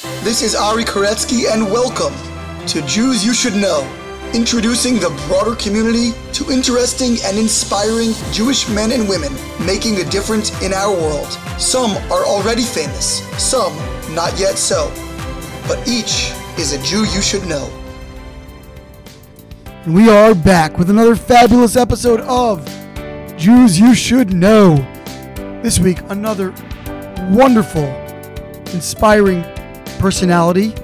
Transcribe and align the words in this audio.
This 0.00 0.40
is 0.40 0.54
Ari 0.54 0.84
Koretsky, 0.84 1.52
and 1.52 1.70
welcome 1.70 2.14
to 2.66 2.80
Jews 2.86 3.22
You 3.22 3.34
Should 3.34 3.54
Know, 3.54 3.82
introducing 4.32 4.94
the 4.94 5.10
broader 5.28 5.54
community 5.54 6.12
to 6.32 6.50
interesting 6.50 7.16
and 7.22 7.36
inspiring 7.36 8.12
Jewish 8.32 8.66
men 8.70 8.92
and 8.92 9.06
women 9.06 9.30
making 9.66 10.00
a 10.00 10.04
difference 10.04 10.58
in 10.62 10.72
our 10.72 10.90
world. 10.90 11.28
Some 11.58 11.90
are 12.10 12.24
already 12.24 12.62
famous, 12.62 13.20
some 13.36 13.76
not 14.14 14.38
yet 14.38 14.56
so, 14.56 14.90
but 15.68 15.86
each 15.86 16.32
is 16.58 16.72
a 16.72 16.82
Jew 16.82 17.04
you 17.04 17.20
should 17.20 17.46
know. 17.46 17.68
And 19.84 19.94
we 19.94 20.08
are 20.08 20.34
back 20.34 20.78
with 20.78 20.88
another 20.88 21.14
fabulous 21.14 21.76
episode 21.76 22.20
of 22.20 22.64
Jews 23.36 23.78
You 23.78 23.94
Should 23.94 24.32
Know. 24.32 24.76
This 25.62 25.78
week, 25.78 25.98
another 26.08 26.54
wonderful, 27.30 27.84
inspiring 28.72 29.44
personality. 30.00 30.74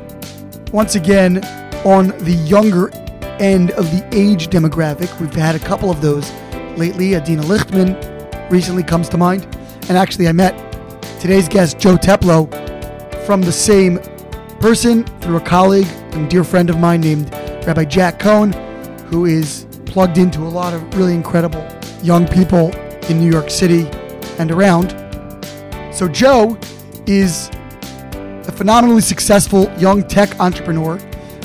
Once 0.73 0.95
again, 0.95 1.43
on 1.85 2.09
the 2.25 2.35
younger 2.47 2.91
end 3.41 3.71
of 3.73 3.85
the 3.91 4.07
age 4.13 4.49
demographic. 4.49 5.21
We've 5.21 5.33
had 5.33 5.55
a 5.55 5.59
couple 5.59 5.91
of 5.91 6.01
those 6.01 6.31
lately. 6.77 7.17
Adina 7.17 7.43
Lichtman 7.43 8.51
recently 8.51 8.83
comes 8.83 9.09
to 9.11 9.19
mind. 9.19 9.45
And 9.89 9.97
actually, 9.97 10.29
I 10.29 10.33
met 10.33 10.55
today's 11.21 11.49
guest, 11.49 11.79
Joe 11.79 11.97
Teplo, 11.97 12.51
from 13.25 13.43
the 13.43 13.53
same 13.53 13.99
person 14.61 15.05
through 15.21 15.37
a 15.37 15.41
colleague 15.41 15.89
and 16.13 16.29
dear 16.31 16.45
friend 16.45 16.71
of 16.71 16.79
mine 16.79 17.01
named 17.01 17.31
Rabbi 17.67 17.85
Jack 17.85 18.19
Cohn, 18.19 18.53
who 19.07 19.27
is 19.27 19.67
plugged 19.87 20.19
into 20.19 20.41
a 20.41 20.49
lot 20.49 20.75
of 20.75 20.95
really 20.97 21.15
incredible 21.15 21.67
young 22.03 22.27
people 22.27 22.75
in 23.09 23.19
New 23.19 23.31
York 23.31 23.51
City 23.51 23.87
and 24.39 24.51
around. 24.51 24.91
So, 25.93 26.09
Joe 26.09 26.59
is 27.07 27.51
a 28.49 28.53
phenomenally 28.53 29.01
successful 29.01 29.73
young 29.79 30.03
tech 30.07 30.39
entrepreneur, 30.41 30.99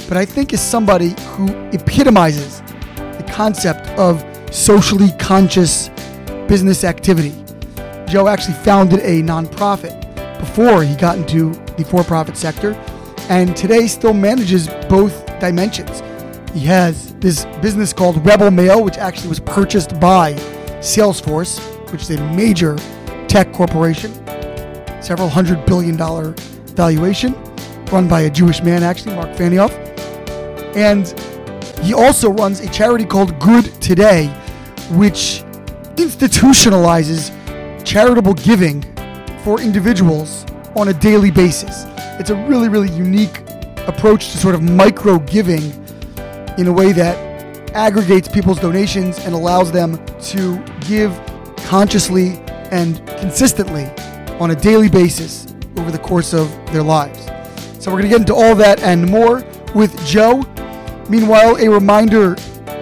but 0.08 0.18
I 0.18 0.26
think 0.26 0.54
is 0.54 0.62
somebody 0.62 1.16
who 1.30 1.48
epitomizes 1.70 2.62
the 2.95 3.25
concept 3.31 3.88
of 4.00 4.23
socially 4.53 5.09
conscious 5.20 5.90
business 6.48 6.84
activity. 6.84 7.34
Joe 8.08 8.28
actually 8.28 8.56
founded 8.56 9.00
a 9.00 9.22
nonprofit 9.22 9.98
before 10.40 10.84
he 10.84 10.95
got 10.95 11.17
into 11.17 11.53
the 11.78 11.86
for 11.86 12.03
profit 12.03 12.36
sector, 12.36 12.73
and 13.30 13.56
today 13.56 13.88
still 13.88 14.14
manages 14.14 14.68
both 14.90 15.25
dimensions. 15.40 16.02
He 16.53 16.66
has 16.66 17.14
this 17.16 17.45
business 17.62 17.94
called 17.94 18.25
Rebel 18.25 18.52
Mail, 18.52 18.84
which 18.84 18.97
actually 18.97 19.30
was 19.30 19.40
purchased 19.40 19.97
by 20.00 20.34
Salesforce, 20.81 21.59
which 21.92 22.02
is 22.02 22.12
a 22.12 22.34
major 22.34 22.75
tech 23.28 23.53
corporation, 23.53 24.12
several 25.02 25.30
hundred 25.30 25.66
billion 25.66 25.95
dollar 25.95 26.36
valuation, 26.73 27.33
run 27.91 28.08
by 28.08 28.22
a 28.22 28.30
Jewish 28.30 28.61
man, 28.64 28.83
actually, 28.83 29.16
Mark 29.16 29.30
Benioff. 29.38 29.72
And 30.75 31.08
he 31.83 31.94
also 31.94 32.30
runs 32.31 32.59
a 32.59 32.69
charity 32.69 33.05
called 33.05 33.38
Good 33.39 33.66
Today, 33.81 34.28
which 34.91 35.44
institutionalizes 35.95 37.31
charitable 37.86 38.36
giving 38.36 38.81
for 39.44 39.59
individuals 39.59 40.45
on 40.75 40.89
a 40.89 40.94
daily 40.94 41.31
basis. 41.31 41.86
It's 42.19 42.30
a 42.30 42.36
really, 42.47 42.69
really 42.69 42.91
unique 42.91 43.41
approach 43.88 44.31
to 44.31 44.38
sort 44.38 44.56
of 44.56 44.61
micro 44.61 45.19
giving 45.19 45.72
in 46.58 46.67
a 46.67 46.72
way 46.72 46.91
that 46.94 47.17
aggregates 47.73 48.28
people's 48.28 48.59
donations 48.59 49.17
and 49.19 49.33
allows 49.33 49.72
them 49.72 50.03
to 50.19 50.63
give 50.81 51.19
consciously 51.58 52.33
and 52.72 53.06
consistently 53.19 53.85
on 54.39 54.52
a 54.52 54.56
daily 54.56 54.89
basis 54.89 55.50
over 55.77 55.91
the 55.91 56.00
course 56.00 56.33
of 56.33 56.50
their 56.72 56.83
lives. 56.83 57.25
So, 57.83 57.91
we're 57.91 58.00
going 58.00 58.11
to 58.11 58.17
get 58.17 58.19
into 58.22 58.36
all 58.36 58.55
that 58.55 58.81
and 58.81 59.09
more 59.09 59.44
with 59.73 60.05
Joe. 60.05 60.44
Meanwhile, 61.09 61.58
a 61.58 61.67
reminder, 61.69 62.36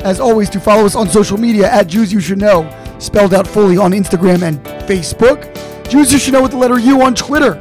as 0.04 0.20
always, 0.20 0.50
to 0.52 0.60
follow 0.60 0.86
us 0.86 0.96
on 0.96 1.08
social 1.10 1.38
media 1.38 1.72
at 1.72 1.88
Jews 1.88 2.12
You 2.12 2.20
Should 2.20 2.40
Know, 2.40 2.70
spelled 3.00 3.34
out 3.34 3.48
fully 3.48 3.78
on 3.78 3.92
Instagram 3.92 4.44
and 4.44 4.60
Facebook. 4.88 5.48
Jews 5.90 6.12
You 6.14 6.20
Should 6.20 6.34
Know 6.34 6.42
with 6.42 6.52
the 6.52 6.58
letter 6.58 6.78
U 6.80 7.02
on 7.02 7.16
Twitter. 7.16 7.56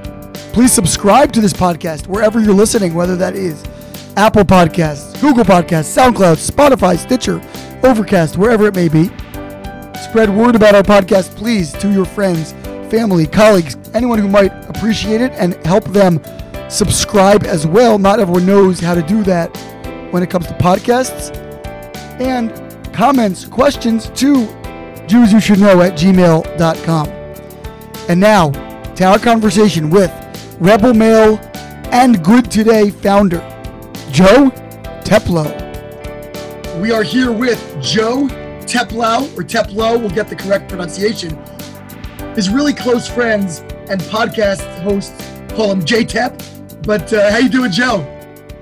Please 0.52 0.72
subscribe 0.72 1.32
to 1.32 1.40
this 1.40 1.52
podcast 1.52 2.06
wherever 2.08 2.40
you're 2.40 2.52
listening, 2.52 2.92
whether 2.92 3.16
that 3.16 3.36
is 3.36 3.64
Apple 4.16 4.42
Podcasts, 4.42 5.18
Google 5.20 5.44
Podcasts, 5.44 5.96
SoundCloud, 5.96 6.36
Spotify, 6.50 6.98
Stitcher, 6.98 7.40
Overcast, 7.84 8.36
wherever 8.36 8.66
it 8.66 8.74
may 8.74 8.88
be. 8.88 9.04
Spread 10.02 10.28
word 10.28 10.56
about 10.56 10.74
our 10.74 10.82
podcast, 10.82 11.36
please, 11.36 11.72
to 11.74 11.92
your 11.92 12.04
friends, 12.04 12.52
family, 12.90 13.26
colleagues, 13.26 13.76
anyone 13.94 14.18
who 14.18 14.28
might 14.28 14.52
appreciate 14.68 15.20
it, 15.20 15.32
and 15.32 15.54
help 15.66 15.84
them 15.84 16.20
subscribe 16.68 17.44
as 17.44 17.66
well. 17.66 17.98
Not 17.98 18.20
everyone 18.20 18.46
knows 18.46 18.80
how 18.80 18.94
to 18.94 19.02
do 19.02 19.22
that 19.24 19.48
when 20.10 20.22
it 20.22 20.30
comes 20.30 20.46
to 20.46 20.54
podcasts. 20.54 21.36
And 22.20 22.52
comments, 22.92 23.44
questions 23.44 24.08
to 24.10 24.46
Jews 25.06 25.32
You 25.32 25.40
Should 25.40 25.60
Know 25.60 25.80
at 25.82 25.94
gmail.com. 25.94 27.08
And 28.08 28.20
now 28.20 28.50
to 28.94 29.04
our 29.04 29.18
conversation 29.18 29.90
with 29.90 30.10
Rebel 30.60 30.94
Mail 30.94 31.38
and 31.92 32.22
Good 32.24 32.50
Today 32.50 32.90
founder, 32.90 33.38
Joe 34.10 34.50
Teplo. 35.04 35.66
We 36.80 36.92
are 36.92 37.02
here 37.02 37.32
with 37.32 37.60
Joe 37.80 38.28
Teplo, 38.62 39.36
or 39.38 39.42
Teplo, 39.42 39.98
we'll 39.98 40.10
get 40.10 40.28
the 40.28 40.36
correct 40.36 40.68
pronunciation. 40.68 41.38
His 42.38 42.48
really 42.50 42.72
close 42.72 43.08
friends 43.08 43.58
and 43.90 44.00
podcast 44.02 44.62
hosts 44.82 45.28
call 45.56 45.72
him 45.72 45.84
J 45.84 46.04
Tep. 46.04 46.40
But 46.84 47.12
uh, 47.12 47.32
how 47.32 47.38
you 47.38 47.48
doing, 47.48 47.72
Joe? 47.72 47.98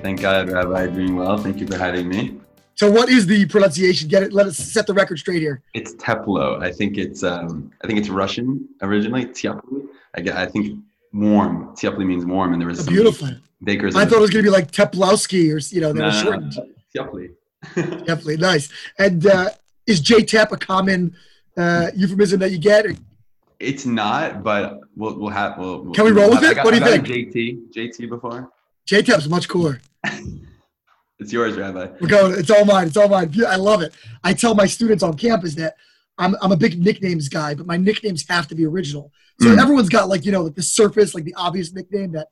Thank 0.00 0.22
God, 0.22 0.48
Rabbi. 0.48 0.86
Doing 0.86 1.14
well. 1.14 1.36
Thank 1.36 1.60
you 1.60 1.66
for 1.66 1.76
having 1.76 2.08
me. 2.08 2.40
So, 2.74 2.90
what 2.90 3.10
is 3.10 3.26
the 3.26 3.44
pronunciation? 3.44 4.08
Get 4.08 4.22
it. 4.22 4.32
Let 4.32 4.46
us 4.46 4.56
set 4.56 4.86
the 4.86 4.94
record 4.94 5.18
straight 5.18 5.42
here. 5.42 5.60
It's 5.74 5.92
Teplo. 5.96 6.58
I 6.62 6.72
think 6.72 6.96
it's 6.96 7.22
um, 7.22 7.70
I 7.84 7.86
think 7.86 7.98
it's 7.98 8.08
Russian 8.08 8.66
originally. 8.80 9.26
Tiapli. 9.26 9.86
I 10.14 10.22
get. 10.22 10.36
I 10.36 10.46
think 10.46 10.82
warm. 11.12 11.76
Tiapli 11.76 12.06
means 12.06 12.24
warm, 12.24 12.54
and 12.54 12.62
there 12.62 12.68
was 12.68 12.80
Oh, 12.80 12.90
beautiful. 12.90 13.28
bakers. 13.62 13.94
I 13.94 14.06
thought 14.06 14.16
it 14.16 14.20
was 14.22 14.30
going 14.30 14.42
to 14.42 14.50
be 14.50 14.54
like 14.54 14.70
Teplowski 14.70 15.52
or 15.54 15.58
you 15.74 15.82
know 15.82 15.92
they 15.92 16.00
no, 16.00 16.06
were 16.06 16.12
shortened. 16.12 16.56
no, 16.56 16.66
Tiapli. 17.04 17.28
Definitely 18.06 18.38
nice. 18.38 18.70
And 18.98 19.26
uh, 19.26 19.50
is 19.86 20.00
J 20.00 20.22
Tep 20.22 20.50
a 20.52 20.56
common 20.56 21.14
uh, 21.58 21.90
euphemism 21.94 22.40
that 22.40 22.52
you 22.52 22.58
get? 22.58 22.86
It's 23.58 23.86
not, 23.86 24.42
but 24.42 24.80
we'll 24.96 25.18
we'll 25.18 25.30
have. 25.30 25.58
We'll, 25.58 25.82
we'll- 25.84 25.94
Can 25.94 26.04
we 26.04 26.10
roll 26.12 26.30
with 26.30 26.42
it? 26.42 26.56
got- 26.56 26.64
What 26.64 26.74
do 26.74 26.78
you 26.80 26.84
think? 26.84 27.06
JT. 27.32 27.72
JT 27.74 28.08
before. 28.08 28.50
J 28.86 29.02
Tep's 29.02 29.28
much 29.28 29.48
cooler. 29.48 29.80
It's 31.18 31.32
yours, 31.32 31.56
Rabbi. 31.56 31.86
We're 31.98 32.08
going. 32.08 32.38
It's 32.38 32.50
all 32.50 32.66
mine. 32.66 32.88
It's 32.88 32.96
all 32.98 33.08
mine. 33.08 33.32
I 33.48 33.56
love 33.56 33.80
it. 33.80 33.94
I 34.22 34.34
tell 34.34 34.54
my 34.54 34.66
students 34.66 35.02
on 35.02 35.16
campus 35.16 35.54
that 35.54 35.74
I'm 36.18 36.36
I'm 36.42 36.52
a 36.52 36.56
big 36.58 36.78
nicknames 36.78 37.30
guy, 37.30 37.54
but 37.54 37.66
my 37.66 37.78
nicknames 37.78 38.26
have 38.28 38.46
to 38.48 38.54
be 38.54 38.66
original. 38.66 39.10
So 39.40 39.48
Mm. 39.48 39.58
everyone's 39.58 39.88
got 39.88 40.10
like 40.10 40.26
you 40.26 40.32
know 40.32 40.42
like 40.42 40.54
the 40.56 40.62
surface, 40.62 41.14
like 41.14 41.24
the 41.24 41.32
obvious 41.36 41.72
nickname 41.72 42.12
that 42.12 42.28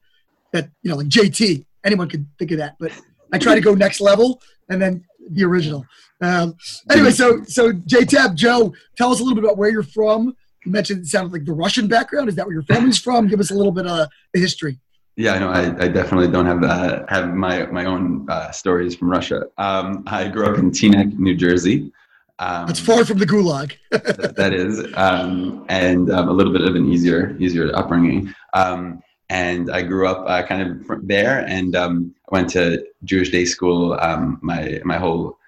that 0.53 0.69
you 0.83 0.91
know 0.91 0.99
like 0.99 1.07
JT. 1.09 1.65
Anyone 1.83 2.11
could 2.11 2.27
think 2.39 2.51
of 2.51 2.59
that, 2.59 2.77
but 2.79 2.93
I 3.33 3.39
try 3.39 3.55
to 3.55 3.61
go 3.63 3.75
next 3.75 4.03
level 4.03 4.43
and 4.69 4.83
then 4.83 5.03
be 5.33 5.45
original. 5.45 5.87
Um, 6.21 6.55
anyway, 6.91 7.11
so 7.11 7.43
so 7.45 7.73
J 7.73 8.05
Tep 8.05 8.35
Joe, 8.35 8.75
tell 8.99 9.11
us 9.13 9.21
a 9.21 9.23
little 9.23 9.35
bit 9.35 9.45
about 9.45 9.57
where 9.57 9.71
you're 9.71 9.83
from. 9.83 10.37
You 10.65 10.73
mentioned 10.73 11.03
it 11.03 11.07
sounded 11.07 11.33
like 11.33 11.45
the 11.45 11.53
Russian 11.53 11.89
background. 11.89 12.29
Is 12.29 12.37
that 12.37 12.47
where 12.47 12.55
your 12.55 12.63
family's 12.63 12.99
from? 12.99 13.29
Give 13.29 13.41
us 13.41 13.51
a 13.51 13.55
little 13.55 13.73
bit 13.73 13.87
of 13.87 14.09
the 14.33 14.41
history. 14.41 14.79
Yeah, 15.17 15.35
I 15.35 15.39
know. 15.39 15.51
I, 15.51 15.85
I 15.85 15.89
definitely 15.89 16.29
don't 16.29 16.47
have 16.47 16.65
uh, 16.65 17.05
have 17.09 17.35
my 17.35 17.67
my 17.67 17.85
own 17.85 18.27
uh, 18.29 18.51
stories 18.51 18.97
from 18.97 19.11
Russia. 19.11 19.45
Um, 19.59 20.03
I 20.07 20.29
grew 20.29 20.47
up 20.47 20.59
in 20.59 20.71
Teaneck, 20.71 21.17
New 21.19 21.37
Jersey. 21.37 21.93
Um, 22.41 22.67
That's 22.67 22.81
far 22.81 23.05
from 23.05 23.19
the 23.19 23.27
gulag. 23.27 23.77
that 23.91 24.35
that 24.37 24.53
is, 24.53 24.85
um, 24.97 25.65
and 25.69 26.11
um, 26.11 26.29
a 26.29 26.33
little 26.33 26.53
bit 26.53 26.63
of 26.63 26.75
an 26.75 26.91
easier 26.91 27.37
easier 27.39 27.71
upbringing. 27.77 28.35
Um, 28.55 29.03
and 29.31 29.71
I 29.71 29.83
grew 29.83 30.09
up 30.09 30.25
uh, 30.27 30.43
kind 30.47 30.63
of 30.63 31.07
there, 31.07 31.47
and 31.47 31.77
um, 31.77 32.15
went 32.31 32.51
to 32.51 32.85
Jewish 33.05 33.31
day 33.31 33.45
school 33.45 33.95
um, 34.01 34.41
my 34.43 34.81
my 34.85 34.99
whole 34.99 35.39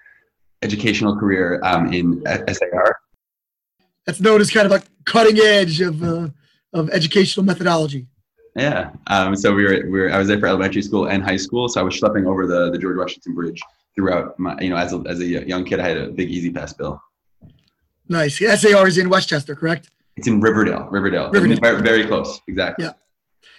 educational 0.61 1.17
career 1.17 1.59
um, 1.63 1.93
in 1.93 2.23
SAR. 2.25 2.99
That's 4.07 4.21
known 4.21 4.41
as 4.41 4.49
kind 4.49 4.65
of 4.65 4.71
a 4.71 4.83
cutting 5.05 5.37
edge 5.39 5.81
of 5.81 6.01
uh, 6.01 6.29
of 6.73 6.89
educational 6.89 7.45
methodology. 7.45 8.07
Yeah. 8.55 8.91
Um, 9.07 9.35
so 9.35 9.53
we 9.53 9.65
were, 9.65 9.83
we 9.83 9.99
were 9.99 10.11
I 10.11 10.17
was 10.17 10.27
there 10.27 10.39
for 10.39 10.47
elementary 10.47 10.81
school 10.81 11.09
and 11.09 11.23
high 11.23 11.37
school. 11.37 11.69
So 11.69 11.79
I 11.79 11.83
was 11.83 11.99
schlepping 11.99 12.25
over 12.25 12.47
the, 12.47 12.71
the 12.71 12.77
George 12.79 12.97
Washington 12.97 13.35
Bridge 13.35 13.61
throughout 13.95 14.39
my 14.39 14.57
you 14.59 14.69
know 14.69 14.77
as 14.77 14.93
a, 14.93 15.03
as 15.07 15.19
a 15.19 15.25
young 15.25 15.63
kid. 15.65 15.79
I 15.79 15.87
had 15.89 15.97
a 15.97 16.07
big 16.07 16.31
E-ZPass 16.31 16.77
bill. 16.77 16.99
Nice. 18.09 18.39
SAR 18.39 18.87
is 18.87 18.97
in 18.97 19.09
Westchester, 19.09 19.53
correct? 19.53 19.91
It's 20.15 20.27
in 20.27 20.39
Riverdale. 20.39 20.87
Riverdale. 20.89 21.29
Riverdale. 21.29 21.59
Very, 21.61 21.81
very 21.81 22.07
close. 22.07 22.39
Exactly. 22.47 22.85
Yeah. 22.85 22.93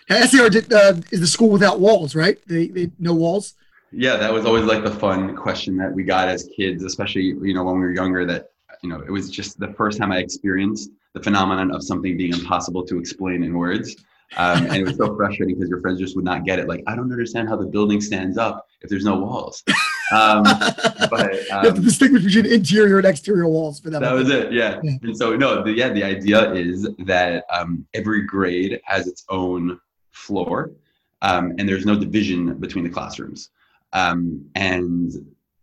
Now, 0.09 0.25
SAR 0.25 0.49
did, 0.49 0.73
uh, 0.73 0.95
is 1.13 1.21
the 1.21 1.27
school 1.27 1.51
without 1.51 1.79
walls, 1.79 2.15
right? 2.15 2.39
They, 2.47 2.69
they 2.69 2.91
no 2.99 3.13
walls. 3.13 3.55
Yeah, 3.93 4.17
that 4.17 4.33
was 4.33 4.47
always 4.47 4.65
like 4.65 4.83
the 4.83 4.91
fun 4.91 5.37
question 5.37 5.77
that 5.77 5.93
we 5.93 6.03
got 6.03 6.29
as 6.29 6.49
kids, 6.57 6.83
especially 6.83 7.23
you 7.23 7.55
know 7.55 7.65
when 7.65 7.75
we 7.75 7.81
were 7.81 7.93
younger. 7.93 8.25
That 8.25 8.51
you 8.83 8.89
know 8.89 9.01
it 9.01 9.11
was 9.11 9.31
just 9.31 9.59
the 9.59 9.73
first 9.75 9.99
time 9.99 10.13
I 10.13 10.19
experienced 10.19 10.91
the 11.15 11.23
phenomenon 11.23 11.71
of 11.71 11.83
something 11.83 12.17
being 12.17 12.33
impossible 12.33 12.85
to 12.87 12.99
explain 12.99 13.43
in 13.43 13.55
words. 13.55 13.97
Um, 14.37 14.67
and 14.67 14.77
it 14.77 14.85
was 14.85 14.97
so 14.97 15.17
frustrating 15.17 15.55
because 15.57 15.71
your 15.71 15.81
friends 15.81 15.99
just 16.01 16.15
would 16.17 16.25
not 16.25 16.45
get 16.45 16.59
it. 16.59 16.69
Like, 16.69 16.85
I 16.87 16.95
don't 16.95 17.11
understand 17.11 17.49
how 17.49 17.57
the 17.57 17.67
building 17.67 18.01
stands 18.01 18.37
up 18.37 18.67
if 18.83 18.91
there's 18.91 19.05
no 19.05 19.17
walls. 19.17 19.65
Um, 20.13 20.43
but 20.43 21.33
you 21.33 21.47
have 21.51 21.63
to 21.63 21.69
um, 21.71 21.83
distinguish 21.83 22.25
between 22.25 22.47
interior 22.47 22.99
and 22.99 23.07
exterior 23.07 23.49
walls 23.49 23.81
for 23.81 23.89
them. 23.89 24.03
that 24.03 24.13
was 24.13 24.29
it. 24.29 24.53
Yeah. 24.53 24.81
Yeah. 24.83 24.97
And 25.03 25.17
so, 25.17 25.35
no, 25.35 25.63
the, 25.63 25.73
yeah, 25.73 25.89
the 25.89 26.05
idea 26.05 26.53
is 26.53 26.87
that 27.07 27.45
um, 27.51 27.87
every 27.95 28.27
grade 28.27 28.81
has 28.85 29.07
its 29.07 29.25
own 29.31 29.81
floor 30.11 30.73
um, 31.23 31.55
and 31.59 31.69
there's 31.69 31.87
no 31.87 31.99
division 31.99 32.55
between 32.59 32.85
the 32.85 32.91
classrooms. 32.91 33.51
Um, 33.93 34.45
and 34.55 35.13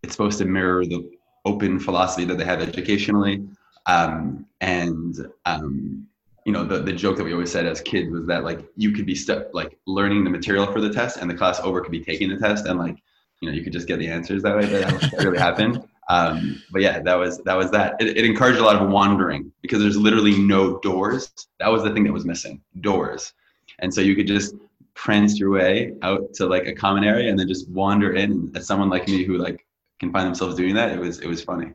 it's 0.02 0.14
supposed 0.14 0.40
to 0.40 0.46
mirror 0.46 0.86
the 0.86 1.10
open 1.46 1.80
philosophy 1.80 2.26
that 2.26 2.38
they 2.38 2.46
have 2.46 2.62
educationally. 2.62 3.48
Um, 3.86 4.46
and, 4.62 5.16
um, 5.46 6.08
you 6.46 6.52
know, 6.52 6.64
the, 6.64 6.80
the 6.80 6.94
joke 6.94 7.18
that 7.18 7.24
we 7.24 7.34
always 7.34 7.52
said 7.52 7.66
as 7.66 7.82
kids 7.82 8.12
was 8.12 8.28
that 8.28 8.44
like 8.44 8.66
you 8.76 8.92
could 8.92 9.06
be 9.06 9.16
stuck 9.16 9.54
like 9.54 9.78
learning 9.88 10.24
the 10.24 10.30
material 10.30 10.66
for 10.68 10.82
the 10.82 10.92
test 10.92 11.18
and 11.18 11.30
the 11.30 11.36
class 11.36 11.60
over 11.62 11.82
could 11.82 11.92
be 11.92 12.04
taking 12.04 12.30
the 12.30 12.38
test 12.38 12.66
and 12.66 12.78
like, 12.80 12.98
you 13.42 13.50
know, 13.50 13.56
you 13.56 13.64
could 13.64 13.74
just 13.74 13.88
get 13.88 14.00
the 14.00 14.08
answers 14.08 14.44
that 14.44 14.56
way. 14.56 14.70
But 14.70 15.00
that 15.12 15.24
really 15.24 15.38
happened. 15.38 15.84
Um, 16.08 16.62
but 16.72 16.82
yeah, 16.82 17.00
that 17.00 17.16
was 17.16 17.40
that 17.44 17.56
was 17.56 17.72
that. 17.72 17.96
It, 18.00 18.18
it 18.18 18.26
encouraged 18.26 18.60
a 18.60 18.64
lot 18.64 18.76
of 18.76 18.90
wandering 18.90 19.52
because 19.62 19.80
there's 19.80 19.98
literally 19.98 20.38
no 20.38 20.78
doors. 20.80 21.32
That 21.60 21.72
was 21.72 21.84
the 21.84 21.92
thing 21.92 22.04
that 22.04 22.14
was 22.14 22.26
missing, 22.26 22.62
doors. 22.82 23.34
And 23.80 23.94
so 23.94 24.02
you 24.02 24.16
could 24.16 24.28
just 24.28 24.56
prance 24.94 25.40
your 25.40 25.50
way 25.50 25.94
out 26.04 26.34
to 26.36 26.46
like 26.46 26.68
a 26.68 26.74
common 26.74 27.04
area 27.04 27.30
and 27.30 27.38
then 27.38 27.48
just 27.48 27.68
wander 27.70 28.14
in. 28.14 28.52
As 28.56 28.68
someone 28.68 28.90
like 28.90 29.08
me 29.08 29.24
who 29.24 29.38
like 29.38 29.66
can 30.00 30.12
find 30.12 30.28
themselves 30.28 30.56
doing 30.56 30.76
that, 30.76 30.92
it 30.92 31.00
was 31.00 31.20
it 31.20 31.28
was 31.28 31.44
funny. 31.44 31.72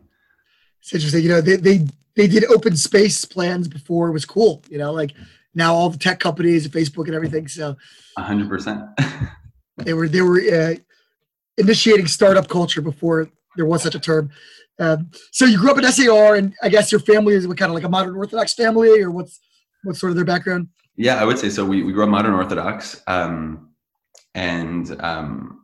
It's 0.81 0.95
interesting. 0.95 1.23
You 1.23 1.29
know, 1.31 1.41
they, 1.41 1.57
they, 1.57 1.87
they 2.17 2.27
did 2.27 2.45
open 2.47 2.77
space 2.77 3.25
plans 3.25 3.69
before 3.69 4.09
it 4.09 4.13
was 4.13 4.25
cool, 4.25 4.63
you 4.71 4.79
know, 4.79 4.93
like 4.93 5.13
now 5.55 5.75
all 5.75 5.91
the 5.91 5.99
tech 5.99 6.21
companies 6.21 6.65
and 6.65 6.75
Facebook 6.75 7.07
and 7.07 7.15
everything. 7.15 7.49
So 7.49 7.77
hundred 8.17 8.49
percent. 8.49 8.83
they 9.77 9.95
were, 9.95 10.09
they 10.09 10.23
were 10.23 10.41
uh, 10.41 10.75
initiating 11.57 12.07
startup 12.07 12.49
culture 12.49 12.81
before 12.81 13.29
there 13.57 13.67
was 13.67 13.83
such 13.83 13.95
a 13.95 14.01
term. 14.01 14.31
Um, 14.79 15.11
so 15.31 15.45
you 15.45 15.59
grew 15.59 15.71
up 15.71 15.79
in 15.79 15.85
SAR 15.93 16.37
and 16.37 16.55
I 16.63 16.71
guess 16.71 16.91
your 16.91 17.01
family 17.01 17.35
is 17.35 17.47
what 17.47 17.59
kind 17.59 17.71
of 17.71 17.75
like 17.75 17.85
a 17.85 17.89
modern 17.89 18.17
Orthodox 18.17 18.55
family 18.55 19.03
or 19.03 19.11
what's, 19.11 19.41
what's 19.85 20.01
sort 20.01 20.11
of 20.11 20.17
their 20.17 20.25
background? 20.25 20.69
Yeah, 20.97 21.17
I 21.17 21.25
would 21.25 21.39
say 21.39 21.51
so. 21.51 21.65
We, 21.65 21.83
we 21.83 21.93
grew 21.93 22.05
up 22.05 22.09
modern 22.09 22.35
Orthodox, 22.35 23.03
um, 23.07 23.71
and 24.35 25.01
um, 25.01 25.60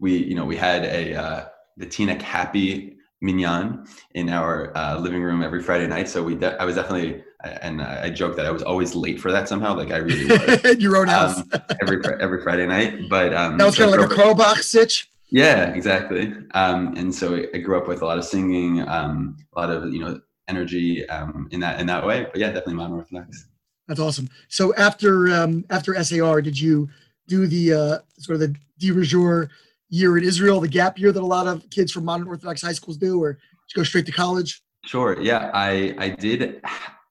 we 0.00 0.16
you 0.16 0.34
know 0.34 0.44
we 0.44 0.56
had 0.56 0.84
a 0.84 1.14
uh, 1.14 1.44
the 1.76 1.86
Teaneck 1.86 2.20
Happy 2.22 2.96
Minyan 3.20 3.86
in 4.14 4.28
our 4.30 4.76
uh, 4.76 4.98
living 4.98 5.22
room 5.22 5.42
every 5.42 5.62
Friday 5.62 5.86
night. 5.86 6.08
So 6.08 6.22
we 6.22 6.34
de- 6.34 6.60
I 6.60 6.64
was 6.64 6.74
definitely 6.74 7.22
and 7.62 7.80
I 7.80 8.10
joke 8.10 8.36
that 8.36 8.44
I 8.46 8.50
was 8.50 8.62
always 8.62 8.94
late 8.94 9.18
for 9.20 9.30
that 9.32 9.48
somehow. 9.48 9.74
Like 9.74 9.90
I 9.90 9.98
really 9.98 10.26
was 10.26 10.76
your 10.78 10.96
own 10.96 11.08
house. 11.08 11.38
um, 11.38 11.50
every 11.82 12.00
every 12.20 12.42
Friday 12.42 12.66
night. 12.66 13.08
But 13.08 13.32
um, 13.34 13.58
that 13.58 13.64
was 13.64 13.76
kind 13.76 13.92
of 13.92 13.98
like 13.98 14.04
a 14.04 14.08
grew 14.08 14.16
up- 14.16 14.22
Karl 14.22 14.34
Bach 14.34 14.58
sitch. 14.58 15.08
yeah, 15.30 15.72
exactly. 15.74 16.32
Um, 16.52 16.94
and 16.96 17.14
so 17.14 17.36
I 17.54 17.58
grew 17.58 17.78
up 17.78 17.88
with 17.88 18.02
a 18.02 18.04
lot 18.06 18.18
of 18.18 18.24
singing, 18.24 18.86
um, 18.88 19.36
a 19.54 19.60
lot 19.60 19.70
of 19.70 19.92
you 19.92 20.00
know 20.00 20.20
energy 20.48 21.08
um, 21.08 21.48
in 21.50 21.60
that 21.60 21.80
in 21.80 21.86
that 21.86 22.04
way. 22.06 22.26
But 22.30 22.40
yeah, 22.40 22.48
definitely 22.48 22.74
modern 22.74 22.96
Orthodox. 22.96 23.46
That's 23.88 24.00
awesome. 24.00 24.28
So 24.48 24.74
after 24.76 25.28
um, 25.32 25.64
after 25.70 25.94
SAR, 26.02 26.40
did 26.42 26.58
you 26.60 26.88
do 27.26 27.46
the 27.46 27.72
uh, 27.72 27.98
sort 28.18 28.34
of 28.36 28.40
the 28.40 28.54
de 28.78 28.90
rigueur 28.92 29.48
year 29.90 30.16
in 30.16 30.24
Israel, 30.24 30.60
the 30.60 30.68
gap 30.68 30.98
year 30.98 31.12
that 31.12 31.22
a 31.22 31.26
lot 31.26 31.46
of 31.46 31.68
kids 31.70 31.92
from 31.92 32.04
modern 32.04 32.26
Orthodox 32.26 32.62
high 32.62 32.72
schools 32.72 32.96
do, 32.96 33.22
or 33.22 33.38
you 33.68 33.74
go 33.74 33.82
straight 33.82 34.06
to 34.06 34.12
college? 34.12 34.62
Sure. 34.86 35.20
Yeah, 35.20 35.50
I 35.52 35.94
I 35.98 36.08
did 36.08 36.62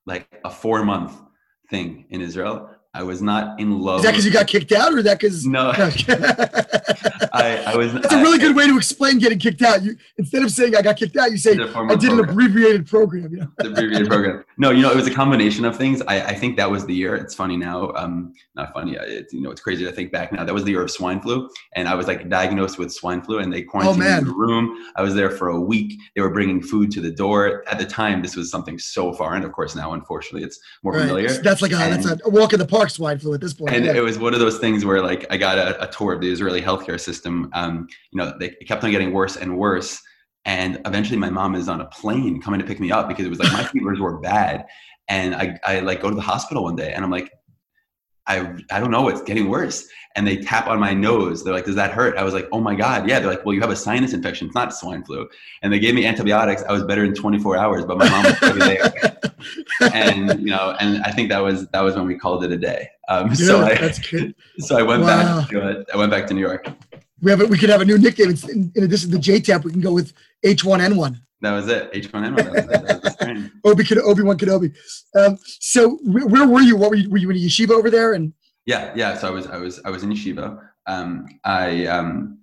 like 0.06 0.28
a 0.44 0.50
four 0.50 0.84
month 0.84 1.20
thing 1.70 2.06
in 2.10 2.22
Israel. 2.22 2.72
I 2.96 3.04
was 3.04 3.22
not 3.22 3.60
in 3.60 3.80
love. 3.80 4.00
Is 4.00 4.06
that 4.06 4.12
because 4.12 4.26
you 4.26 4.32
got 4.32 4.48
kicked 4.48 4.72
out, 4.72 4.94
or 4.94 5.04
that 5.04 5.20
because 5.20 5.46
No, 5.46 5.70
I, 7.34 7.64
I 7.68 7.76
was. 7.76 7.94
That's 7.94 8.12
a 8.12 8.18
really 8.18 8.40
good 8.40 8.56
way 8.56 8.66
to 8.66 8.76
explain 8.76 9.20
getting 9.20 9.38
kicked 9.38 9.62
out. 9.62 9.84
You 9.84 9.96
instead 10.18 10.42
of 10.42 10.50
saying 10.50 10.76
I 10.76 10.82
got 10.82 10.98
kicked 10.98 11.16
out, 11.16 11.30
you 11.30 11.38
say 11.38 11.52
I, 11.52 11.96
did 11.96 12.12
an 12.12 12.20
abbreviated 12.20 12.88
program. 12.88 13.32
You 13.32 13.42
know? 13.42 13.48
the 13.60 13.68
abbreviated 13.68 14.08
program. 14.08 14.44
No, 14.58 14.72
you 14.72 14.82
know, 14.82 14.90
it 14.90 14.96
was 14.96 15.06
a 15.06 15.14
combination 15.14 15.66
of 15.66 15.78
things. 15.78 16.02
I, 16.08 16.22
I 16.22 16.34
think 16.34 16.58
that 16.58 16.70
was 16.70 16.88
the 16.88 16.96
year. 16.96 17.16
It's 17.16 17.36
funny 17.36 17.58
now. 17.58 17.92
Um, 17.92 18.34
not 18.56 18.74
funny. 18.74 18.96
It's 19.00 19.34
you 19.34 19.42
know, 19.42 19.52
it's 19.52 19.62
crazy 19.62 19.86
to 19.86 19.92
think 19.92 20.12
back 20.12 20.32
now. 20.32 20.44
That 20.44 20.54
was 20.56 20.64
the 20.64 20.72
year 20.72 20.82
of 20.82 20.90
swine 20.90 21.22
flu, 21.22 21.48
and 21.76 21.88
I 21.88 21.94
was 21.94 22.08
like 22.08 22.28
diagnosed 22.28 22.80
with 22.80 22.92
swine 22.92 23.22
flu, 23.22 23.38
and 23.38 23.54
they 23.54 23.62
quarantined 23.62 24.00
me 24.00 24.18
in 24.18 24.26
the 24.26 24.34
room. 24.34 24.84
I 24.96 25.04
was 25.04 25.14
there 25.14 25.30
for 25.30 25.50
a 25.50 25.60
week. 25.60 25.94
They 26.16 26.22
were 26.22 26.32
bringing 26.32 26.60
food 26.60 26.90
to 26.94 27.02
the 27.02 27.12
door. 27.12 27.64
At 27.70 27.78
the 27.78 27.86
time, 27.86 28.24
this 28.24 28.36
was 28.36 28.50
something 28.50 28.80
so 28.80 29.14
foreign. 29.14 29.44
Of 29.44 29.52
course, 29.52 29.76
now 29.76 29.94
unfortunately, 29.94 30.44
it's 30.44 30.60
more 30.82 30.94
Right. 30.94 31.02
familiar. 31.02 31.30
That's 31.30 31.62
like 31.62 31.72
a 31.72 31.76
that's 31.76 32.08
a 32.26 32.30
walk 32.30 32.54
in 32.54 32.60
the 32.60 32.66
park 32.66 32.79
swine 32.88 33.20
flu 33.20 33.34
at 33.34 33.42
this 33.42 33.54
point. 33.54 33.76
and 33.76 33.86
yeah. 33.86 33.94
it 33.94 34.02
was 34.02 34.18
one 34.18 34.34
of 34.34 34.40
those 34.40 34.60
things 34.60 34.86
where 34.86 35.02
like 35.02 35.26
i 35.30 35.38
got 35.38 35.58
a, 35.58 35.82
a 35.84 35.92
tour 35.92 36.14
of 36.14 36.22
the 36.22 36.32
israeli 36.32 36.62
healthcare 36.62 37.00
system 37.00 37.50
um, 37.54 37.88
you 38.12 38.18
know 38.18 38.34
they 38.40 38.48
it 38.48 38.68
kept 38.68 38.84
on 38.84 38.92
getting 38.92 39.12
worse 39.12 39.36
and 39.36 39.58
worse 39.58 40.02
and 40.46 40.82
eventually 40.86 41.18
my 41.18 41.30
mom 41.30 41.56
is 41.56 41.68
on 41.68 41.82
a 41.82 41.86
plane 41.86 42.42
coming 42.42 42.60
to 42.60 42.66
pick 42.66 42.80
me 42.80 42.92
up 42.92 43.08
because 43.08 43.26
it 43.26 43.30
was 43.30 43.40
like 43.40 43.52
my 43.52 43.64
fevers 43.74 44.00
were 44.00 44.20
bad 44.20 44.66
and 45.08 45.36
I, 45.36 45.60
I 45.66 45.80
like 45.80 46.02
go 46.02 46.10
to 46.10 46.16
the 46.16 46.22
hospital 46.22 46.64
one 46.64 46.76
day 46.76 46.94
and 46.94 47.04
i'm 47.04 47.12
like 47.12 47.32
I, 48.30 48.56
I 48.72 48.80
don't 48.80 48.92
know 48.92 49.10
it's 49.10 49.22
getting 49.24 49.50
worse 49.50 49.88
and 50.16 50.26
they 50.28 50.38
tap 50.38 50.68
on 50.68 50.80
my 50.80 50.94
nose 50.94 51.44
they're 51.44 51.54
like 51.54 51.66
does 51.66 51.76
that 51.76 51.92
hurt 51.92 52.16
i 52.18 52.24
was 52.24 52.34
like 52.34 52.48
oh 52.52 52.62
my 52.62 52.76
god 52.76 53.10
yeah 53.10 53.20
they're 53.20 53.30
like 53.30 53.44
well 53.46 53.54
you 53.56 53.62
have 53.62 53.72
a 53.72 53.76
sinus 53.76 54.14
infection 54.14 54.48
it's 54.48 54.56
not 54.56 54.74
swine 54.74 55.04
flu 55.04 55.28
and 55.62 55.74
they 55.74 55.80
gave 55.80 55.96
me 55.96 56.06
antibiotics 56.06 56.64
i 56.70 56.72
was 56.72 56.84
better 56.84 57.04
in 57.04 57.14
24 57.14 57.58
hours 57.58 57.86
but 57.86 57.98
my 57.98 58.08
mom 58.10 58.26
was 58.26 58.40
there 58.40 59.20
and 59.94 60.40
you 60.42 60.52
know 60.52 60.76
and 60.80 61.02
i 61.04 61.12
think 61.12 61.30
that 61.30 61.40
was 61.40 61.68
that 61.70 61.82
was 61.82 61.96
when 61.96 62.06
we 62.06 62.18
called 62.18 62.44
it 62.44 62.52
a 62.52 62.58
day 62.58 62.88
um, 63.10 63.34
so 63.36 63.62
i 63.62 63.76
that's 63.76 64.00
good. 64.00 64.36
so 64.60 64.78
I 64.78 64.84
went 64.84 65.02
Wow. 65.02 65.08
back 65.42 65.50
to 65.50 65.62
uh, 65.62 65.84
I 65.94 65.98
went 65.98 66.12
back 66.12 66.28
to 66.28 66.34
New 66.36 66.42
York. 66.42 66.68
We 67.22 67.32
have 67.32 67.42
a, 67.42 67.46
we 67.48 67.58
could 67.58 67.70
have 67.70 67.82
a 67.82 67.86
new 67.86 67.98
nickname 67.98 68.30
It's 68.30 68.48
in, 68.48 68.72
in 68.76 68.84
addition 68.84 69.10
to 69.12 69.18
JTAP. 69.18 69.64
We 69.66 69.72
can 69.72 69.82
go 69.82 69.92
with 69.94 70.14
H1N1. 70.46 71.20
That 71.42 71.52
was 71.54 71.68
it. 71.70 71.92
H1N1. 71.94 72.36
That 72.36 72.52
was, 72.52 72.64
it. 72.64 72.68
that 72.70 73.04
was. 73.04 73.50
Obi 73.64 74.02
Obi 74.02 74.24
Wan 74.24 74.38
Kenobi. 74.38 74.76
Um, 75.16 75.38
so 75.60 75.98
where, 76.04 76.28
where 76.28 76.48
were 76.48 76.62
you? 76.62 76.76
What 76.76 76.90
were 76.90 76.98
you? 76.98 77.10
Were 77.10 77.18
you 77.18 77.30
in 77.30 77.38
yeshiva 77.38 77.72
over 77.72 77.90
there? 77.90 78.14
And 78.14 78.34
Yeah, 78.66 78.92
yeah. 78.96 79.18
So 79.18 79.28
I 79.28 79.32
was 79.32 79.48
I 79.48 79.58
was 79.58 79.80
I 79.86 79.90
was 79.90 80.04
in 80.04 80.10
yeshiva. 80.10 80.60
Um, 80.88 81.28
I 81.46 81.86
um, 81.86 82.40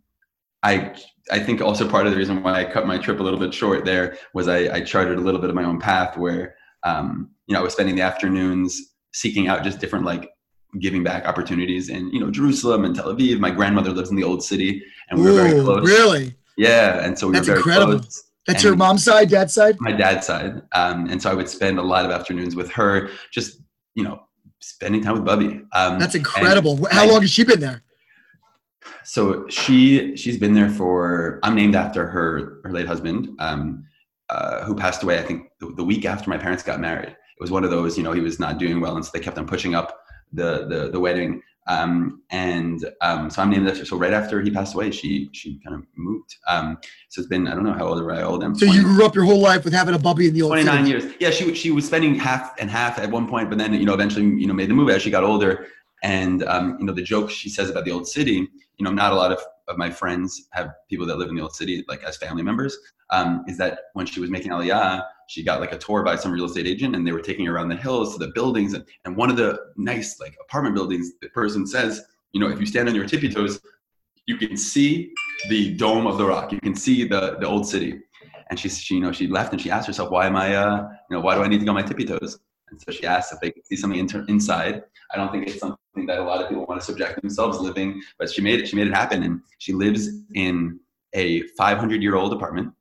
I 0.63 0.95
I 1.31 1.41
think 1.41 1.61
also 1.61 1.89
part 1.89 2.07
of 2.07 2.13
the 2.13 2.19
reason 2.19 2.43
why 2.43 2.61
I 2.61 2.65
cut 2.65 2.87
my 2.87 2.99
trip 2.99 3.21
a 3.21 3.23
little 3.23 3.39
bit 3.39 3.53
short 3.53 3.85
there 3.85 4.17
was 4.33 4.49
I, 4.49 4.77
I 4.77 4.81
charted 4.81 5.19
a 5.19 5.21
little 5.21 5.41
bit 5.41 5.51
of 5.51 5.57
my 5.57 5.65
own 5.65 5.79
path 5.79 6.17
where 6.17 6.55
um, 6.85 7.31
you 7.47 7.55
know 7.55 7.61
I 7.61 7.63
was 7.63 7.73
spending 7.73 7.97
the 7.97 8.03
afternoons 8.03 8.81
seeking 9.13 9.49
out 9.49 9.63
just 9.63 9.79
different 9.79 10.05
like 10.05 10.31
giving 10.81 11.03
back 11.03 11.27
opportunities 11.27 11.89
in 11.89 12.11
you 12.13 12.21
know 12.21 12.31
Jerusalem 12.31 12.85
and 12.85 12.95
Tel 12.95 13.15
Aviv. 13.15 13.39
My 13.41 13.51
grandmother 13.51 13.91
lives 13.91 14.11
in 14.11 14.17
the 14.17 14.25
old 14.25 14.43
city, 14.43 14.83
and 15.11 15.21
we 15.21 15.27
were 15.27 15.37
very 15.37 15.59
Ooh, 15.59 15.65
close. 15.65 15.87
really? 15.87 16.35
Yeah, 16.57 17.05
and 17.05 17.19
so 17.19 17.27
we 17.27 17.35
That's 17.35 17.49
were 17.49 17.55
very 17.55 17.59
incredible. 17.59 17.99
close. 18.01 18.25
That's 18.47 18.63
And- 18.63 18.65
your 18.71 18.77
mom's 18.77 19.03
side, 19.05 19.29
dad's 19.31 19.53
side. 19.55 19.77
my 19.81 19.93
dad's 19.93 20.27
side. 20.27 20.63
Um, 20.73 21.09
and 21.11 21.21
so 21.21 21.31
I 21.31 21.35
would 21.35 21.49
spend 21.49 21.79
a 21.79 21.83
lot 21.83 22.05
of 22.05 22.11
afternoons 22.11 22.55
with 22.55 22.71
her, 22.73 23.11
just, 23.33 23.61
you 23.95 24.05
know, 24.05 24.21
spending 24.61 25.03
time 25.03 25.15
with 25.15 25.25
Bubby. 25.25 25.63
Um, 25.75 25.99
That's 25.99 26.15
incredible. 26.15 26.87
How 26.91 27.03
I- 27.05 27.07
long 27.07 27.23
has 27.23 27.31
she 27.31 27.45
been 27.45 27.61
there? 27.61 27.83
So 29.05 29.49
she, 29.49 30.17
she's 30.17 30.39
been 30.39 30.55
there 30.55 30.71
for, 30.71 31.41
I'm 31.43 31.55
named 31.55 31.75
after 31.75 32.07
her, 32.07 32.61
her 32.65 32.73
late 32.73 32.87
husband, 32.87 33.31
um, 33.41 33.85
uh, 34.29 34.65
who 34.65 34.75
passed 34.75 35.03
away, 35.03 35.19
I 35.19 35.23
think 35.23 35.49
the, 35.61 35.73
the 35.77 35.85
week 35.85 36.05
after 36.05 36.29
my 36.31 36.37
parents 36.39 36.63
got 36.63 36.81
married. 36.81 37.09
It 37.11 37.41
was 37.41 37.51
one 37.51 37.65
of 37.65 37.71
those, 37.71 37.97
you 37.97 38.05
know, 38.05 38.13
he 38.13 38.21
was 38.21 38.39
not 38.41 38.59
doing 38.59 38.81
well. 38.81 38.97
And 38.97 39.05
so 39.05 39.11
they 39.13 39.21
kept 39.21 39.39
on 39.39 39.47
pushing 39.47 39.75
up 39.75 39.99
the, 40.33 40.67
the, 40.69 40.91
the 40.91 41.01
wedding. 41.01 41.43
Um, 41.69 42.23
and 42.31 42.89
um, 43.01 43.29
so 43.29 43.43
I'm 43.43 43.51
named 43.51 43.69
after, 43.69 43.85
so 43.85 43.97
right 43.97 44.13
after 44.13 44.41
he 44.41 44.51
passed 44.51 44.75
away, 44.75 44.91
she, 44.91 45.29
she 45.33 45.59
kind 45.65 45.75
of 45.75 45.85
moved. 45.97 46.37
Um, 46.47 46.79
so 47.09 47.21
it's 47.21 47.29
been, 47.29 47.49
I 47.49 47.55
don't 47.55 47.65
know 47.65 47.73
how 47.73 47.89
old 47.89 48.01
are 48.01 48.13
I 48.13 48.23
old 48.23 48.45
am. 48.45 48.55
So 48.55 48.67
you 48.67 48.83
grew 48.83 49.05
up 49.05 49.15
your 49.15 49.25
whole 49.25 49.41
life 49.41 49.65
with 49.65 49.73
having 49.73 49.95
a 49.95 49.99
bubby 49.99 50.29
in 50.29 50.35
the 50.35 50.43
old 50.43 50.53
29 50.53 50.87
years. 50.87 51.05
Yeah, 51.19 51.31
she 51.31 51.55
she 51.55 51.71
was 51.71 51.85
spending 51.87 52.15
half 52.15 52.55
and 52.59 52.71
half 52.71 52.99
at 52.99 53.11
one 53.11 53.29
point, 53.29 53.49
but 53.49 53.59
then 53.59 53.75
you 53.75 53.85
know 53.85 53.95
eventually 53.95 54.25
you 54.25 54.47
know 54.47 54.55
made 54.55 54.71
the 54.71 54.75
move 54.75 54.91
as 54.91 55.03
she 55.03 55.11
got 55.11 55.25
older. 55.25 55.67
And 56.03 56.45
um, 56.45 56.77
you 56.79 56.87
know 56.87 56.93
the 56.93 57.03
joke 57.03 57.31
she 57.31 57.49
says 57.49 57.71
about 57.71 57.85
the 57.85 57.91
old 57.91 58.07
city. 58.07 58.49
You 58.77 58.85
know, 58.85 58.93
not 58.93 59.13
a 59.13 59.17
lot 59.17 59.33
of 59.33 59.41
of 59.69 59.77
my 59.77 59.91
friends 59.91 60.49
have 60.53 60.71
people 60.89 61.07
that 61.07 61.19
live 61.19 61.29
in 61.29 61.35
the 61.35 61.43
old 61.43 61.55
city 61.55 61.85
like 61.89 62.03
as 62.05 62.17
family 62.17 62.43
members. 62.43 62.77
Um, 63.11 63.45
is 63.47 63.57
that 63.59 63.79
when 63.95 64.07
she 64.07 64.21
was 64.21 64.31
making 64.31 64.53
Aliyah, 64.53 65.05
she 65.27 65.43
got 65.43 65.61
like 65.61 65.73
a 65.73 65.79
tour 65.79 66.03
by 66.03 66.17
some 66.17 66.33
real 66.33 66.45
estate 66.45 66.67
agent, 66.67 66.95
and 66.95 67.07
they 67.07 67.13
were 67.13 67.21
taking 67.21 67.47
her 67.47 67.57
around 67.57 67.69
the 67.69 67.77
hills 67.77 68.17
to 68.17 68.25
the 68.25 68.33
buildings, 68.33 68.75
and, 68.75 68.85
and 69.05 69.17
one 69.17 69.31
of 69.31 69.37
the 69.37 69.59
nice 69.77 70.21
like 70.21 70.37
apartment 70.41 70.75
buildings, 70.75 71.13
the 71.21 71.29
person 71.31 71.67
says, 71.67 72.03
you 72.33 72.41
know, 72.41 72.49
if 72.49 72.61
you 72.61 72.67
stand 72.67 72.89
on 72.89 72.95
your 72.95 73.07
tippy 73.07 73.29
toes, 73.29 73.61
you 74.27 74.37
can 74.37 74.57
see 74.57 75.13
the 75.49 75.75
dome 75.75 76.07
of 76.07 76.19
the 76.19 76.27
rock. 76.27 76.53
You 76.53 76.61
can 76.61 76.75
see 76.75 77.05
the 77.05 77.37
the 77.41 77.47
old 77.47 77.67
city. 77.67 78.01
And 78.51 78.61
she, 78.61 78.69
she 78.69 78.95
you 78.97 79.01
know 79.01 79.13
she 79.13 79.27
left 79.27 79.53
and 79.53 79.61
she 79.61 79.71
asked 79.71 79.89
herself 79.89 80.11
why 80.11 80.27
am 80.27 80.37
i 80.37 80.55
uh 80.55 80.89
you 81.11 81.17
know 81.17 81.21
why 81.21 81.35
do 81.35 81.43
i 81.43 81.49
need 81.49 81.59
to 81.59 81.65
go 81.65 81.71
on 81.71 81.77
my 81.77 81.83
tippy 81.83 82.05
toes? 82.05 82.39
And 82.71 82.81
so 82.81 82.93
she 82.93 83.07
asked 83.07 83.33
if 83.33 83.41
they 83.41 83.51
could 83.51 83.65
see 83.67 83.77
something 83.77 83.99
inter- 83.99 84.25
inside. 84.29 84.83
I 85.13 85.17
don't 85.17 85.31
think 85.31 85.49
it's 85.49 85.61
something 85.61 86.07
that 86.07 86.19
a 86.19 86.23
lot 86.23 86.43
of 86.43 86.49
people 86.49 86.67
want 86.67 86.81
to 86.81 86.87
subject 86.87 87.21
themselves 87.21 87.59
living 87.59 88.03
but 88.19 88.31
she 88.31 88.43
made 88.43 88.61
it 88.61 88.69
she 88.69 88.77
made 88.77 88.87
it 88.87 88.95
happen 88.95 89.23
and 89.23 89.41
she 89.59 89.73
lives 89.73 90.09
in 90.35 90.79
a 91.15 91.43
500 91.57 92.03
year 92.03 92.17
old 92.17 92.33
apartment 92.33 92.73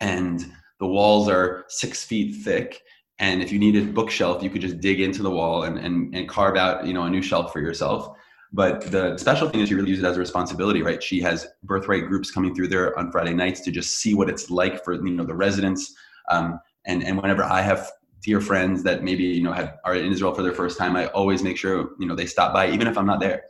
and 0.00 0.52
the 0.78 0.86
walls 0.86 1.28
are 1.28 1.64
six 1.68 2.04
feet 2.04 2.44
thick 2.44 2.82
and 3.18 3.42
if 3.42 3.50
you 3.50 3.58
needed 3.58 3.88
a 3.88 3.92
bookshelf, 3.92 4.42
you 4.42 4.50
could 4.50 4.60
just 4.60 4.80
dig 4.80 5.00
into 5.00 5.22
the 5.22 5.30
wall 5.30 5.62
and, 5.62 5.78
and, 5.78 6.14
and 6.14 6.28
carve 6.28 6.56
out, 6.56 6.86
you 6.86 6.92
know, 6.92 7.04
a 7.04 7.10
new 7.10 7.22
shelf 7.22 7.52
for 7.52 7.60
yourself. 7.60 8.14
But 8.52 8.90
the 8.90 9.16
special 9.16 9.48
thing 9.48 9.60
is 9.60 9.68
she 9.68 9.74
really 9.74 9.88
uses 9.88 10.04
it 10.04 10.06
as 10.06 10.16
a 10.16 10.20
responsibility, 10.20 10.82
right? 10.82 11.02
She 11.02 11.20
has 11.20 11.46
birthright 11.64 12.06
groups 12.06 12.30
coming 12.30 12.54
through 12.54 12.68
there 12.68 12.96
on 12.98 13.10
Friday 13.10 13.34
nights 13.34 13.60
to 13.62 13.70
just 13.70 14.00
see 14.00 14.14
what 14.14 14.28
it's 14.28 14.50
like 14.50 14.84
for 14.84 14.94
you 14.94 15.14
know 15.14 15.24
the 15.24 15.34
residents. 15.34 15.94
Um, 16.30 16.60
and 16.86 17.02
and 17.02 17.20
whenever 17.20 17.42
I 17.42 17.60
have 17.60 17.90
dear 18.22 18.40
friends 18.40 18.82
that 18.84 19.02
maybe 19.02 19.24
you 19.24 19.42
know 19.42 19.52
have, 19.52 19.74
are 19.84 19.94
in 19.94 20.12
Israel 20.12 20.32
for 20.32 20.42
their 20.42 20.52
first 20.52 20.78
time, 20.78 20.94
I 20.96 21.06
always 21.08 21.42
make 21.42 21.56
sure 21.56 21.90
you 21.98 22.06
know 22.06 22.14
they 22.14 22.26
stop 22.26 22.52
by, 22.52 22.70
even 22.70 22.86
if 22.86 22.96
I'm 22.96 23.06
not 23.06 23.20
there. 23.20 23.42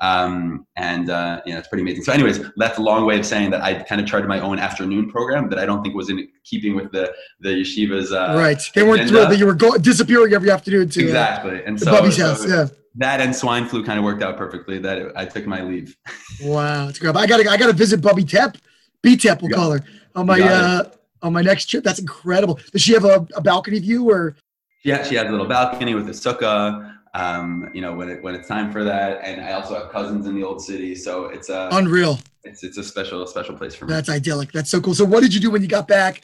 Um, 0.00 0.66
and 0.76 1.10
uh, 1.10 1.42
know, 1.46 1.58
it's 1.58 1.68
pretty 1.68 1.82
amazing. 1.82 2.04
So, 2.04 2.12
anyways, 2.12 2.40
that's 2.56 2.78
a 2.78 2.82
long 2.82 3.04
way 3.04 3.18
of 3.18 3.26
saying 3.26 3.50
that 3.50 3.62
I 3.62 3.82
kind 3.82 4.00
of 4.00 4.06
charted 4.06 4.28
my 4.28 4.40
own 4.40 4.58
afternoon 4.58 5.10
program 5.10 5.50
that 5.50 5.58
I 5.58 5.66
don't 5.66 5.82
think 5.82 5.94
was 5.94 6.08
in 6.08 6.26
keeping 6.44 6.74
with 6.74 6.90
the 6.90 7.12
the 7.40 7.50
yeshiva's. 7.50 8.10
Uh, 8.10 8.34
right, 8.36 8.62
they 8.74 8.82
weren't 8.82 9.08
thrilled 9.08 9.30
that 9.30 9.38
you 9.38 9.46
were 9.46 9.54
go- 9.54 9.76
disappearing 9.76 10.32
every 10.32 10.50
afternoon 10.50 10.88
to 10.90 11.02
exactly, 11.02 11.62
uh, 11.62 11.66
and 11.66 11.78
so, 11.78 11.90
Bubby's 11.90 12.16
house. 12.16 12.48
yeah, 12.48 12.68
that 12.96 13.20
and 13.20 13.36
swine 13.36 13.66
flu 13.66 13.84
kind 13.84 13.98
of 13.98 14.04
worked 14.04 14.22
out 14.22 14.38
perfectly. 14.38 14.78
That 14.78 14.98
it, 14.98 15.12
I 15.16 15.26
took 15.26 15.46
my 15.46 15.62
leave. 15.62 15.94
wow, 16.42 16.88
it's 16.88 16.98
great. 16.98 17.14
I 17.14 17.26
got 17.26 17.46
I 17.46 17.58
got 17.58 17.66
to 17.66 17.74
visit 17.74 18.00
Bubby 18.00 18.24
Tep, 18.24 18.56
B 19.02 19.18
Tep, 19.18 19.42
we'll 19.42 19.50
call 19.50 19.72
her 19.72 19.84
on 20.14 20.26
my 20.26 20.40
uh, 20.40 20.84
on 21.20 21.34
my 21.34 21.42
next 21.42 21.66
trip. 21.66 21.84
That's 21.84 21.98
incredible. 21.98 22.58
Does 22.72 22.80
she 22.80 22.94
have 22.94 23.04
a, 23.04 23.26
a 23.34 23.40
balcony 23.42 23.78
view 23.78 24.10
or? 24.10 24.36
Yeah, 24.82 25.04
she 25.04 25.14
has 25.16 25.28
a 25.28 25.30
little 25.30 25.46
balcony 25.46 25.94
with 25.94 26.08
a 26.08 26.12
sukkah 26.12 26.89
um, 27.14 27.70
you 27.74 27.80
know, 27.80 27.94
when 27.94 28.08
it 28.08 28.22
when 28.22 28.34
it's 28.34 28.48
time 28.48 28.70
for 28.72 28.84
that. 28.84 29.20
And 29.24 29.40
I 29.40 29.52
also 29.52 29.74
have 29.74 29.90
cousins 29.90 30.26
in 30.26 30.34
the 30.34 30.44
old 30.44 30.62
city, 30.62 30.94
so 30.94 31.26
it's 31.26 31.48
a 31.48 31.68
unreal. 31.72 32.18
It's 32.44 32.62
it's 32.62 32.78
a 32.78 32.84
special 32.84 33.26
special 33.26 33.56
place 33.56 33.74
for 33.74 33.86
me. 33.86 33.92
That's 33.92 34.08
idyllic. 34.08 34.52
That's 34.52 34.70
so 34.70 34.80
cool. 34.80 34.94
So 34.94 35.04
what 35.04 35.20
did 35.20 35.34
you 35.34 35.40
do 35.40 35.50
when 35.50 35.62
you 35.62 35.68
got 35.68 35.88
back? 35.88 36.22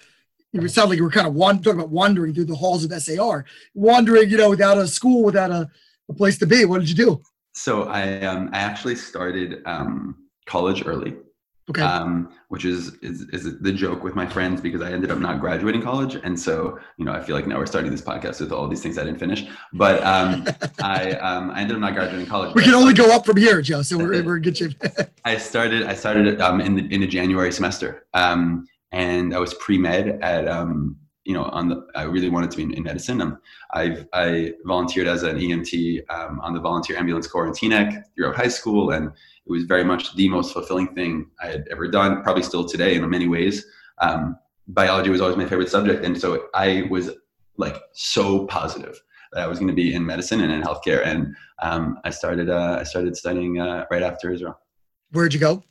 It 0.52 0.70
sounded 0.70 0.90
like 0.90 0.96
you 0.98 1.04
were 1.04 1.10
kind 1.10 1.26
of 1.26 1.34
wand- 1.34 1.62
talking 1.62 1.80
about 1.80 1.90
wandering 1.90 2.32
through 2.32 2.46
the 2.46 2.54
halls 2.54 2.84
of 2.84 2.92
SAR, 3.02 3.44
wandering, 3.74 4.30
you 4.30 4.38
know, 4.38 4.48
without 4.48 4.78
a 4.78 4.86
school, 4.86 5.22
without 5.22 5.50
a, 5.50 5.68
a 6.08 6.14
place 6.14 6.38
to 6.38 6.46
be. 6.46 6.64
What 6.64 6.80
did 6.80 6.88
you 6.88 6.94
do? 6.94 7.22
So 7.52 7.84
I 7.84 8.20
um, 8.22 8.50
I 8.52 8.58
actually 8.58 8.96
started 8.96 9.62
um, 9.66 10.16
college 10.46 10.84
early. 10.86 11.16
Okay. 11.68 11.82
Um, 11.82 12.32
which 12.48 12.64
is, 12.64 12.94
is 13.02 13.22
is 13.30 13.58
the 13.58 13.72
joke 13.72 14.04
with 14.04 14.14
my 14.14 14.24
friends 14.24 14.60
because 14.60 14.80
I 14.80 14.92
ended 14.92 15.10
up 15.10 15.18
not 15.18 15.40
graduating 15.40 15.82
college, 15.82 16.14
and 16.14 16.38
so 16.38 16.78
you 16.96 17.04
know 17.04 17.12
I 17.12 17.20
feel 17.20 17.34
like 17.34 17.48
now 17.48 17.58
we're 17.58 17.66
starting 17.66 17.90
this 17.90 18.02
podcast 18.02 18.40
with 18.40 18.52
all 18.52 18.68
these 18.68 18.82
things 18.82 18.98
I 18.98 19.04
didn't 19.04 19.18
finish. 19.18 19.46
But 19.72 20.00
um, 20.04 20.46
I 20.80 21.12
um, 21.14 21.50
I 21.50 21.62
ended 21.62 21.74
up 21.74 21.80
not 21.80 21.94
graduating 21.94 22.26
college. 22.26 22.54
We 22.54 22.62
can 22.62 22.74
only 22.74 22.94
go 22.94 23.12
up 23.12 23.26
from 23.26 23.36
here, 23.36 23.60
Joe. 23.62 23.82
So 23.82 23.98
we're 23.98 24.22
we're 24.24 24.36
in 24.36 24.42
good 24.42 24.56
shape. 24.56 24.80
I 25.24 25.38
started 25.38 25.82
I 25.84 25.94
started 25.94 26.40
um, 26.40 26.60
in 26.60 26.76
the 26.76 26.94
in 26.94 27.00
the 27.00 27.06
January 27.08 27.50
semester, 27.50 28.06
um, 28.14 28.68
and 28.92 29.34
I 29.34 29.40
was 29.40 29.52
pre 29.54 29.76
med 29.76 30.20
at 30.22 30.46
um, 30.46 30.96
you 31.24 31.34
know 31.34 31.46
on 31.46 31.68
the 31.68 31.84
I 31.96 32.04
really 32.04 32.28
wanted 32.28 32.52
to 32.52 32.58
be 32.58 32.62
in, 32.62 32.74
in 32.74 32.84
medicine. 32.84 33.20
Um, 33.20 33.40
I've 33.72 34.06
I 34.12 34.52
volunteered 34.64 35.08
as 35.08 35.24
an 35.24 35.36
EMT 35.36 36.08
um, 36.10 36.38
on 36.40 36.54
the 36.54 36.60
volunteer 36.60 36.96
ambulance 36.96 37.26
corps 37.26 37.48
in 37.48 37.52
Teaneck 37.52 38.04
throughout 38.14 38.36
high 38.36 38.46
school 38.46 38.90
and 38.90 39.10
it 39.46 39.52
was 39.52 39.64
very 39.64 39.84
much 39.84 40.14
the 40.16 40.28
most 40.28 40.52
fulfilling 40.52 40.88
thing 40.94 41.30
I 41.40 41.46
had 41.46 41.68
ever 41.70 41.88
done, 41.88 42.22
probably 42.22 42.42
still 42.42 42.64
today 42.64 42.96
in 42.96 43.08
many 43.08 43.28
ways. 43.28 43.64
Um, 43.98 44.36
biology 44.68 45.10
was 45.10 45.20
always 45.20 45.36
my 45.36 45.46
favorite 45.46 45.70
subject. 45.70 46.04
And 46.04 46.18
so 46.20 46.48
I 46.52 46.88
was 46.90 47.10
like 47.56 47.76
so 47.92 48.46
positive 48.46 49.00
that 49.32 49.42
I 49.42 49.46
was 49.46 49.58
going 49.58 49.68
to 49.68 49.74
be 49.74 49.94
in 49.94 50.04
medicine 50.04 50.40
and 50.40 50.52
in 50.52 50.62
healthcare. 50.62 51.06
And 51.06 51.36
um, 51.62 52.00
I 52.04 52.10
started, 52.10 52.50
uh, 52.50 52.78
I 52.80 52.82
started 52.82 53.16
studying 53.16 53.60
uh, 53.60 53.86
right 53.90 54.02
after 54.02 54.32
Israel. 54.32 54.58
Where'd 55.12 55.32
you 55.32 55.40
go? 55.40 55.62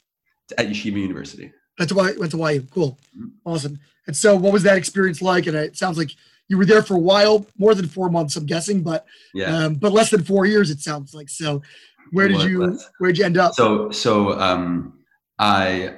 At 0.58 0.68
Yeshiva 0.68 1.00
University. 1.00 1.52
That's 1.78 1.92
why 1.92 2.12
I 2.12 2.18
went 2.18 2.32
to 2.32 2.38
YU. 2.38 2.66
Cool. 2.72 2.98
Mm-hmm. 3.18 3.28
Awesome. 3.44 3.80
And 4.08 4.16
so 4.16 4.36
what 4.38 4.54
was 4.54 4.64
that 4.64 4.78
experience 4.78 5.22
like? 5.22 5.48
And 5.48 5.58
it 5.58 5.76
sounds 5.76 5.98
like 5.98 6.12
you 6.48 6.58
were 6.58 6.66
there 6.66 6.84
for 6.84 6.94
a 6.94 7.00
while, 7.00 7.46
more 7.58 7.74
than 7.74 7.88
four 7.88 8.10
months, 8.10 8.36
I'm 8.36 8.46
guessing, 8.46 8.84
but 8.84 9.06
yeah. 9.34 9.66
Um, 9.66 9.76
but 9.76 9.92
less 9.92 10.12
than 10.12 10.24
four 10.24 10.46
years, 10.46 10.70
it 10.70 10.80
sounds 10.80 11.14
like. 11.14 11.28
So 11.28 11.64
where 12.12 12.28
did 12.28 12.42
you 12.44 12.78
where 13.00 13.12
did 13.12 13.18
you 13.18 13.26
end 13.26 13.38
up? 13.38 13.54
So 13.54 13.92
so 13.92 14.40
um 14.40 14.94
I 15.40 15.98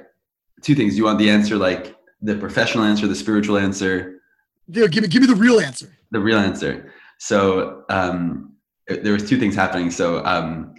two 0.62 0.74
things. 0.74 0.96
You 0.96 1.04
want 1.04 1.18
the 1.18 1.30
answer 1.30 1.56
like 1.56 1.96
the 2.20 2.34
professional 2.34 2.84
answer, 2.84 3.06
the 3.06 3.14
spiritual 3.14 3.58
answer? 3.58 4.20
Yeah, 4.68 4.86
give 4.86 5.02
me 5.02 5.08
give 5.08 5.22
me 5.22 5.28
the 5.28 5.34
real 5.34 5.60
answer. 5.60 5.96
The 6.10 6.20
real 6.20 6.38
answer. 6.38 6.92
So 7.18 7.84
um 7.88 8.54
there 8.88 9.12
was 9.12 9.28
two 9.28 9.38
things 9.38 9.54
happening. 9.54 9.90
So 9.90 10.24
um 10.24 10.74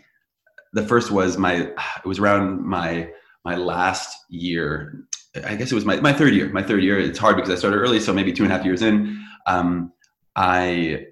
the 0.74 0.86
first 0.86 1.12
was 1.12 1.38
my 1.38 1.56
it 1.56 2.06
was 2.06 2.20
around 2.20 2.64
my 2.66 3.10
my 3.46 3.56
last 3.56 4.18
year. 4.30 5.06
I 5.46 5.56
guess 5.56 5.72
it 5.72 5.76
was 5.76 5.86
my, 5.86 5.98
my 5.98 6.12
third 6.12 6.34
year. 6.34 6.50
My 6.50 6.64
third 6.64 6.84
year. 6.84 7.00
It's 7.00 7.20
hard 7.20 7.36
because 7.36 7.52
I 7.52 7.56
started 7.56 7.78
early, 7.78 8.00
so 8.00 8.14
maybe 8.14 8.34
two 8.34 8.44
and 8.44 8.52
a 8.52 8.56
half 8.56 8.66
years 8.66 8.82
in. 8.82 9.24
Um, 9.46 9.94
I 10.36 11.06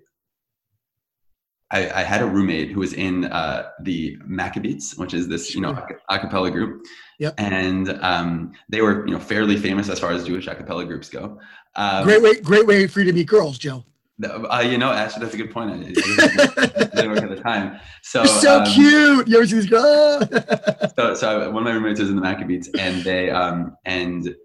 I, 1.69 1.89
I, 1.89 2.03
had 2.03 2.21
a 2.21 2.25
roommate 2.25 2.71
who 2.71 2.79
was 2.79 2.93
in 2.93 3.25
uh, 3.25 3.69
the 3.81 4.17
Maccabeats, 4.19 4.97
which 4.97 5.13
is 5.13 5.27
this 5.27 5.53
you 5.53 5.59
know 5.59 5.77
a 6.09 6.19
cappella 6.19 6.49
group, 6.49 6.85
yep. 7.19 7.33
and 7.37 7.89
um, 8.01 8.53
they 8.69 8.81
were 8.81 9.05
you 9.05 9.13
know 9.13 9.19
fairly 9.19 9.57
famous 9.57 9.89
as 9.89 9.99
far 9.99 10.11
as 10.11 10.25
Jewish 10.25 10.47
a 10.47 10.55
cappella 10.55 10.85
groups 10.85 11.09
go. 11.09 11.39
Um, 11.75 12.05
great 12.05 12.21
way, 12.21 12.39
great 12.39 12.65
way 12.65 12.87
for 12.87 13.01
you 13.01 13.05
to 13.07 13.13
meet 13.13 13.27
girls, 13.27 13.57
Joe. 13.57 13.83
Uh, 14.23 14.65
you 14.65 14.77
know, 14.77 14.91
actually, 14.91 15.23
that's 15.23 15.35
a 15.35 15.37
good 15.37 15.51
point. 15.51 15.71
I 15.71 15.77
didn't 15.77 15.95
work 17.11 17.21
at 17.21 17.29
the 17.29 17.39
time. 17.43 17.79
So 18.01 18.23
You're 18.23 18.33
so 18.33 18.59
um, 18.59 18.65
cute. 18.65 19.27
You 19.27 19.37
ever 19.37 19.45
see 19.45 19.55
these 19.55 19.67
girls? 19.67 20.25
so, 20.95 21.13
so 21.13 21.51
one 21.51 21.63
of 21.63 21.65
my 21.65 21.71
roommates 21.71 21.99
was 21.99 22.09
in 22.09 22.15
the 22.15 22.21
Maccabeats, 22.21 22.67
and 22.79 23.03
they 23.03 23.29
um, 23.29 23.75
and 23.85 24.35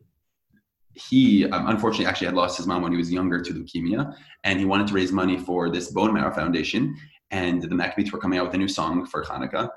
he 0.94 1.48
um, 1.50 1.68
unfortunately 1.68 2.06
actually 2.06 2.26
had 2.26 2.34
lost 2.34 2.56
his 2.56 2.66
mom 2.66 2.82
when 2.82 2.92
he 2.92 2.98
was 2.98 3.10
younger 3.10 3.40
to 3.40 3.54
leukemia, 3.54 4.14
and 4.44 4.58
he 4.58 4.64
wanted 4.64 4.88
to 4.88 4.94
raise 4.94 5.12
money 5.12 5.38
for 5.38 5.70
this 5.70 5.90
bone 5.90 6.12
marrow 6.12 6.34
foundation 6.34 6.94
and 7.32 7.62
the 7.62 7.68
Maccabeats 7.68 8.12
were 8.12 8.18
coming 8.18 8.38
out 8.38 8.46
with 8.46 8.54
a 8.54 8.58
new 8.58 8.68
song 8.68 9.06
for 9.06 9.24
Hanukkah. 9.24 9.68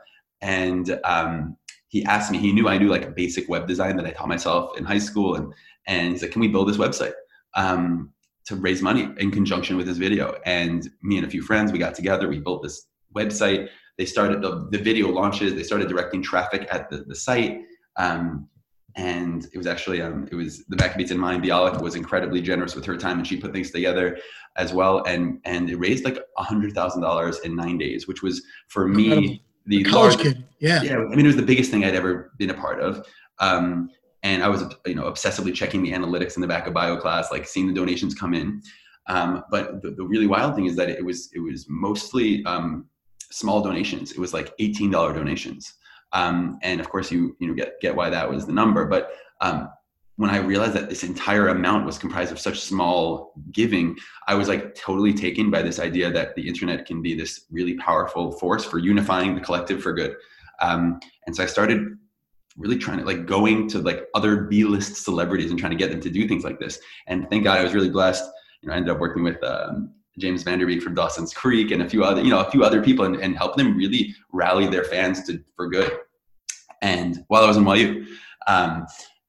And 0.42 1.00
um, 1.06 1.58
he 1.88 2.04
asked 2.04 2.32
me, 2.32 2.38
he 2.38 2.52
knew 2.52 2.68
I 2.68 2.78
knew 2.78 2.90
like 2.90 3.16
basic 3.16 3.50
web 3.50 3.68
design 3.68 3.96
that 3.96 4.06
I 4.06 4.12
taught 4.12 4.28
myself 4.28 4.78
in 4.78 4.84
high 4.84 5.00
school. 5.00 5.36
And, 5.36 5.54
and 5.88 6.12
he's 6.12 6.22
like, 6.22 6.32
can 6.32 6.42
we 6.42 6.50
build 6.50 6.68
this 6.68 6.78
website 6.78 7.14
um, 7.56 8.12
to 8.46 8.56
raise 8.56 8.82
money 8.82 9.10
in 9.18 9.32
conjunction 9.32 9.78
with 9.78 9.88
this 9.88 9.98
video? 9.98 10.38
And 10.46 10.88
me 11.02 11.18
and 11.18 11.26
a 11.26 11.30
few 11.30 11.42
friends, 11.42 11.72
we 11.72 11.80
got 11.80 11.96
together, 11.96 12.28
we 12.28 12.40
built 12.40 12.62
this 12.62 12.88
website. 13.16 13.70
They 13.98 14.06
started 14.06 14.42
the, 14.42 14.68
the 14.72 14.78
video 14.78 15.08
launches, 15.10 15.56
they 15.56 15.64
started 15.64 15.88
directing 15.88 16.22
traffic 16.22 16.68
at 16.70 16.90
the, 16.90 17.06
the 17.08 17.16
site. 17.16 17.62
Um, 17.98 18.50
and 18.96 19.48
it 19.54 19.58
was 19.58 19.68
actually 19.68 20.02
um, 20.02 20.28
it 20.32 20.36
was 20.36 20.66
the 20.66 20.78
Maccabeats 20.78 21.12
in 21.12 21.18
mind. 21.18 21.44
Bialik 21.44 21.82
was 21.82 21.96
incredibly 21.96 22.42
generous 22.42 22.75
with 22.75 22.86
her 22.86 22.96
time, 22.96 23.18
and 23.18 23.28
she 23.28 23.38
put 23.38 23.52
things 23.52 23.72
together 23.72 24.18
as 24.56 24.74
well. 24.74 25.04
And 25.04 25.40
and 25.44 25.70
it 25.70 25.75
raised 25.75 26.06
like 26.06 26.18
a 26.38 26.44
hundred 26.44 26.74
thousand 26.74 27.02
dollars 27.02 27.40
in 27.40 27.56
nine 27.56 27.78
days, 27.78 28.08
which 28.08 28.24
was 28.24 28.42
for 28.68 28.88
me 28.88 29.44
the 29.66 29.84
college 29.84 30.16
large, 30.16 30.24
kid. 30.24 30.46
Yeah, 30.60 30.82
yeah. 30.82 30.98
I 30.98 31.16
mean, 31.16 31.25
it 31.25 31.28
was 31.28 31.36
the 31.36 31.42
biggest 31.42 31.72
thing 31.72 31.84
I'd 31.84 31.96
ever 31.96 32.32
been 32.38 32.50
a 32.50 32.54
part 32.54 32.80
of. 32.80 33.06
Um, 33.40 33.90
and 34.24 34.44
I 34.44 34.48
was 34.48 34.64
you 34.86 34.96
know 34.96 35.04
obsessively 35.04 35.54
checking 35.54 35.84
the 35.84 35.92
analytics 35.92 36.36
in 36.36 36.42
the 36.42 36.48
back 36.48 36.66
of 36.66 36.74
bio 36.74 36.98
class, 36.98 37.32
like 37.32 37.48
seeing 37.48 37.68
the 37.68 37.74
donations 37.74 38.16
come 38.16 38.34
in. 38.34 38.62
Um, 39.08 39.44
but 39.52 39.84
the, 39.84 39.92
the, 39.92 40.04
really 40.04 40.25
wild 40.25 40.56
thing 40.56 40.66
is 40.66 40.75
that 40.78 40.90
it 40.90 41.06
was 41.06 41.30
it 41.34 41.40
was 41.40 41.68
mostly 41.70 42.44
um, 42.46 42.88
small 43.30 43.62
donations. 43.62 44.12
It 44.12 44.20
was 44.20 44.34
like 44.34 44.54
eighteen 44.60 44.90
dollar 44.90 45.14
donations. 45.14 45.74
Um, 46.14 46.60
and 46.62 46.80
of 46.80 46.90
course, 46.90 47.12
you 47.12 47.36
you 47.40 47.48
know 47.48 47.54
get 47.54 47.80
get 47.82 47.96
why 47.96 48.10
that 48.10 48.30
was 48.30 48.46
the 48.46 48.54
number. 48.54 48.86
But 48.86 49.12
um, 49.42 49.70
when 50.18 50.30
I 50.30 50.38
realized 50.38 50.74
that 50.74 50.90
this 50.90 51.04
entire 51.04 51.50
amount 51.50 51.86
was 51.86 51.98
comprised 51.98 52.32
of 52.32 52.40
such 52.40 52.62
small 52.62 53.34
giving, 53.52 53.98
I 54.28 54.36
was 54.36 54.48
like 54.48 54.74
totally 54.76 55.14
taken 55.14 55.52
by 55.52 55.62
this 55.62 55.80
idea 55.80 56.12
that 56.12 56.36
the 56.36 56.48
internet 56.48 56.86
can 56.86 57.02
be 57.02 57.16
this 57.16 57.46
really 57.52 57.76
powerful 57.76 58.32
force 58.34 58.64
for 58.64 58.80
unifying 58.80 59.36
the 59.36 59.42
collective 59.42 59.84
for 59.84 59.94
good. 59.94 60.16
Um, 60.62 61.00
and 61.28 61.36
so 61.36 61.44
I 61.44 61.48
started 61.48 61.98
really 62.58 62.78
trying 62.78 63.00
to 63.00 63.06
like 63.06 63.26
going 63.26 63.68
to 63.70 63.80
like 63.80 64.06
other 64.14 64.44
B-list 64.44 65.04
celebrities 65.04 65.52
and 65.52 65.60
trying 65.60 65.72
to 65.74 65.78
get 65.78 65.92
them 65.92 66.00
to 66.00 66.10
do 66.10 66.28
things 66.28 66.46
like 66.46 66.60
this. 66.60 66.80
And 67.08 67.30
thank 67.30 67.44
God 67.44 67.60
I 67.60 67.64
was 67.64 67.74
really 67.74 67.90
blessed. 67.90 68.24
You 68.62 68.70
know, 68.70 68.74
I 68.74 68.78
ended 68.78 68.92
up 68.92 69.00
working 69.00 69.24
with 69.24 69.44
um, 69.44 69.94
James 70.17 70.43
Van 70.43 70.60
Der 70.60 70.65
Beek 70.65 70.81
from 70.81 70.95
Dawson's 70.95 71.34
Creek 71.34 71.72
and 71.72 71.81
a 71.81 71.89
few 71.89 72.03
other, 72.03 72.22
you 72.22 72.29
know, 72.29 72.39
a 72.39 72.50
few 72.51 72.63
other 72.63 72.81
people 72.81 73.05
and, 73.05 73.15
and 73.17 73.36
help 73.36 73.55
them 73.55 73.75
really 73.75 74.15
rally 74.31 74.67
their 74.67 74.84
fans 74.86 75.24
to 75.25 75.43
for 75.55 75.69
good. 75.69 75.91
And 76.81 77.24
while 77.27 77.43
I 77.43 77.48
was 77.48 77.57
in 77.57 77.67
YU, 77.67 78.05
um, 78.48 78.86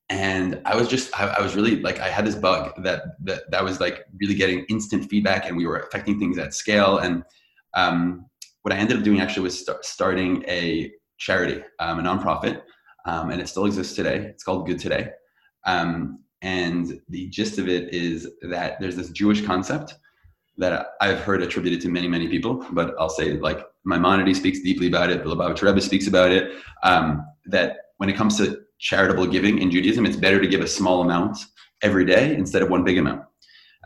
and 0.08 0.60
I 0.64 0.76
was 0.76 0.88
just, 0.88 1.18
I, 1.18 1.26
I, 1.26 1.42
was 1.42 1.56
really 1.56 1.80
like, 1.80 1.98
I 1.98 2.08
had 2.08 2.24
this 2.24 2.36
bug 2.36 2.80
that, 2.84 3.02
that, 3.24 3.50
that 3.50 3.64
was 3.64 3.80
like 3.80 4.04
really 4.20 4.34
getting 4.34 4.64
instant 4.68 5.08
feedback 5.10 5.46
and 5.48 5.56
we 5.56 5.66
were 5.66 5.78
affecting 5.78 6.18
things 6.18 6.38
at 6.38 6.54
scale. 6.54 6.98
And 6.98 7.24
um, 7.74 8.26
what 8.62 8.72
I 8.72 8.76
ended 8.76 8.98
up 8.98 9.02
doing 9.02 9.20
actually 9.20 9.44
was 9.44 9.58
start, 9.58 9.84
starting 9.84 10.44
a 10.46 10.92
charity, 11.18 11.62
um, 11.80 11.98
a 11.98 12.02
nonprofit, 12.02 12.62
um, 13.06 13.30
and 13.30 13.40
it 13.40 13.48
still 13.48 13.66
exists 13.66 13.96
today. 13.96 14.18
It's 14.18 14.44
called 14.44 14.66
Good 14.66 14.78
Today. 14.78 15.10
Um, 15.64 16.24
and 16.42 17.00
the 17.08 17.28
gist 17.28 17.58
of 17.58 17.68
it 17.68 17.92
is 17.92 18.28
that 18.42 18.80
there's 18.80 18.96
this 18.96 19.10
Jewish 19.10 19.44
concept 19.44 19.94
that 20.58 20.88
I've 21.00 21.20
heard 21.20 21.42
attributed 21.42 21.80
to 21.82 21.88
many, 21.88 22.08
many 22.08 22.28
people, 22.28 22.66
but 22.72 22.94
I'll 22.98 23.10
say 23.10 23.32
like 23.32 23.60
Maimonides 23.84 24.38
speaks 24.38 24.60
deeply 24.60 24.88
about 24.88 25.10
it, 25.10 25.22
the 25.22 25.30
Lubavitcher 25.30 25.62
Rebbe 25.62 25.80
speaks 25.80 26.06
about 26.06 26.30
it, 26.30 26.52
um, 26.82 27.26
that 27.46 27.76
when 27.98 28.08
it 28.08 28.16
comes 28.16 28.36
to 28.38 28.62
charitable 28.78 29.26
giving 29.26 29.58
in 29.58 29.70
Judaism, 29.70 30.06
it's 30.06 30.16
better 30.16 30.40
to 30.40 30.46
give 30.46 30.60
a 30.60 30.66
small 30.66 31.02
amount 31.02 31.38
every 31.82 32.04
day 32.04 32.34
instead 32.34 32.62
of 32.62 32.70
one 32.70 32.84
big 32.84 32.98
amount. 32.98 33.22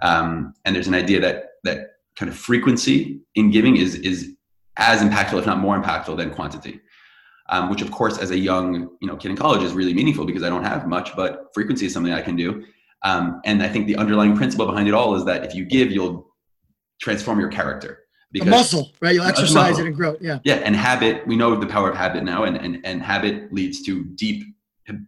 Um, 0.03 0.55
and 0.65 0.75
there's 0.75 0.89
an 0.89 0.95
idea 0.95 1.21
that 1.21 1.45
that 1.65 1.89
kind 2.17 2.31
of 2.31 2.37
frequency 2.37 3.21
in 3.35 3.50
giving 3.50 3.77
is 3.77 3.97
is 3.97 4.35
as 4.77 5.03
impactful, 5.03 5.39
if 5.39 5.47
not 5.47 5.59
more 5.59 5.81
impactful, 5.81 6.17
than 6.17 6.31
quantity. 6.31 6.81
Um, 7.49 7.69
which, 7.69 7.83
of 7.83 7.91
course, 7.91 8.19
as 8.19 8.31
a 8.31 8.39
young 8.39 8.97
you 9.00 9.09
know 9.09 9.17
kid 9.17 9.31
in 9.33 9.37
college, 9.37 9.62
is 9.62 9.73
really 9.73 9.93
meaningful 9.93 10.25
because 10.25 10.43
I 10.43 10.49
don't 10.49 10.65
have 10.65 10.87
much, 10.87 11.15
but 11.17 11.47
frequency 11.53 11.87
is 11.87 11.93
something 11.93 12.12
I 12.12 12.23
can 12.23 12.37
do. 12.37 12.65
Um, 13.03 13.41
and 13.45 13.62
I 13.62 13.69
think 13.69 13.87
the 13.87 13.97
underlying 13.97 14.37
principle 14.37 14.67
behind 14.67 14.87
it 14.87 14.95
all 14.95 15.15
is 15.15 15.25
that 15.25 15.45
if 15.45 15.55
you 15.55 15.65
give, 15.65 15.91
you'll 15.91 16.30
transform 17.00 17.40
your 17.40 17.49
character. 17.49 18.04
Because 18.33 18.47
a 18.47 18.50
muscle, 18.50 18.92
right? 19.00 19.14
You'll 19.14 19.25
exercise 19.25 19.78
it 19.78 19.87
and 19.87 19.95
grow. 19.95 20.16
Yeah. 20.21 20.38
Yeah, 20.45 20.57
and 20.57 20.76
habit. 20.76 21.26
We 21.26 21.37
know 21.37 21.57
the 21.57 21.66
power 21.66 21.90
of 21.90 21.97
habit 21.97 22.23
now, 22.23 22.45
and 22.45 22.57
and 22.57 22.78
and 22.85 23.02
habit 23.02 23.52
leads 23.52 23.83
to 23.83 24.04
deep, 24.04 24.45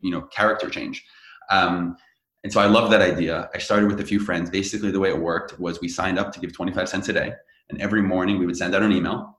you 0.01 0.11
know, 0.11 0.23
character 0.23 0.69
change. 0.69 1.05
Um, 1.51 1.97
and 2.43 2.53
so 2.53 2.61
I 2.61 2.67
love 2.67 2.91
that 2.91 3.01
idea. 3.01 3.49
I 3.55 3.59
started 3.59 3.89
with 3.89 4.01
a 4.01 4.05
few 4.05 4.19
friends. 4.19 4.51
Basically, 4.51 4.91
the 4.91 4.99
way 4.99 5.11
it 5.11 5.19
worked 5.19 5.61
was 5.61 5.81
we 5.81 5.89
signed 5.89 6.19
up 6.19 6.33
to 6.33 6.41
give 6.41 6.53
25 6.53 6.89
cents 6.89 7.09
a 7.09 7.13
day, 7.13 7.33
and 7.71 7.81
every 7.81 8.03
morning 8.03 8.41
we 8.41 8.47
would 8.47 8.57
send 8.57 8.75
out 8.75 8.83
an 8.83 8.91
email, 8.91 9.39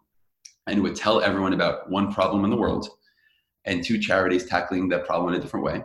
and 0.67 0.77
it 0.77 0.81
would 0.81 0.95
tell 0.95 1.22
everyone 1.22 1.51
about 1.51 1.89
one 1.89 2.13
problem 2.13 2.45
in 2.45 2.51
the 2.51 2.57
world, 2.57 2.88
and 3.65 3.83
two 3.83 4.00
charities 4.00 4.45
tackling 4.45 4.88
that 4.89 5.05
problem 5.05 5.33
in 5.33 5.39
a 5.39 5.43
different 5.43 5.65
way, 5.65 5.83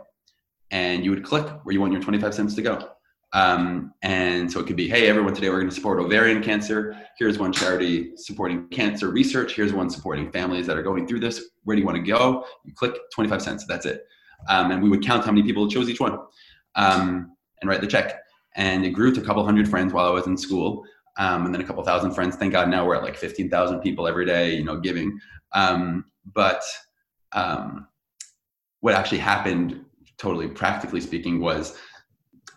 and 0.71 1.03
you 1.03 1.11
would 1.11 1.25
click 1.25 1.45
where 1.63 1.73
you 1.73 1.81
want 1.81 1.91
your 1.91 2.01
25 2.01 2.33
cents 2.33 2.55
to 2.55 2.61
go. 2.61 2.91
Um, 3.33 3.93
and 4.01 4.51
so 4.51 4.59
it 4.59 4.67
could 4.67 4.75
be, 4.75 4.87
hey, 4.87 5.07
everyone, 5.07 5.33
today 5.33 5.49
we're 5.49 5.59
going 5.59 5.69
to 5.69 5.75
support 5.75 5.99
ovarian 5.99 6.41
cancer. 6.41 6.97
Here's 7.17 7.37
one 7.37 7.53
charity 7.53 8.15
supporting 8.15 8.67
cancer 8.69 9.09
research. 9.09 9.55
Here's 9.55 9.71
one 9.71 9.89
supporting 9.89 10.31
families 10.31 10.65
that 10.67 10.77
are 10.77 10.83
going 10.83 11.07
through 11.07 11.19
this. 11.19 11.43
Where 11.63 11.75
do 11.75 11.81
you 11.81 11.85
want 11.85 11.97
to 11.97 12.03
go? 12.03 12.45
You 12.65 12.73
click 12.73 12.95
25 13.13 13.41
cents. 13.41 13.65
That's 13.67 13.85
it. 13.85 14.05
Um, 14.47 14.71
and 14.71 14.81
we 14.81 14.89
would 14.89 15.05
count 15.05 15.25
how 15.25 15.31
many 15.31 15.43
people 15.43 15.69
chose 15.69 15.89
each 15.89 15.99
one 15.99 16.17
um, 16.75 17.35
and 17.61 17.69
write 17.69 17.81
the 17.81 17.87
check. 17.87 18.19
And 18.55 18.83
it 18.85 18.91
grew 18.91 19.13
to 19.13 19.21
a 19.21 19.23
couple 19.23 19.45
hundred 19.45 19.69
friends 19.69 19.93
while 19.93 20.07
I 20.07 20.11
was 20.11 20.25
in 20.25 20.37
school. 20.37 20.83
Um, 21.17 21.45
and 21.45 21.53
then 21.53 21.61
a 21.61 21.65
couple 21.65 21.83
thousand 21.83 22.13
friends. 22.13 22.35
Thank 22.35 22.53
God 22.53 22.69
now 22.69 22.85
we're 22.85 22.95
at 22.95 23.03
like 23.03 23.17
15,000 23.17 23.81
people 23.81 24.07
every 24.07 24.25
day, 24.25 24.55
you 24.55 24.63
know, 24.63 24.79
giving. 24.79 25.19
Um, 25.53 26.05
but 26.33 26.63
um, 27.33 27.87
what 28.79 28.95
actually 28.95 29.17
happened, 29.17 29.83
totally 30.17 30.47
practically 30.47 31.01
speaking, 31.01 31.41
was 31.41 31.77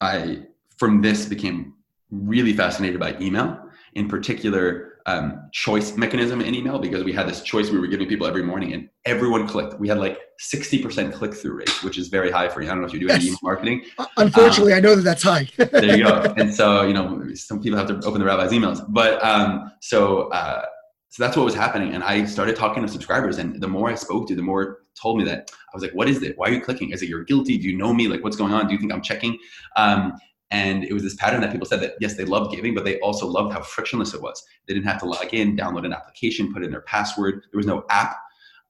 I 0.01 0.45
from 0.83 1.01
this 1.01 1.27
became 1.27 1.75
really 2.11 2.53
fascinated 2.53 2.99
by 2.99 3.17
email, 3.21 3.57
in 3.95 4.09
particular 4.09 4.99
um, 5.07 5.49
choice 5.53 5.97
mechanism 5.97 6.41
in 6.41 6.57
email 6.57 6.81
because 6.81 7.05
we 7.05 7.13
had 7.13 7.29
this 7.29 7.41
choice 7.41 7.71
we 7.71 7.79
were 7.79 7.87
giving 7.87 8.09
people 8.09 8.27
every 8.27 8.43
morning 8.43 8.73
and 8.73 8.89
everyone 9.05 9.47
clicked. 9.47 9.79
We 9.79 9.87
had 9.87 9.99
like 9.99 10.19
60% 10.53 11.13
click 11.13 11.35
through 11.35 11.59
rate, 11.59 11.85
which 11.85 11.99
is 11.99 12.09
very 12.09 12.33
high 12.33 12.49
for 12.49 12.63
you. 12.63 12.67
I 12.69 12.73
don't 12.73 12.81
know 12.81 12.89
if 12.89 12.93
you 12.93 12.99
do 12.99 13.07
yes. 13.07 13.23
email 13.23 13.39
marketing. 13.45 13.85
Unfortunately, 14.17 14.73
um, 14.73 14.79
I 14.79 14.81
know 14.81 14.97
that 14.97 15.03
that's 15.03 15.23
high. 15.23 15.49
there 15.57 15.97
you 15.97 16.03
go. 16.03 16.35
And 16.37 16.53
so, 16.53 16.83
you 16.83 16.95
know, 16.95 17.33
some 17.35 17.63
people 17.63 17.79
have 17.79 17.87
to 17.87 18.05
open 18.05 18.19
the 18.19 18.27
rabbi's 18.27 18.51
emails. 18.51 18.85
But 18.89 19.25
um, 19.25 19.71
so, 19.81 20.31
uh, 20.31 20.65
so 21.11 21.23
that's 21.23 21.37
what 21.37 21.45
was 21.45 21.55
happening. 21.55 21.95
And 21.95 22.03
I 22.03 22.25
started 22.25 22.57
talking 22.57 22.83
to 22.83 22.89
subscribers. 22.89 23.39
And 23.39 23.61
the 23.61 23.69
more 23.69 23.89
I 23.89 23.95
spoke 23.95 24.27
to, 24.29 24.35
the 24.35 24.43
more 24.43 24.79
told 25.01 25.19
me 25.19 25.25
that 25.25 25.49
I 25.53 25.71
was 25.75 25.83
like, 25.85 25.93
what 25.93 26.09
is 26.09 26.23
it? 26.23 26.37
Why 26.37 26.49
are 26.49 26.53
you 26.53 26.61
clicking? 26.61 26.91
Is 26.91 27.03
it 27.03 27.09
you're 27.09 27.23
guilty? 27.23 27.57
Do 27.57 27.69
you 27.69 27.77
know 27.77 27.95
me? 27.95 28.09
Like, 28.09 28.25
what's 28.25 28.37
going 28.37 28.53
on? 28.53 28.67
Do 28.67 28.73
you 28.73 28.81
think 28.81 28.93
I'm 28.93 29.03
checking? 29.03 29.39
Um, 29.77 30.15
and 30.53 30.85
it 30.85 30.93
was 30.93 31.03
this 31.03 31.15
pattern 31.15 31.41
that 31.41 31.51
people 31.51 31.67
said 31.67 31.81
that 31.81 31.95
yes, 31.99 32.15
they 32.15 32.27
loved 32.27 32.55
giving, 32.55 32.75
but 32.75 32.85
they 32.85 33.01
also 33.01 33.27
loved 33.27 33.55
how 33.55 33.63
frictionless 33.63 34.13
it 34.13 34.21
was. 34.21 34.41
They 34.69 34.75
didn't 34.75 34.87
have 34.87 35.01
to 35.01 35.07
log 35.07 35.33
in, 35.33 35.57
download 35.57 35.87
an 35.87 35.95
application, 35.95 36.53
put 36.53 36.63
in 36.63 36.71
their 36.71 36.83
password. 36.83 37.47
There 37.51 37.57
was 37.57 37.67
no 37.67 37.85
app. 37.89 38.17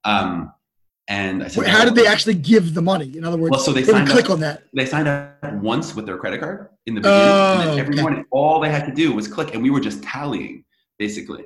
Um, 0.05 0.53
and 1.09 1.43
I 1.43 1.49
said, 1.49 1.65
Wait, 1.65 1.71
how 1.71 1.85
did 1.85 1.97
they 1.97 2.07
actually 2.07 2.35
give 2.35 2.75
the 2.75 2.83
money? 2.83 3.17
In 3.17 3.25
other 3.25 3.37
words, 3.37 3.51
well, 3.51 3.61
so 3.61 3.73
they, 3.73 3.83
they 3.83 3.93
would 3.93 4.09
click 4.09 4.27
up, 4.27 4.31
on 4.31 4.41
that. 4.41 4.63
They 4.73 4.87
signed 4.87 5.09
up 5.09 5.53
once 5.55 5.97
with 5.97 6.07
their 6.07 6.17
credit 6.17 6.39
card 6.39 6.69
in 6.87 6.95
the 6.95 7.01
beginning, 7.01 7.21
oh, 7.21 7.61
and 7.61 7.71
then 7.71 7.79
every 7.81 7.95
okay. 7.95 8.03
morning, 8.03 8.25
all 8.31 8.61
they 8.61 8.71
had 8.71 8.87
to 8.87 8.95
do 8.95 9.13
was 9.13 9.27
click, 9.27 9.53
and 9.53 9.61
we 9.61 9.71
were 9.71 9.81
just 9.81 10.03
tallying 10.05 10.65
basically. 11.01 11.45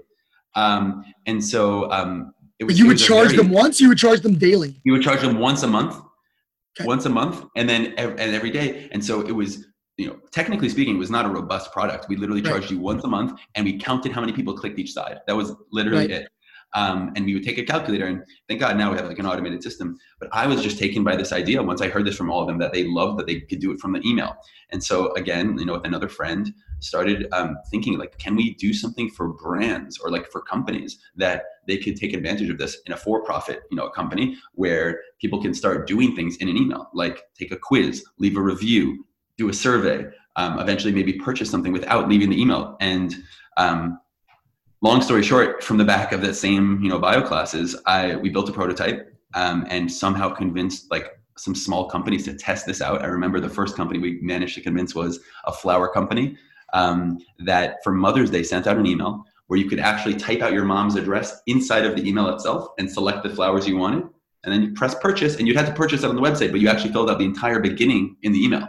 Um, 0.55 1.03
and 1.25 1.43
so 1.43 1.91
um, 1.91 2.35
it 2.59 2.65
was. 2.65 2.75
But 2.75 2.79
you 2.79 2.87
would 2.89 2.99
charge 2.99 3.29
very, 3.29 3.39
them 3.39 3.51
once. 3.51 3.81
You 3.81 3.89
would 3.89 3.99
charge 3.99 4.21
them 4.21 4.37
daily. 4.37 4.79
You 4.85 4.93
would 4.93 5.03
charge 5.03 5.23
them 5.23 5.39
once 5.39 5.63
a 5.63 5.67
month, 5.67 5.95
okay. 6.79 6.87
once 6.87 7.07
a 7.07 7.11
month, 7.11 7.43
and 7.57 7.67
then 7.67 7.95
and 7.97 8.21
every 8.21 8.51
day. 8.51 8.91
And 8.93 9.03
so 9.03 9.23
it 9.23 9.33
was 9.33 9.67
you 9.97 10.07
know, 10.07 10.19
technically 10.31 10.69
speaking, 10.69 10.97
it 10.97 10.99
was 10.99 11.11
not 11.11 11.25
a 11.25 11.29
robust 11.29 11.73
product. 11.73 12.09
We 12.09 12.17
literally 12.17 12.43
right. 12.43 12.51
charged 12.51 12.71
you 12.71 12.79
once 12.79 13.05
a 13.05 13.09
month, 13.09 13.39
and 13.55 13.65
we 13.65 13.79
counted 13.79 14.13
how 14.13 14.21
many 14.21 14.33
people 14.33 14.57
clicked 14.57 14.79
each 14.79 14.93
side. 14.93 15.21
That 15.27 15.37
was 15.37 15.55
literally 15.73 16.09
right. 16.09 16.11
it. 16.11 16.29
Um, 16.75 17.13
and 17.17 17.25
we 17.25 17.33
would 17.33 17.45
take 17.45 17.57
a 17.57 17.65
calculator, 17.65 18.07
and 18.07 18.23
thank 18.49 18.61
God 18.61 18.77
now 18.77 18.91
we 18.91 18.99
have 18.99 19.07
like 19.07 19.19
an 19.19 19.25
automated 19.25 19.63
system. 19.63 19.97
But 20.21 20.29
I 20.33 20.47
was 20.47 20.63
just 20.63 20.79
taken 20.79 21.03
by 21.03 21.17
this 21.17 21.33
idea 21.33 21.63
once 21.63 21.81
I 21.81 21.89
heard 21.89 22.05
this 22.05 22.17
from 22.17 22.31
all 22.31 22.43
of 22.43 22.49
them 22.49 22.59
that 22.59 22.73
they 22.73 22.85
loved 22.85 23.19
that 23.19 23.27
they 23.27 23.41
could 23.41 23.61
do 23.61 23.73
it 23.73 23.81
from 23.81 23.93
the 23.93 24.07
email. 24.07 24.37
And 24.71 24.83
so 24.83 25.15
again, 25.15 25.57
you 25.59 25.65
know, 25.65 25.75
with 25.75 25.87
another 25.87 26.09
friend, 26.09 26.53
started 26.81 27.29
um, 27.33 27.57
thinking 27.71 27.97
like, 27.99 28.19
can 28.19 28.37
we 28.37 28.55
do 28.55 28.75
something 28.75 29.09
for 29.09 29.29
brands 29.29 29.99
or 29.99 30.11
like 30.11 30.31
for 30.31 30.43
companies 30.43 30.99
that 31.17 31.45
they 31.67 31.79
could 31.79 31.97
take 31.97 32.13
advantage 32.13 32.51
of 32.51 32.59
this 32.59 32.79
in 32.85 32.93
a 32.93 32.97
for-profit, 32.97 33.63
you 33.71 33.77
know, 33.77 33.89
company 33.89 34.37
where 34.53 35.01
people 35.19 35.41
can 35.41 35.55
start 35.55 35.87
doing 35.87 36.15
things 36.15 36.37
in 36.39 36.49
an 36.49 36.57
email, 36.59 36.91
like 36.93 37.23
take 37.35 37.53
a 37.53 37.57
quiz, 37.57 38.05
leave 38.19 38.37
a 38.37 38.43
review, 38.43 39.07
do 39.39 39.49
a 39.49 39.53
survey, 39.53 40.07
um, 40.37 40.59
eventually 40.59 40.93
maybe 40.93 41.15
purchase 41.15 41.51
something 41.51 41.73
without 41.73 42.09
leaving 42.09 42.31
the 42.31 42.41
email. 42.41 42.77
And 42.81 43.15
um, 43.57 44.01
long 44.83 45.03
story 45.03 45.23
short, 45.23 45.63
from 45.63 45.79
the 45.79 45.85
back 45.85 46.13
of 46.13 46.21
that 46.23 46.35
same 46.35 46.83
you 46.83 46.89
know 46.89 46.99
bio 46.99 47.23
classes, 47.23 47.77
I 47.87 48.17
we 48.17 48.31
built 48.31 48.49
a 48.49 48.53
prototype 48.53 49.13
um, 49.35 49.67
and 49.69 49.91
somehow 49.91 50.31
convinced 50.31 50.91
like 50.91 51.13
some 51.39 51.55
small 51.55 51.89
companies 51.89 52.25
to 52.25 52.35
test 52.35 52.67
this 52.67 52.81
out. 52.81 53.03
I 53.03 53.07
remember 53.07 53.41
the 53.41 53.49
first 53.49 53.77
company 53.77 53.99
we 53.99 54.19
managed 54.23 54.55
to 54.55 54.63
convince 54.63 54.95
was 54.95 55.21
a 55.45 55.53
flower 55.53 55.89
company 55.89 56.37
um, 56.73 57.19
that 57.41 57.77
for 57.85 57.93
Mother's 57.93 58.31
Day 58.31 58.43
sent 58.43 58.67
out 58.67 58.79
an 58.79 58.87
email 58.87 59.25
where 59.49 59.59
you 59.59 59.69
could 59.69 59.79
actually 59.79 60.15
type 60.15 60.41
out 60.41 60.53
your 60.53 60.65
mom's 60.65 60.97
address 60.97 61.41
inside 61.47 61.85
of 61.85 61.95
the 61.95 62.07
email 62.09 62.29
itself 62.35 62.69
and 62.79 62.91
select 62.91 63.23
the 63.23 63.31
flowers 63.31 63.69
you 63.69 63.77
wanted. 63.77 64.03
And 64.43 64.53
then 64.53 64.63
you 64.63 64.73
press 64.73 64.95
purchase, 64.95 65.37
and 65.37 65.47
you'd 65.47 65.57
have 65.57 65.67
to 65.67 65.75
purchase 65.75 66.05
it 66.05 66.09
on 66.09 66.15
the 66.15 66.23
website, 66.23 66.53
but 66.53 66.61
you 66.61 66.69
actually 66.69 66.93
filled 66.93 67.11
out 67.11 67.19
the 67.19 67.25
entire 67.25 67.59
beginning 67.59 68.17
in 68.23 68.33
the 68.33 68.43
email 68.43 68.69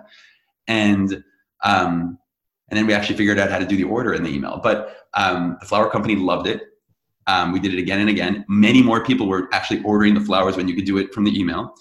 and 0.68 1.24
um, 1.64 2.18
and 2.70 2.78
then 2.78 2.86
we 2.86 2.94
actually 2.94 3.16
figured 3.16 3.40
out 3.40 3.50
how 3.50 3.60
to 3.60 3.66
do 3.66 3.78
the 3.78 3.86
order 3.86 4.14
in 4.14 4.24
the 4.24 4.30
email. 4.30 4.60
But 4.62 4.98
um, 5.14 5.58
the 5.60 5.66
flower 5.66 5.90
company 5.90 6.16
loved 6.16 6.48
it. 6.48 6.62
Um, 7.28 7.52
we 7.52 7.60
did 7.60 7.74
it 7.74 7.80
again 7.80 8.00
and 8.00 8.10
again. 8.10 8.46
Many 8.48 8.82
more 8.82 9.04
people 9.04 9.28
were 9.28 9.50
actually 9.54 9.82
ordering 9.84 10.14
the 10.14 10.22
flowers 10.22 10.56
when 10.56 10.68
you 10.68 10.76
could 10.76 10.86
do 10.86 10.98
it 10.98 11.14
from 11.14 11.24
the 11.24 11.38
email. 11.38 11.74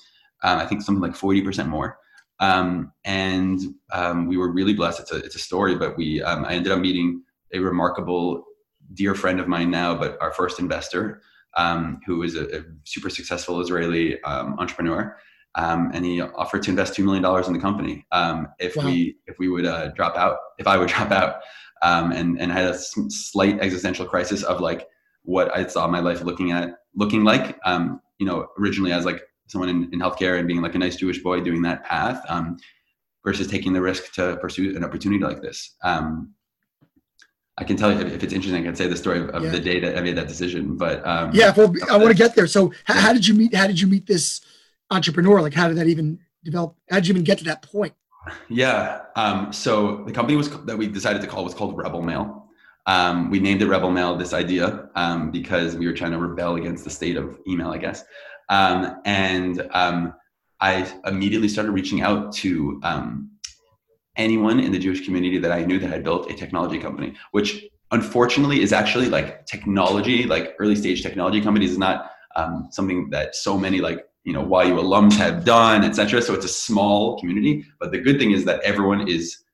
Um, 0.43 0.59
I 0.59 0.67
think 0.67 0.83
something 0.83 1.03
like 1.03 1.17
forty 1.17 1.43
percent 1.43 1.69
more. 1.69 1.99
Um, 2.39 2.93
and 3.05 3.61
um, 3.93 4.27
we 4.27 4.37
were 4.37 4.53
really 4.53 4.75
blessed. 4.75 5.01
It's 5.01 5.13
a 5.13 5.17
it's 5.17 5.37
a 5.37 5.41
story, 5.41 5.77
but 5.77 5.97
we 5.97 6.23
I 6.23 6.53
ended 6.53 6.73
up 6.73 6.81
meeting 6.81 7.23
a 7.53 7.59
remarkable 7.59 8.45
dear 8.95 9.15
friend 9.15 9.41
of 9.41 9.49
mine 9.49 9.71
now, 9.71 9.97
but 9.97 10.17
our 10.21 10.33
first 10.33 10.61
investor, 10.61 11.21
who 12.07 12.23
is 12.23 12.37
a, 12.37 12.59
a, 12.59 12.63
super 12.85 13.11
successful 13.11 13.61
Israeli 13.61 14.23
entrepreneur 14.25 15.17
um, 15.57 15.91
and 15.95 16.05
he 16.05 16.21
offered 16.21 16.63
to 16.65 16.71
invest 16.71 16.95
two 16.95 17.05
million 17.05 17.23
dollars 17.23 17.49
in 17.49 17.55
the 17.55 17.59
company 17.59 18.07
um, 18.13 18.49
if 18.59 18.77
wow. 18.77 18.85
we 18.85 19.17
if 19.27 19.39
we 19.39 19.49
would 19.49 19.67
uh, 19.67 19.89
drop 19.89 20.17
out, 20.17 20.39
if 20.59 20.67
I 20.67 20.77
would 20.77 20.89
drop 20.95 21.11
out, 21.11 21.41
um, 21.83 22.13
and 22.13 22.41
and 22.41 22.53
had 22.53 22.67
a 22.67 22.79
slight 22.79 23.59
existential 23.61 24.07
crisis 24.07 24.43
of 24.43 24.61
like 24.61 24.87
what 25.23 25.55
I 25.57 25.67
saw 25.67 25.89
my 25.89 26.01
life 26.01 26.23
looking 26.23 26.53
at 26.53 26.77
looking 26.95 27.25
like. 27.25 27.59
Um, 27.65 28.01
you 28.19 28.27
know, 28.27 28.49
originally 28.59 28.93
as 28.93 29.05
like 29.05 29.23
someone 29.49 29.69
in, 29.69 29.91
in 29.93 30.01
healthcare 30.01 30.39
and 30.39 30.49
being 30.49 30.63
like 30.63 30.75
a 30.75 30.79
nice 30.79 30.97
Jewish 30.97 31.23
boy 31.23 31.41
doing 31.41 31.63
that 31.63 31.85
path 31.85 32.23
um, 32.29 32.57
versus 33.25 33.47
taking 33.47 33.73
the 33.73 33.81
risk 33.81 34.13
to 34.15 34.37
pursue 34.41 34.75
an 34.77 34.85
opportunity 34.85 35.23
like 35.23 35.43
this. 35.43 35.77
Um, 35.83 36.35
I 37.59 37.65
can 37.65 37.77
tell 37.77 37.93
you 37.93 38.01
if, 38.01 38.23
it's 38.23 38.33
interesting. 38.33 38.63
I 38.63 38.67
can 38.67 38.77
say 38.77 38.87
the 38.87 38.97
story 38.97 39.21
of, 39.21 39.31
of 39.31 39.45
yeah. 39.45 39.51
the 39.51 39.61
day 39.61 39.81
that 39.81 39.97
I 39.97 40.03
made 40.03 40.17
that 40.17 40.29
decision. 40.29 40.77
But 40.77 41.03
yeah, 41.33 41.55
well, 41.57 41.73
I 41.91 41.97
want 41.97 42.11
to 42.11 42.15
get 42.15 42.35
there. 42.35 42.47
So, 42.47 42.73
how, 42.85 42.95
how 42.95 43.13
did 43.15 43.27
you 43.27 43.35
meet? 43.35 43.55
How 43.55 43.67
did 43.67 43.81
you 43.81 43.87
meet 43.87 44.07
this? 44.07 44.43
Entrepreneur? 44.91 45.41
Like, 45.41 45.55
how 45.55 45.69
did 45.69 45.77
that 45.79 45.87
even 45.87 46.19
develop? 46.45 46.77
How 46.91 46.97
did 46.97 47.09
you 47.09 47.13
even 47.13 47.25
get 47.25 47.39
to 47.39 47.45
that 47.45 47.63
point? 47.63 47.95
Yeah. 48.49 49.03
Um, 49.15 49.53
so 49.53 50.05
the 50.05 50.13
company 50.13 50.37
was 50.37 50.51
that 50.65 50.77
we 50.77 50.89
decided 50.89 51.23
to 51.23 51.29
call 51.29 51.45
was 51.45 51.55
called 51.55 51.77
Rebel 51.77 52.03
Mail. 52.03 52.49
Um, 52.87 53.31
we 53.31 53.41
named 53.41 53.63
it 53.63 53.67
Rebel 53.67 53.91
Mail 53.91 54.17
this 54.17 54.33
idea 54.33 54.89
um, 54.95 55.31
because 55.31 55.77
we 55.77 55.87
were 55.87 55.93
trying 55.93 56.13
to 56.13 56.19
rebel 56.19 56.57
against 56.57 56.85
the 56.85 56.91
state 56.91 57.17
of 57.17 57.39
email, 57.49 57.71
I 57.71 57.79
guess. 57.79 58.05
Um, 58.49 59.01
and 59.05 59.69
um, 59.73 60.15
I 60.61 60.93
immediately 61.05 61.49
started 61.49 61.73
reaching 61.73 62.03
out 62.03 62.33
to 62.35 62.81
um, 62.85 63.31
anyone 64.17 64.61
in 64.61 64.71
the 64.71 64.79
Jewish 64.79 65.05
community 65.05 65.39
that 65.39 65.51
I 65.51 65.65
knew 65.65 65.81
that 65.81 65.91
had 65.91 66.05
built 66.05 66.31
a 66.31 66.35
technology 66.35 66.79
company, 66.79 67.15
which 67.33 67.65
unfortunately 67.91 68.63
is 68.63 68.73
actually 68.73 69.09
like 69.09 69.47
technology, 69.47 70.25
like 70.25 70.55
early 70.61 70.77
stage 70.77 71.03
technology 71.03 71.41
companies 71.41 71.73
is 71.73 71.79
not 71.79 72.11
something 72.71 73.11
that 73.11 73.35
so 73.35 73.59
many 73.59 73.81
like 73.81 74.05
you 74.27 74.33
know 74.33 74.43
YU 74.43 74.75
alums 74.75 75.15
have 75.15 75.45
done, 75.45 75.85
etc. 75.85 76.21
So 76.21 76.35
it's 76.35 76.45
a 76.45 76.49
small 76.49 77.19
community, 77.19 77.65
but 77.79 77.93
the 77.93 77.99
good 77.99 78.19
thing 78.19 78.33
is 78.33 78.45
that 78.45 78.61
everyone 78.63 79.09
is 79.09 79.45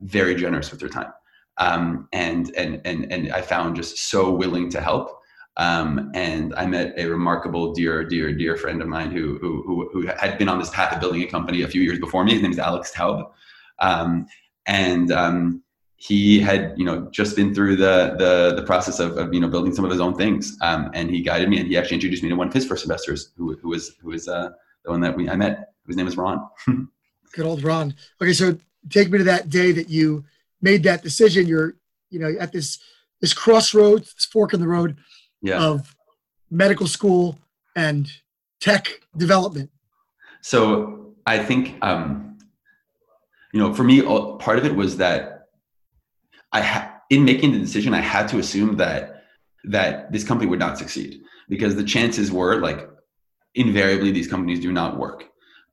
very 0.00 0.34
generous 0.34 0.70
with 0.72 0.80
their 0.80 0.88
time, 0.88 1.12
um, 1.58 2.08
and 2.12 2.52
and 2.56 2.82
and 2.84 3.10
and 3.12 3.32
I 3.32 3.40
found 3.40 3.76
just 3.76 4.10
so 4.10 4.30
willing 4.32 4.68
to 4.70 4.80
help. 4.80 5.14
Um, 5.56 6.12
and 6.14 6.54
I 6.54 6.66
met 6.66 6.94
a 6.96 7.06
remarkable, 7.06 7.72
dear, 7.72 8.04
dear, 8.04 8.32
dear 8.32 8.56
friend 8.56 8.80
of 8.80 8.86
mine 8.86 9.10
who, 9.10 9.38
who, 9.40 9.90
who, 9.92 10.06
had 10.06 10.38
been 10.38 10.48
on 10.48 10.60
this 10.60 10.70
path 10.70 10.92
of 10.92 11.00
building 11.00 11.24
a 11.24 11.26
company 11.26 11.62
a 11.62 11.68
few 11.68 11.82
years 11.82 11.98
before 11.98 12.24
me. 12.24 12.34
His 12.34 12.42
name 12.42 12.52
is 12.52 12.60
Alex 12.60 12.92
Taub. 12.94 13.28
Um, 13.80 14.26
and 14.66 15.10
um, 15.10 15.64
he 16.00 16.38
had 16.38 16.74
you 16.76 16.84
know 16.84 17.08
just 17.10 17.34
been 17.34 17.52
through 17.52 17.74
the 17.74 18.14
the 18.18 18.54
the 18.54 18.62
process 18.62 19.00
of, 19.00 19.18
of 19.18 19.34
you 19.34 19.40
know 19.40 19.48
building 19.48 19.74
some 19.74 19.84
of 19.84 19.90
his 19.90 20.00
own 20.00 20.14
things 20.14 20.56
um, 20.60 20.90
and 20.94 21.10
he 21.10 21.20
guided 21.20 21.48
me 21.48 21.58
and 21.58 21.66
he 21.66 21.76
actually 21.76 21.96
introduced 21.96 22.22
me 22.22 22.28
to 22.28 22.36
one 22.36 22.46
of 22.46 22.54
his 22.54 22.64
first 22.64 22.84
investors 22.84 23.32
who, 23.36 23.56
who 23.56 23.68
was 23.68 23.96
who 24.00 24.10
was 24.10 24.28
uh, 24.28 24.48
the 24.84 24.90
one 24.90 25.00
that 25.00 25.14
we 25.14 25.28
I 25.28 25.34
met 25.34 25.74
whose 25.84 25.96
name 25.96 26.06
is 26.06 26.16
Ron. 26.16 26.48
Good 27.32 27.46
old 27.46 27.64
Ron. 27.64 27.94
Okay, 28.22 28.32
so 28.32 28.56
take 28.90 29.10
me 29.10 29.18
to 29.18 29.24
that 29.24 29.50
day 29.50 29.72
that 29.72 29.90
you 29.90 30.24
made 30.62 30.84
that 30.84 31.02
decision. 31.02 31.46
You're 31.46 31.74
you 32.10 32.20
know 32.20 32.32
at 32.38 32.52
this 32.52 32.78
this 33.20 33.34
crossroads, 33.34 34.14
this 34.14 34.24
fork 34.24 34.54
in 34.54 34.60
the 34.60 34.68
road 34.68 34.96
yeah. 35.42 35.60
of 35.60 35.96
medical 36.48 36.86
school 36.86 37.36
and 37.74 38.08
tech 38.60 39.00
development. 39.16 39.70
So 40.42 41.14
I 41.26 41.38
think 41.38 41.76
um, 41.82 42.38
you 43.52 43.58
know 43.58 43.74
for 43.74 43.82
me 43.82 44.00
part 44.02 44.60
of 44.60 44.64
it 44.64 44.76
was 44.76 44.96
that 44.98 45.37
I 46.52 46.60
ha- 46.60 46.94
in 47.10 47.24
making 47.24 47.52
the 47.52 47.58
decision, 47.58 47.94
I 47.94 48.00
had 48.00 48.28
to 48.28 48.38
assume 48.38 48.76
that 48.76 49.24
that 49.64 50.10
this 50.12 50.24
company 50.24 50.48
would 50.48 50.58
not 50.58 50.78
succeed 50.78 51.20
because 51.48 51.76
the 51.76 51.84
chances 51.84 52.30
were 52.30 52.60
like 52.60 52.88
invariably 53.54 54.12
these 54.12 54.28
companies 54.28 54.60
do 54.60 54.72
not 54.72 54.98
work. 54.98 55.24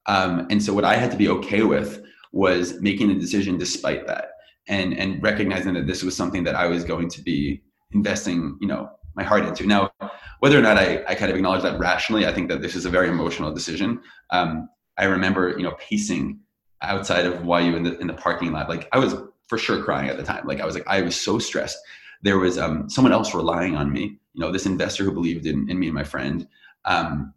Um, 0.08 0.48
and 0.50 0.62
so 0.62 0.74
what 0.74 0.86
I 0.86 0.96
had 0.96 1.12
to 1.12 1.18
be 1.18 1.30
okay 1.30 1.64
with 1.64 2.04
was 2.32 2.82
making 2.82 3.12
a 3.12 3.16
decision 3.16 3.58
despite 3.58 4.08
that 4.08 4.32
and 4.68 4.94
and 4.94 5.22
recognizing 5.22 5.74
that 5.76 5.88
this 5.88 6.04
was 6.04 6.16
something 6.16 6.44
that 6.44 6.56
I 6.56 6.68
was 6.68 6.84
going 6.84 7.10
to 7.10 7.22
be 7.22 7.62
investing, 7.92 8.58
you 8.60 8.68
know, 8.68 8.90
my 9.16 9.24
heart 9.24 9.46
into. 9.46 9.66
Now, 9.66 9.92
whether 10.40 10.58
or 10.58 10.62
not 10.62 10.78
I, 10.78 11.04
I 11.08 11.16
kind 11.16 11.32
of 11.32 11.38
acknowledge 11.38 11.64
that 11.64 11.80
rationally, 11.80 12.28
I 12.28 12.34
think 12.34 12.50
that 12.50 12.62
this 12.62 12.76
is 12.76 12.86
a 12.86 12.90
very 12.90 13.10
emotional 13.10 13.54
decision. 13.54 14.02
Um, 14.32 14.70
I 14.98 15.06
remember, 15.06 15.50
you 15.58 15.64
know, 15.64 15.76
pacing 15.80 16.40
outside 16.82 17.26
of 17.26 17.44
YU 17.46 17.76
in 17.76 17.84
the 17.84 17.98
in 18.00 18.08
the 18.08 18.14
parking 18.14 18.52
lot. 18.52 18.70
Like 18.70 18.88
I 18.92 19.00
was 19.00 19.16
for 19.47 19.58
sure 19.58 19.84
crying 19.84 20.10
at 20.10 20.17
the 20.17 20.23
time. 20.23 20.45
Like 20.45 20.60
I 20.60 20.65
was 20.65 20.75
like, 20.75 20.88
I 20.88 21.01
was 21.01 21.19
so 21.19 21.39
stressed. 21.39 21.77
There 22.21 22.39
was 22.39 22.58
um, 22.58 22.89
someone 22.89 23.13
else 23.13 23.34
relying 23.34 23.75
on 23.75 23.91
me, 23.91 24.17
you 24.34 24.41
know, 24.41 24.51
this 24.51 24.65
investor 24.65 25.03
who 25.03 25.12
believed 25.12 25.45
in, 25.45 25.69
in 25.69 25.77
me 25.79 25.88
and 25.88 25.95
my 25.95 26.03
friend. 26.03 26.47
Um, 26.86 27.34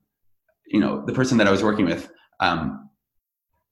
you 0.67 0.81
know, 0.81 1.05
the 1.05 1.13
person 1.13 1.39
that 1.39 1.47
I 1.47 1.51
was 1.51 1.63
working 1.63 1.85
with 1.85 2.11
um, 2.41 2.89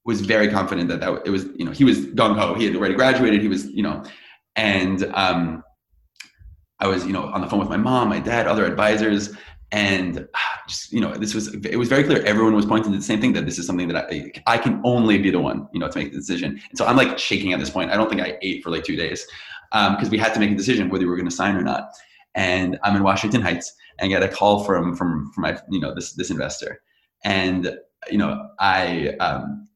was 0.05 0.21
very 0.21 0.49
confident 0.49 0.89
that 0.89 1.01
that 1.01 1.23
it 1.25 1.31
was, 1.31 1.45
you 1.57 1.65
know, 1.65 1.73
he 1.73 1.85
was 1.85 2.07
gung 2.07 2.39
ho. 2.39 2.55
He 2.55 2.67
had 2.67 2.77
already 2.77 2.95
graduated. 2.95 3.41
He 3.41 3.49
was, 3.49 3.67
you 3.67 3.83
know, 3.83 4.05
and 4.55 5.05
um, 5.15 5.63
I 6.81 6.89
was, 6.89 7.07
you 7.07 7.13
know, 7.13 7.25
on 7.25 7.41
the 7.41 7.49
phone 7.49 7.61
with 7.61 7.69
my 7.69 7.77
mom, 7.77 8.09
my 8.09 8.21
dad, 8.21 8.47
other 8.47 8.67
advisors, 8.67 9.35
and 9.77 10.27
just 10.69 10.93
you 10.93 11.01
know 11.01 11.13
this 11.15 11.35
was 11.35 11.55
it 11.55 11.77
was 11.77 11.89
very 11.89 12.03
clear 12.03 12.23
everyone 12.25 12.55
was 12.55 12.67
pointing 12.67 12.91
to 12.91 12.99
the 12.99 13.05
same 13.05 13.21
thing 13.21 13.33
that 13.35 13.45
this 13.45 13.59
is 13.59 13.67
something 13.67 13.87
that 13.89 14.07
I, 14.11 14.33
I 14.47 14.59
can 14.59 14.81
only 14.85 15.19
be 15.19 15.31
the 15.31 15.39
one 15.39 15.69
you 15.73 15.79
know 15.79 15.89
to 15.89 15.99
make 15.99 16.11
the 16.13 16.19
decision. 16.19 16.61
And 16.69 16.79
so 16.79 16.87
i'm 16.87 16.97
like 16.97 17.19
shaking 17.19 17.53
at 17.53 17.61
this 17.61 17.71
point. 17.71 17.91
I 17.91 17.97
don't 17.97 18.09
think 18.09 18.23
i 18.23 18.39
ate 18.43 18.65
for 18.65 18.71
like 18.71 18.83
two 18.83 18.97
days 18.97 19.27
because 19.71 20.05
um, 20.05 20.11
we 20.11 20.19
had 20.19 20.33
to 20.35 20.41
make 20.41 20.51
a 20.51 20.55
decision 20.55 20.89
whether 20.89 21.05
we 21.05 21.11
were 21.11 21.17
going 21.17 21.29
to 21.29 21.35
sign 21.35 21.55
or 21.55 21.63
not. 21.63 21.91
And 22.35 22.79
i'm 22.83 22.97
in 22.97 23.03
washington 23.03 23.43
heights 23.43 23.73
and 23.99 24.11
get 24.11 24.23
a 24.23 24.29
call 24.29 24.65
from 24.65 24.97
from 24.97 25.31
from 25.33 25.43
my 25.43 25.59
you 25.71 25.81
know 25.81 25.95
this 25.95 26.15
this 26.15 26.31
investor. 26.31 26.81
And 27.25 27.79
you 28.11 28.19
know 28.19 28.49
i 28.59 29.15
um, 29.21 29.69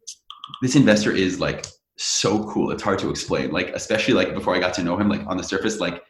this 0.63 0.77
investor 0.77 1.13
is 1.13 1.41
like 1.41 1.67
so 1.97 2.45
cool. 2.51 2.71
It's 2.71 2.83
hard 2.83 2.99
to 3.01 3.11
explain. 3.11 3.51
Like 3.51 3.69
especially 3.75 4.15
like 4.15 4.33
before 4.35 4.57
i 4.57 4.59
got 4.59 4.75
to 4.75 4.83
know 4.83 4.97
him 4.97 5.09
like 5.11 5.27
on 5.27 5.37
the 5.37 5.45
surface 5.45 5.79
like 5.79 6.03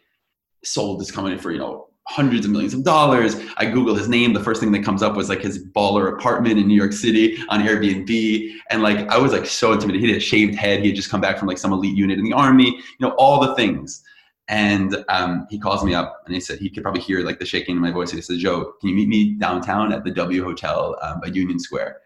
sold 0.62 1.00
this 1.00 1.10
company 1.10 1.38
for 1.38 1.50
you 1.50 1.58
know 1.58 1.89
hundreds 2.10 2.44
of 2.44 2.50
millions 2.50 2.74
of 2.74 2.82
dollars. 2.82 3.36
I 3.56 3.66
Google 3.66 3.94
his 3.94 4.08
name. 4.08 4.32
The 4.32 4.42
first 4.42 4.60
thing 4.60 4.72
that 4.72 4.84
comes 4.84 5.00
up 5.00 5.14
was 5.14 5.28
like 5.28 5.40
his 5.40 5.64
baller 5.64 6.12
apartment 6.12 6.58
in 6.58 6.66
New 6.66 6.74
York 6.74 6.92
City 6.92 7.38
on 7.48 7.60
Airbnb. 7.60 8.52
And 8.70 8.82
like, 8.82 9.08
I 9.08 9.16
was 9.16 9.32
like 9.32 9.46
so 9.46 9.72
intimidated. 9.72 10.04
He 10.04 10.12
had 10.12 10.16
a 10.16 10.20
shaved 10.20 10.56
head. 10.56 10.80
He 10.80 10.88
had 10.88 10.96
just 10.96 11.08
come 11.08 11.20
back 11.20 11.38
from 11.38 11.46
like 11.46 11.58
some 11.58 11.72
elite 11.72 11.96
unit 11.96 12.18
in 12.18 12.24
the 12.24 12.32
army, 12.32 12.66
you 12.66 13.00
know, 13.00 13.10
all 13.10 13.40
the 13.40 13.54
things. 13.54 14.02
And 14.48 15.04
um, 15.08 15.46
he 15.50 15.58
calls 15.60 15.84
me 15.84 15.94
up 15.94 16.22
and 16.26 16.34
he 16.34 16.40
said, 16.40 16.58
he 16.58 16.68
could 16.68 16.82
probably 16.82 17.00
hear 17.00 17.20
like 17.20 17.38
the 17.38 17.46
shaking 17.46 17.76
in 17.76 17.82
my 17.82 17.92
voice. 17.92 18.10
And 18.10 18.18
he 18.18 18.22
says, 18.22 18.38
Joe, 18.38 18.72
can 18.80 18.88
you 18.88 18.96
meet 18.96 19.08
me 19.08 19.34
downtown 19.34 19.92
at 19.92 20.02
the 20.02 20.10
W 20.10 20.42
Hotel 20.42 20.96
um, 21.02 21.20
at 21.24 21.36
Union 21.36 21.60
Square? 21.60 21.98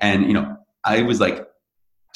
And, 0.00 0.26
you 0.26 0.32
know, 0.32 0.56
I 0.82 1.02
was 1.02 1.20
like 1.20 1.47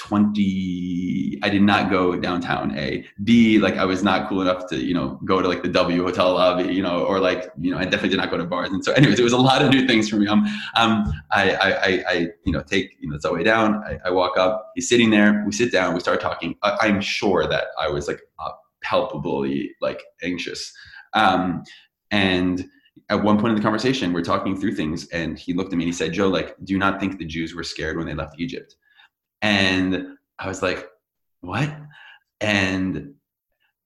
20 0.03 1.38
i 1.45 1.49
did 1.49 1.62
not 1.62 1.88
go 1.88 2.17
downtown 2.17 2.77
a. 2.77 3.05
B 3.23 3.59
like 3.59 3.77
i 3.77 3.85
was 3.85 4.03
not 4.03 4.29
cool 4.29 4.43
enough 4.43 4.69
to 4.71 4.77
you 4.77 4.95
know 4.95 5.21
go 5.25 5.41
to 5.41 5.47
like 5.47 5.62
the 5.62 5.69
w 5.69 6.03
hotel 6.03 6.35
lobby 6.35 6.75
you 6.75 6.83
know 6.83 7.05
or 7.05 7.21
like 7.21 7.51
you 7.61 7.71
know 7.71 7.79
i 7.79 7.85
definitely 7.85 8.09
did 8.09 8.17
not 8.17 8.31
go 8.31 8.37
to 8.37 8.45
bars. 8.45 8.71
And 8.71 8.85
so 8.85 8.93
anyways 9.01 9.21
it 9.21 9.23
was 9.23 9.33
a 9.33 9.38
lot 9.38 9.62
of 9.62 9.71
new 9.71 9.87
things 9.87 10.09
for 10.09 10.17
me. 10.17 10.27
Um, 10.27 10.45
um 10.75 11.12
I, 11.31 11.55
I 11.55 12.05
i 12.09 12.15
you 12.45 12.53
know 12.53 12.62
take 12.62 12.97
you 12.99 13.09
know 13.09 13.15
it's 13.17 13.25
all 13.25 13.35
way 13.35 13.45
down. 13.45 13.83
I, 13.85 13.99
I 14.07 14.11
walk 14.11 14.37
up. 14.37 14.73
He's 14.75 14.88
sitting 14.88 15.11
there. 15.11 15.45
We 15.47 15.53
sit 15.53 15.71
down. 15.71 15.95
We 15.95 16.01
start 16.01 16.21
talking. 16.21 16.57
I, 16.62 16.88
am 16.88 17.01
sure 17.01 17.47
that 17.47 17.67
i 17.81 17.88
was 17.88 18.09
like 18.09 18.21
uh, 18.41 18.51
palpably 18.83 19.71
like 19.81 20.03
anxious. 20.23 20.73
Um 21.15 21.62
and 22.11 22.69
at 23.09 23.23
one 23.23 23.38
point 23.38 23.51
in 23.51 23.55
the 23.57 23.62
conversation 23.62 24.12
we're 24.12 24.23
talking 24.23 24.59
through 24.59 24.75
things 24.75 25.07
and 25.09 25.38
he 25.38 25.53
looked 25.53 25.73
at 25.73 25.77
me 25.77 25.85
and 25.85 25.93
he 25.93 25.97
said 25.97 26.12
joe 26.12 26.29
like 26.29 26.55
do 26.65 26.73
you 26.73 26.79
not 26.79 27.01
think 27.01 27.19
the 27.19 27.25
jews 27.25 27.55
were 27.55 27.65
scared 27.65 27.97
when 27.97 28.07
they 28.07 28.15
left 28.15 28.38
egypt 28.38 28.77
and 29.43 30.17
I 30.39 30.49
was 30.49 30.63
like, 30.63 30.89
what? 31.41 31.71
And 32.41 33.15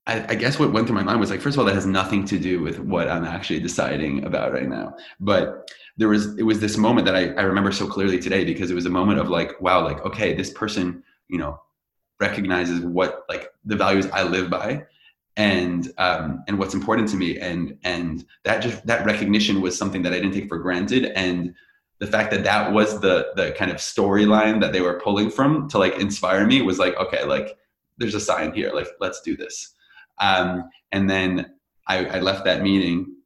I, 0.06 0.24
I, 0.28 0.34
guess 0.36 0.58
what 0.58 0.72
went 0.72 0.86
through 0.86 0.96
my 0.96 1.02
mind 1.02 1.18
was 1.18 1.30
like, 1.30 1.40
first 1.40 1.56
of 1.56 1.60
all, 1.60 1.64
that 1.66 1.74
has 1.74 1.86
nothing 1.86 2.24
to 2.26 2.38
do 2.38 2.62
with 2.62 2.78
what 2.78 3.08
I'm 3.08 3.24
actually 3.24 3.60
deciding 3.60 4.24
about 4.24 4.52
right 4.52 4.68
now. 4.68 4.94
But 5.18 5.70
there 5.96 6.08
was, 6.08 6.38
it 6.38 6.44
was 6.44 6.60
this 6.60 6.76
moment 6.76 7.06
that 7.06 7.16
I, 7.16 7.32
I 7.32 7.42
remember 7.42 7.72
so 7.72 7.88
clearly 7.88 8.18
today 8.18 8.44
because 8.44 8.70
it 8.70 8.74
was 8.74 8.86
a 8.86 8.90
moment 8.90 9.18
of 9.18 9.30
like, 9.30 9.60
wow, 9.60 9.82
like, 9.82 10.04
okay, 10.04 10.34
this 10.34 10.50
person, 10.50 11.02
you 11.28 11.38
know, 11.38 11.60
recognizes 12.20 12.80
what 12.80 13.24
like 13.28 13.50
the 13.64 13.76
values 13.76 14.06
I 14.12 14.22
live 14.22 14.48
by 14.48 14.86
and 15.36 15.92
um, 15.98 16.44
and 16.48 16.58
what's 16.58 16.74
important 16.74 17.08
to 17.08 17.16
me 17.16 17.38
and 17.38 17.76
and 17.84 18.24
that 18.44 18.62
just 18.62 18.86
that 18.86 19.04
recognition 19.04 19.60
was 19.60 19.76
something 19.76 20.02
that 20.02 20.12
I 20.12 20.16
didn't 20.16 20.32
take 20.32 20.48
for 20.48 20.58
granted 20.58 21.06
and 21.14 21.54
the 21.98 22.06
fact 22.06 22.30
that 22.30 22.44
that 22.44 22.72
was 22.72 23.00
the 23.00 23.28
the 23.36 23.52
kind 23.52 23.70
of 23.70 23.78
storyline 23.78 24.60
that 24.60 24.72
they 24.72 24.80
were 24.80 25.00
pulling 25.00 25.30
from 25.30 25.68
to 25.68 25.78
like 25.78 25.98
inspire 25.98 26.46
me 26.46 26.62
was 26.62 26.78
like 26.78 26.96
okay 26.96 27.24
like 27.24 27.56
there's 27.98 28.14
a 28.14 28.20
sign 28.20 28.52
here 28.52 28.70
like 28.74 28.88
let's 29.00 29.20
do 29.22 29.36
this. 29.36 29.72
Um, 30.18 30.68
and 30.92 31.08
then 31.08 31.52
I, 31.86 32.06
I, 32.06 32.20
left 32.20 32.44
that 32.46 32.62
meeting 32.62 33.16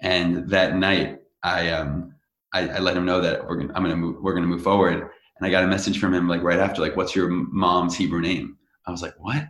and 0.00 0.48
that 0.48 0.76
night 0.76 1.20
i 1.42 1.68
um 1.70 2.14
I, 2.52 2.68
I 2.68 2.78
let 2.78 2.96
him 2.96 3.04
know 3.04 3.20
that 3.20 3.46
we're 3.46 3.56
gonna 3.56 3.72
i'm 3.74 3.82
gonna 3.82 3.96
move 3.96 4.22
we're 4.22 4.34
gonna 4.34 4.46
move 4.46 4.62
forward. 4.62 4.94
And 4.94 5.46
i 5.46 5.50
got 5.50 5.64
a 5.64 5.68
message 5.68 5.98
from 5.98 6.14
him 6.14 6.28
like 6.28 6.42
right 6.42 6.58
after 6.58 6.80
like 6.80 6.96
what's 6.96 7.14
your 7.14 7.28
mom's 7.28 7.96
hebrew 7.96 8.20
name? 8.20 8.56
I 8.86 8.90
was 8.90 9.02
like 9.02 9.14
what? 9.18 9.46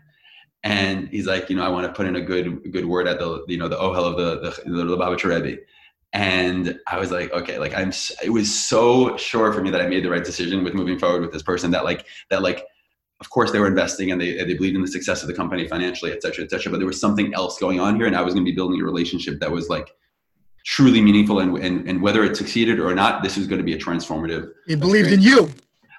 And 0.62 1.08
he's 1.08 1.26
like 1.26 1.48
you 1.50 1.56
know 1.56 1.64
i 1.64 1.68
want 1.68 1.86
to 1.86 1.92
put 1.92 2.06
in 2.06 2.16
a 2.16 2.20
good 2.20 2.72
good 2.72 2.84
word 2.84 3.06
at 3.06 3.18
the 3.18 3.44
you 3.48 3.58
know 3.58 3.68
the 3.68 3.76
ohel 3.76 4.04
of 4.04 4.16
the 4.16 4.40
the, 4.40 4.70
the 4.70 4.84
Lubavitcher 4.84 5.30
Rebbe 5.30 5.62
and 6.12 6.78
I 6.86 6.98
was 6.98 7.10
like, 7.10 7.32
okay, 7.32 7.58
like 7.58 7.74
I'm. 7.74 7.92
It 8.22 8.30
was 8.30 8.52
so 8.52 9.16
sure 9.16 9.52
for 9.52 9.62
me 9.62 9.70
that 9.70 9.80
I 9.80 9.86
made 9.86 10.04
the 10.04 10.10
right 10.10 10.24
decision 10.24 10.64
with 10.64 10.74
moving 10.74 10.98
forward 10.98 11.22
with 11.22 11.32
this 11.32 11.42
person. 11.42 11.70
That 11.70 11.84
like 11.84 12.06
that 12.30 12.42
like, 12.42 12.64
of 13.20 13.30
course 13.30 13.52
they 13.52 13.60
were 13.60 13.68
investing 13.68 14.10
and 14.10 14.20
they 14.20 14.36
they 14.42 14.54
believed 14.54 14.74
in 14.74 14.82
the 14.82 14.88
success 14.88 15.22
of 15.22 15.28
the 15.28 15.34
company 15.34 15.68
financially, 15.68 16.10
et 16.10 16.22
cetera, 16.22 16.44
et 16.44 16.50
cetera. 16.50 16.72
But 16.72 16.78
there 16.78 16.86
was 16.86 17.00
something 17.00 17.32
else 17.34 17.58
going 17.58 17.78
on 17.78 17.94
here, 17.96 18.06
and 18.06 18.16
I 18.16 18.22
was 18.22 18.34
going 18.34 18.44
to 18.44 18.50
be 18.50 18.54
building 18.54 18.80
a 18.80 18.84
relationship 18.84 19.38
that 19.40 19.52
was 19.52 19.68
like 19.68 19.88
truly 20.64 21.00
meaningful. 21.00 21.38
And 21.38 21.56
and 21.58 21.88
and 21.88 22.02
whether 22.02 22.24
it 22.24 22.36
succeeded 22.36 22.80
or 22.80 22.92
not, 22.94 23.22
this 23.22 23.36
was 23.36 23.46
going 23.46 23.58
to 23.58 23.64
be 23.64 23.74
a 23.74 23.78
transformative. 23.78 24.50
He 24.66 24.74
believed 24.74 25.12
in 25.12 25.22
you. 25.22 25.50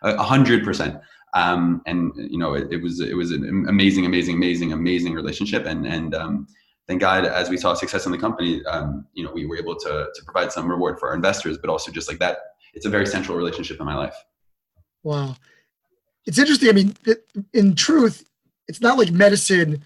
A 0.04 0.24
hundred 0.24 0.66
percent. 0.66 1.00
Um, 1.34 1.82
and 1.86 2.12
you 2.18 2.38
know, 2.38 2.56
it, 2.56 2.68
it 2.72 2.82
was 2.82 3.00
it 3.00 3.16
was 3.16 3.32
an 3.32 3.66
amazing, 3.70 4.06
amazing, 4.06 4.36
amazing, 4.36 4.74
amazing 4.74 5.14
relationship, 5.14 5.66
and 5.66 5.88
and 5.88 6.14
um, 6.14 6.48
thank 6.92 7.00
God, 7.00 7.26
as 7.26 7.50
we 7.50 7.56
saw 7.56 7.74
success 7.74 8.06
in 8.06 8.12
the 8.12 8.18
company, 8.18 8.66
um, 8.66 9.06
you 9.14 9.24
know, 9.24 9.32
we 9.32 9.46
were 9.46 9.58
able 9.58 9.78
to 9.78 10.10
to 10.14 10.24
provide 10.26 10.52
some 10.52 10.70
reward 10.70 11.00
for 11.00 11.10
our 11.10 11.16
investors, 11.16 11.58
but 11.58 11.70
also 11.70 11.90
just 11.90 12.10
like 12.10 12.20
that, 12.20 12.40
it's 12.74 12.86
a 12.86 12.90
very 12.90 13.06
central 13.06 13.38
relationship 13.38 13.80
in 13.80 13.86
my 13.86 13.96
life. 13.96 14.16
Wow, 15.02 15.38
it's 16.26 16.38
interesting. 16.38 16.68
I 16.68 16.74
mean, 16.74 16.94
in 17.54 17.76
truth, 17.76 18.28
it's 18.68 18.82
not 18.82 18.98
like 18.98 19.10
medicine 19.12 19.86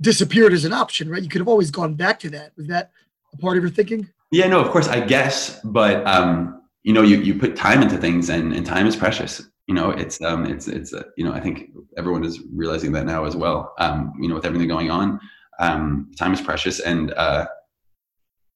disappeared 0.00 0.52
as 0.52 0.64
an 0.64 0.72
option, 0.72 1.10
right? 1.10 1.22
You 1.22 1.28
could 1.28 1.40
have 1.40 1.48
always 1.48 1.72
gone 1.72 1.94
back 1.94 2.20
to 2.20 2.30
that. 2.30 2.52
Was 2.56 2.68
that 2.68 2.92
a 3.32 3.36
part 3.38 3.56
of 3.56 3.64
your 3.64 3.72
thinking? 3.72 4.08
Yeah, 4.30 4.46
no, 4.46 4.60
of 4.60 4.70
course, 4.70 4.86
I 4.86 5.00
guess, 5.00 5.60
but 5.64 6.06
um, 6.06 6.62
you 6.84 6.92
know, 6.92 7.02
you 7.02 7.16
you 7.16 7.34
put 7.34 7.56
time 7.56 7.82
into 7.82 7.96
things, 7.96 8.28
and 8.28 8.52
and 8.52 8.64
time 8.64 8.86
is 8.86 8.94
precious. 8.94 9.42
You 9.66 9.74
know, 9.74 9.90
it's 9.90 10.22
um, 10.22 10.46
it's 10.46 10.68
it's 10.68 10.94
uh, 10.94 11.02
you 11.16 11.24
know, 11.24 11.32
I 11.32 11.40
think 11.40 11.70
everyone 11.98 12.22
is 12.24 12.40
realizing 12.52 12.92
that 12.92 13.06
now 13.06 13.24
as 13.24 13.34
well. 13.34 13.74
Um, 13.80 14.12
you 14.20 14.28
know, 14.28 14.36
with 14.36 14.46
everything 14.46 14.68
going 14.68 14.92
on 14.92 15.18
um, 15.60 16.10
time 16.18 16.32
is 16.32 16.40
precious 16.40 16.80
and 16.80 17.12
uh, 17.12 17.46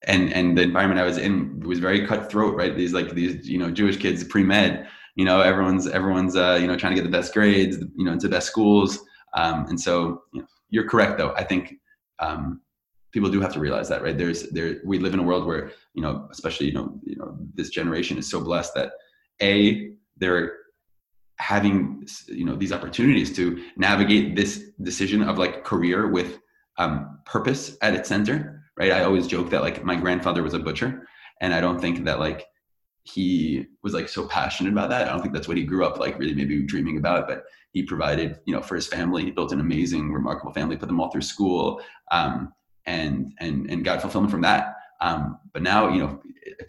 and 0.04 0.32
and 0.32 0.56
the 0.56 0.62
environment 0.62 1.00
I 1.00 1.04
was 1.04 1.18
in 1.18 1.60
was 1.60 1.78
very 1.78 2.06
cutthroat, 2.06 2.56
right? 2.56 2.76
These 2.76 2.92
like 2.92 3.14
these 3.14 3.48
you 3.48 3.58
know 3.58 3.70
Jewish 3.70 3.96
kids 3.96 4.24
pre 4.24 4.42
med, 4.42 4.88
you 5.16 5.24
know 5.24 5.40
everyone's 5.40 5.88
everyone's 5.88 6.36
uh, 6.36 6.58
you 6.60 6.66
know 6.66 6.76
trying 6.76 6.94
to 6.94 7.00
get 7.00 7.04
the 7.04 7.16
best 7.16 7.34
grades, 7.34 7.78
you 7.96 8.04
know 8.04 8.12
into 8.12 8.28
best 8.28 8.46
schools, 8.46 8.98
um, 9.34 9.66
and 9.66 9.80
so 9.80 10.22
you 10.32 10.40
know, 10.40 10.46
you're 10.70 10.88
correct 10.88 11.18
though. 11.18 11.34
I 11.34 11.44
think 11.44 11.74
um, 12.20 12.60
people 13.12 13.30
do 13.30 13.40
have 13.40 13.52
to 13.54 13.60
realize 13.60 13.88
that, 13.88 14.02
right? 14.02 14.16
There's 14.16 14.48
there 14.50 14.80
we 14.84 14.98
live 14.98 15.14
in 15.14 15.20
a 15.20 15.24
world 15.24 15.46
where 15.46 15.72
you 15.94 16.02
know 16.02 16.28
especially 16.30 16.66
you 16.66 16.74
know 16.74 17.00
you 17.02 17.16
know 17.16 17.36
this 17.54 17.70
generation 17.70 18.18
is 18.18 18.30
so 18.30 18.40
blessed 18.40 18.74
that 18.74 18.92
a 19.42 19.90
they're 20.16 20.52
having 21.38 22.04
you 22.28 22.44
know 22.44 22.56
these 22.56 22.72
opportunities 22.72 23.34
to 23.34 23.64
navigate 23.76 24.36
this 24.36 24.70
decision 24.82 25.22
of 25.22 25.38
like 25.38 25.64
career 25.64 26.08
with 26.08 26.38
um, 26.78 27.20
purpose 27.24 27.76
at 27.82 27.94
its 27.94 28.08
center 28.08 28.54
right? 28.76 28.92
I 28.92 29.02
always 29.02 29.26
joke 29.26 29.50
that 29.50 29.62
like 29.62 29.84
my 29.84 29.96
grandfather 29.96 30.42
was 30.42 30.54
a 30.54 30.58
butcher 30.58 31.08
and 31.40 31.52
i 31.52 31.60
don't 31.60 31.80
think 31.80 32.04
that 32.04 32.20
like 32.20 32.46
he 33.12 33.66
was 33.82 33.94
like 33.94 34.08
so 34.08 34.26
passionate 34.26 34.72
about 34.72 34.90
that. 34.90 35.08
I 35.08 35.10
don't 35.10 35.22
think 35.22 35.32
that's 35.32 35.48
what 35.48 35.56
he 35.56 35.64
grew 35.64 35.84
up 35.84 35.98
like 35.98 36.18
really 36.18 36.34
maybe 36.34 36.62
dreaming 36.62 36.98
about 36.98 37.26
but 37.26 37.44
he 37.72 37.82
provided 37.82 38.38
you 38.44 38.54
know 38.54 38.62
for 38.62 38.74
his 38.74 38.86
family. 38.86 39.24
He 39.24 39.30
built 39.30 39.52
an 39.52 39.60
amazing 39.60 40.12
remarkable 40.12 40.52
family 40.52 40.76
put 40.76 40.88
them 40.88 41.00
all 41.00 41.10
through 41.10 41.22
school 41.22 41.80
um, 42.10 42.52
and 42.86 43.32
and 43.40 43.70
and 43.70 43.84
got 43.84 44.02
fulfillment 44.02 44.30
from 44.30 44.42
that. 44.42 44.74
Um, 45.00 45.38
but 45.52 45.62
now, 45.62 45.88
you 45.88 46.00
know, 46.00 46.20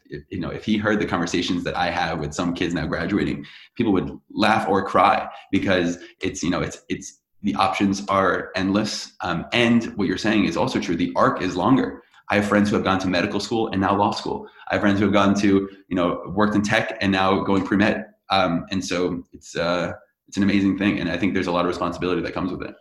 if, 0.06 0.24
you 0.30 0.39
know, 0.39 0.50
if 0.50 0.63
he 0.63 0.78
heard 0.78 1.00
the 1.00 1.06
conversations 1.06 1.63
that 1.63 1.76
I 1.76 1.89
have 1.89 2.19
with 2.19 2.34
some 2.34 2.54
kids 2.54 2.76
now 2.76 2.86
graduating, 2.86 3.45
people 3.76 3.91
would 3.93 4.15
laugh 4.30 4.67
or 4.69 4.86
cry 4.86 5.28
because 5.52 5.98
it's, 6.22 6.43
you 6.43 6.52
know, 6.52 6.62
it's 6.62 6.82
it's 6.89 7.19
the 7.41 7.56
options 7.56 8.06
are 8.08 8.52
endless. 8.56 9.13
Um, 9.21 9.45
and 9.54 9.86
what 9.97 10.08
you're 10.08 10.17
saying 10.17 10.45
is 10.45 10.58
also 10.58 10.80
true. 10.80 10.95
The 10.95 11.13
arc 11.15 11.41
is 11.41 11.56
longer. 11.56 12.04
I 12.30 12.36
have 12.36 12.47
friends 12.47 12.69
who 12.69 12.75
have 12.75 12.86
gone 12.86 12.99
to 12.99 13.08
medical 13.08 13.39
school 13.39 13.69
and 13.69 13.82
now 13.82 13.97
law 13.97 14.12
school. 14.12 14.47
I 14.69 14.75
have 14.75 14.82
friends 14.82 14.99
who 14.99 15.06
have 15.06 15.13
gone 15.13 15.34
to, 15.41 15.69
you 15.88 15.95
know, 15.95 16.21
worked 16.28 16.56
in 16.56 16.62
tech 16.62 16.97
and 17.02 17.12
now 17.12 17.43
going 17.43 17.65
pre 17.65 17.78
med. 17.78 18.06
Um, 18.30 18.65
and 18.69 18.84
so 18.84 19.23
it's 19.34 19.56
uh, 19.56 19.93
it's 20.28 20.38
an 20.38 20.43
amazing 20.43 20.78
thing, 20.78 20.99
and 20.99 21.10
I 21.10 21.17
think 21.17 21.34
there's 21.34 21.47
a 21.47 21.52
lot 21.52 21.65
of 21.65 21.69
responsibility 21.69 22.21
that 22.21 22.34
comes 22.34 22.52
with 22.52 22.62
it. 22.62 22.75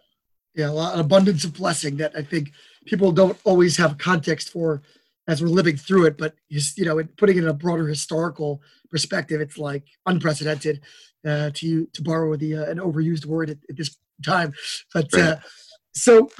Yeah, 0.54 0.70
an 0.70 1.00
abundance 1.00 1.44
of 1.44 1.54
blessing 1.54 1.96
that 1.96 2.12
I 2.14 2.22
think 2.22 2.52
people 2.84 3.10
don't 3.12 3.38
always 3.44 3.76
have 3.78 3.96
context 3.96 4.50
for 4.50 4.82
as 5.26 5.42
we're 5.42 5.48
living 5.48 5.76
through 5.76 6.06
it. 6.06 6.18
But 6.18 6.34
you 6.48 6.84
know, 6.84 7.02
putting 7.16 7.38
it 7.38 7.44
in 7.44 7.48
a 7.48 7.54
broader 7.54 7.86
historical 7.86 8.60
perspective, 8.90 9.40
it's 9.40 9.58
like 9.58 9.84
unprecedented. 10.06 10.82
Uh, 11.26 11.50
to 11.52 11.84
to 11.86 12.00
borrow 12.00 12.36
the 12.36 12.54
uh, 12.54 12.64
an 12.66 12.78
overused 12.78 13.26
word 13.26 13.50
at, 13.50 13.58
at 13.68 13.76
this 13.76 13.96
time, 14.24 14.52
but 14.92 15.12
uh, 15.14 15.36
so 15.94 16.30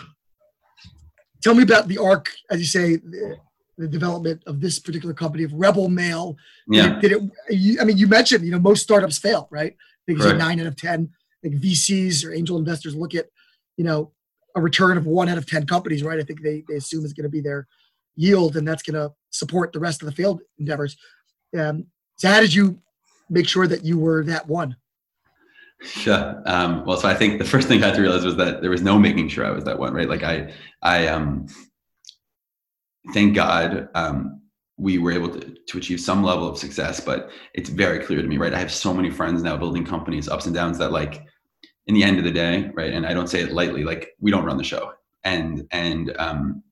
tell 1.43 1.55
me 1.55 1.63
about 1.63 1.89
the 1.89 1.99
arc, 1.99 2.33
as 2.51 2.61
you 2.61 2.67
say, 2.67 2.97
the, 2.97 3.37
the, 3.77 3.89
development 3.89 4.43
of 4.47 4.61
this 4.61 4.79
particular 4.79 5.15
company 5.15 5.45
of 5.45 5.53
Rebel 5.53 5.89
Mail. 5.89 6.37
Yeah. 6.69 6.99
Did 7.01 7.13
it? 7.13 7.23
You, 7.51 7.81
I 7.81 7.85
mean, 7.85 7.99
you 7.99 8.07
mentioned 8.07 8.45
you 8.45 8.51
know 8.51 8.59
most 8.59 8.83
startups 8.83 9.19
fail, 9.19 9.49
right? 9.51 9.77
Because 10.07 10.27
right. 10.27 10.37
nine 10.37 10.61
out 10.61 10.67
of 10.67 10.77
ten, 10.77 11.11
like 11.43 11.53
VCs 11.53 12.25
or 12.25 12.33
angel 12.33 12.59
investors 12.59 12.95
look 12.95 13.15
at 13.15 13.27
you 13.77 13.85
know 13.85 14.13
a 14.57 14.61
return 14.61 14.97
of 14.97 15.07
one 15.07 15.29
out 15.29 15.39
of 15.39 15.47
ten 15.47 15.67
companies, 15.67 16.03
right? 16.03 16.19
I 16.19 16.23
think 16.23 16.43
they 16.43 16.65
they 16.69 16.77
assume 16.77 17.05
is 17.05 17.13
going 17.13 17.25
to 17.25 17.31
be 17.31 17.41
their 17.41 17.67
yield, 18.17 18.57
and 18.57 18.67
that's 18.67 18.83
going 18.83 18.95
to 18.95 19.15
support 19.31 19.73
the 19.73 19.81
rest 19.81 20.03
of 20.03 20.07
the 20.07 20.13
failed 20.13 20.41
endeavors. 20.59 20.97
Um, 21.57 21.87
so, 22.17 22.29
how 22.29 22.41
did 22.41 22.53
you 22.53 22.81
make 23.31 23.49
sure 23.49 23.67
that 23.67 23.85
you 23.85 23.99
were 23.99 24.25
that 24.25 24.49
one? 24.49 24.77
Yeah. 26.05 26.41
Um, 26.45 26.85
well, 26.85 26.97
so 26.97 27.09
I 27.09 27.15
think 27.15 27.39
the 27.39 27.45
first 27.45 27.69
thing 27.69 27.83
I 27.83 27.87
had 27.87 27.95
to 27.95 28.03
realize 28.03 28.25
was 28.25 28.37
that 28.37 28.61
there 28.63 28.71
was 28.71 28.83
no 28.83 28.99
making 28.99 29.29
sure 29.29 29.45
I 29.47 29.51
was 29.51 29.65
that 29.65 29.79
one, 29.79 29.95
right? 29.95 30.09
Like 30.09 30.23
I, 30.23 30.53
I, 30.83 31.07
um, 31.07 31.47
thank 33.15 33.35
God, 33.35 33.89
um, 33.95 34.43
we 34.77 34.99
were 34.99 35.13
able 35.13 35.29
to, 35.29 35.57
to 35.67 35.79
achieve 35.79 36.01
some 36.01 36.23
level 36.23 36.49
of 36.49 36.59
success, 36.59 37.01
but 37.01 37.31
it's 37.55 37.69
very 37.69 37.99
clear 38.05 38.23
to 38.23 38.29
me, 38.29 38.39
right? 38.39 38.55
I 38.55 38.59
have 38.59 38.73
so 38.73 38.93
many 38.95 39.11
friends 39.11 39.43
now 39.43 39.57
building 39.57 39.85
companies, 39.85 40.29
ups 40.29 40.47
and 40.47 40.55
downs 40.55 40.79
that 40.79 40.93
like, 40.93 41.25
in 41.87 41.95
the 41.95 42.05
end 42.05 42.19
of 42.19 42.25
the 42.25 42.31
day, 42.31 42.71
right? 42.75 42.93
And 42.93 43.07
I 43.07 43.15
don't 43.15 43.29
say 43.29 43.41
it 43.41 43.53
lightly, 43.53 43.83
like 43.83 44.15
we 44.21 44.31
don't 44.31 44.45
run 44.45 44.59
the 44.59 44.65
show. 44.65 44.93
And, 45.25 45.67
and, 45.73 46.15
um, 46.19 46.63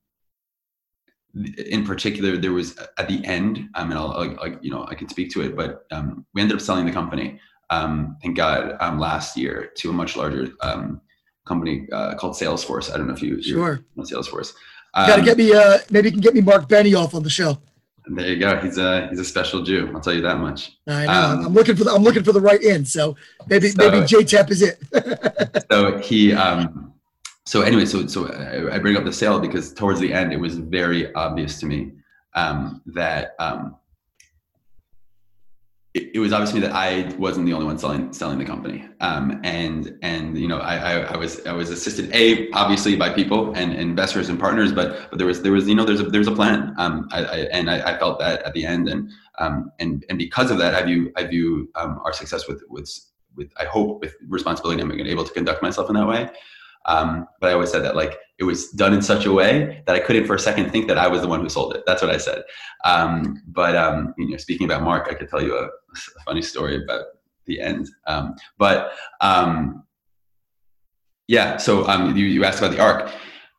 in 1.59 1.85
particular, 1.85 2.37
there 2.37 2.53
was 2.53 2.79
at 2.99 3.09
the 3.09 3.25
end, 3.25 3.69
um, 3.75 3.91
and 3.91 3.99
I'll, 3.99 4.13
I'll, 4.41 4.57
you 4.61 4.71
know, 4.71 4.87
I 4.89 4.95
can 4.95 5.09
speak 5.09 5.31
to 5.33 5.43
it, 5.43 5.57
but 5.57 5.85
um, 5.91 6.25
we 6.33 6.41
ended 6.41 6.57
up 6.57 6.63
selling 6.63 6.87
the 6.87 6.93
company, 6.93 7.39
um, 7.71 8.17
thank 8.23 8.37
God, 8.37 8.77
um, 8.81 8.99
last 8.99 9.37
year 9.37 9.73
to 9.77 9.91
a 9.91 9.93
much 9.93 10.17
larger 10.17 10.49
um, 10.61 11.01
company 11.47 11.87
uh, 11.93 12.15
called 12.15 12.35
Salesforce. 12.35 12.93
I 12.93 12.97
don't 12.97 13.07
know 13.07 13.15
if 13.15 13.23
you 13.23 13.43
sure 13.43 13.81
Salesforce. 13.99 14.53
Um, 14.95 15.09
Got 15.09 15.17
to 15.17 15.23
get 15.23 15.37
me, 15.37 15.53
uh, 15.53 15.79
maybe 15.91 16.09
you 16.09 16.13
can 16.13 16.21
get 16.21 16.35
me 16.35 16.41
Mark 16.41 16.69
Benioff 16.69 17.15
on 17.15 17.23
the 17.23 17.31
show. 17.31 17.59
There 18.09 18.29
you 18.29 18.39
go. 18.39 18.57
He's 18.61 18.79
a 18.79 19.09
he's 19.09 19.19
a 19.19 19.25
special 19.25 19.63
Jew. 19.63 19.91
I'll 19.93 20.01
tell 20.01 20.15
you 20.15 20.21
that 20.23 20.39
much. 20.39 20.79
I 20.87 21.07
know. 21.07 21.13
Um, 21.13 21.47
I'm 21.47 21.55
looking 21.55 21.75
for 21.75 21.83
the 21.83 21.91
I'm 21.91 22.05
looking 22.05 22.23
for 22.23 22.31
the 22.31 22.41
right 22.41 22.63
end. 22.63 22.87
So 22.87 23.17
maybe 23.49 23.71
so, 23.71 23.77
maybe 23.79 24.07
JTEP 24.07 24.51
is 24.51 24.63
it. 24.63 25.67
so 25.71 25.99
he 25.99 26.33
um 26.33 26.87
so 27.47 27.63
anyway, 27.63 27.87
so 27.87 28.07
so 28.09 28.27
I, 28.73 28.79
bring 28.81 28.97
up 28.97 29.05
the 29.05 29.13
sale 29.13 29.39
because 29.39 29.73
towards 29.73 30.01
the 30.01 30.13
end, 30.13 30.33
it 30.33 30.37
was 30.37 30.59
very 30.59 31.15
obvious 31.15 31.61
to 31.61 31.67
me 31.67 31.93
um, 32.35 32.83
that 32.87 33.37
um, 33.39 33.77
it, 35.97 36.11
it, 36.15 36.19
was 36.19 36.33
obvious 36.33 36.51
to 36.51 36.57
me 36.57 36.61
that 36.61 36.75
I 36.75 37.11
wasn't 37.17 37.47
the 37.47 37.55
only 37.55 37.65
one 37.65 37.79
selling 37.79 38.13
selling 38.13 38.39
the 38.39 38.45
company, 38.45 38.87
um, 39.01 39.41
and 39.45 39.99
and 40.03 40.37
you 40.37 40.47
know 40.47 40.59
I, 40.59 40.77
I, 40.77 40.93
I 41.15 41.17
was 41.17 41.45
I 41.47 41.53
was 41.53 41.71
assisted 41.71 42.15
a 42.15 42.51
obviously 42.53 42.97
by 42.97 43.09
people 43.09 43.55
and, 43.55 43.73
and, 43.73 43.81
investors 43.81 44.29
and 44.29 44.39
partners, 44.39 44.73
but 44.73 45.09
but 45.09 45.19
there 45.19 45.27
was 45.27 45.41
there 45.43 45.53
was 45.53 45.67
you 45.67 45.75
know 45.75 45.87
there's 45.87 46.01
a 46.01 46.05
there's 46.05 46.29
a 46.29 46.35
plan, 46.35 46.75
um, 46.77 47.09
I, 47.13 47.25
I, 47.25 47.37
and 47.51 47.71
I, 47.71 47.97
felt 47.99 48.19
that 48.19 48.43
at 48.43 48.53
the 48.53 48.67
end, 48.67 48.89
and 48.89 49.11
um, 49.39 49.73
and 49.79 50.05
and 50.11 50.19
because 50.19 50.51
of 50.51 50.59
that, 50.59 50.75
I 50.75 50.83
view 50.83 51.13
I 51.17 51.25
view 51.25 51.71
um, 51.77 51.99
our 52.05 52.13
success 52.13 52.47
with 52.47 52.63
with 52.69 52.91
with 53.35 53.51
I 53.59 53.65
hope 53.65 54.01
with 54.03 54.15
responsibility, 54.29 54.83
I'm 54.83 54.93
able 54.93 55.25
to 55.25 55.33
conduct 55.33 55.63
myself 55.63 55.89
in 55.89 55.97
that 55.97 56.07
way. 56.07 56.29
Um, 56.87 57.27
but 57.41 57.51
I 57.51 57.53
always 57.53 57.71
said 57.71 57.83
that 57.85 57.97
like 57.97 58.19
it 58.39 58.45
was 58.45 58.71
done 58.71 58.93
in 58.93 59.03
such 59.03 59.27
a 59.27 59.33
way 59.33 59.83
that 59.87 59.97
I 59.97 60.01
couldn't 60.01 60.27
for 60.27 60.35
a 60.35 60.39
second 60.39 60.71
think 60.71 60.89
that 60.89 60.99
I 60.99 61.09
was 61.09 61.21
the 61.21 61.29
one 61.29 61.41
who 61.41 61.49
sold 61.49 61.75
it. 61.75 61.83
That's 61.87 62.03
what 62.03 62.11
I 62.11 62.19
said. 62.19 62.43
Um, 62.85 63.43
but 63.49 63.75
um, 63.77 64.15
you 64.17 64.31
know, 64.31 64.37
speaking 64.37 64.67
about 64.67 64.83
Mark, 64.83 65.09
I 65.11 65.15
could 65.15 65.29
tell 65.29 65.43
you 65.43 65.57
a, 65.57 65.65
a 65.65 65.86
funny 66.25 66.43
story 66.43 66.83
about 66.83 67.05
the 67.47 67.61
end. 67.61 67.89
Um, 68.07 68.35
but 68.59 68.93
um, 69.21 69.85
yeah, 71.29 71.57
so 71.57 71.87
um, 71.87 72.17
you, 72.17 72.27
you 72.27 72.45
asked 72.45 72.59
about 72.59 72.73
the 72.73 72.81
arc. 72.81 73.11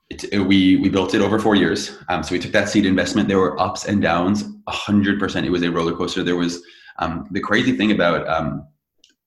It, 0.10 0.23
it, 0.32 0.39
we 0.39 0.78
we 0.78 0.88
built 0.88 1.13
it 1.13 1.21
over 1.21 1.38
four 1.38 1.56
years. 1.56 1.97
Um, 2.08 2.23
so 2.23 2.32
we 2.32 2.39
took 2.39 2.54
that 2.54 2.69
seed 2.69 2.86
investment. 2.86 3.28
There 3.28 3.39
were 3.39 3.60
ups 3.60 3.86
and 3.86 4.02
downs. 4.02 4.45
Hundred 4.69 5.19
percent. 5.19 5.45
It 5.45 5.50
was 5.50 5.63
a 5.63 5.71
roller 5.71 5.95
coaster. 5.95 6.23
There 6.23 6.38
was 6.38 6.62
um, 7.00 7.28
the 7.32 7.41
crazy 7.41 7.76
thing 7.76 7.91
about 7.91 8.28
um, 8.28 8.67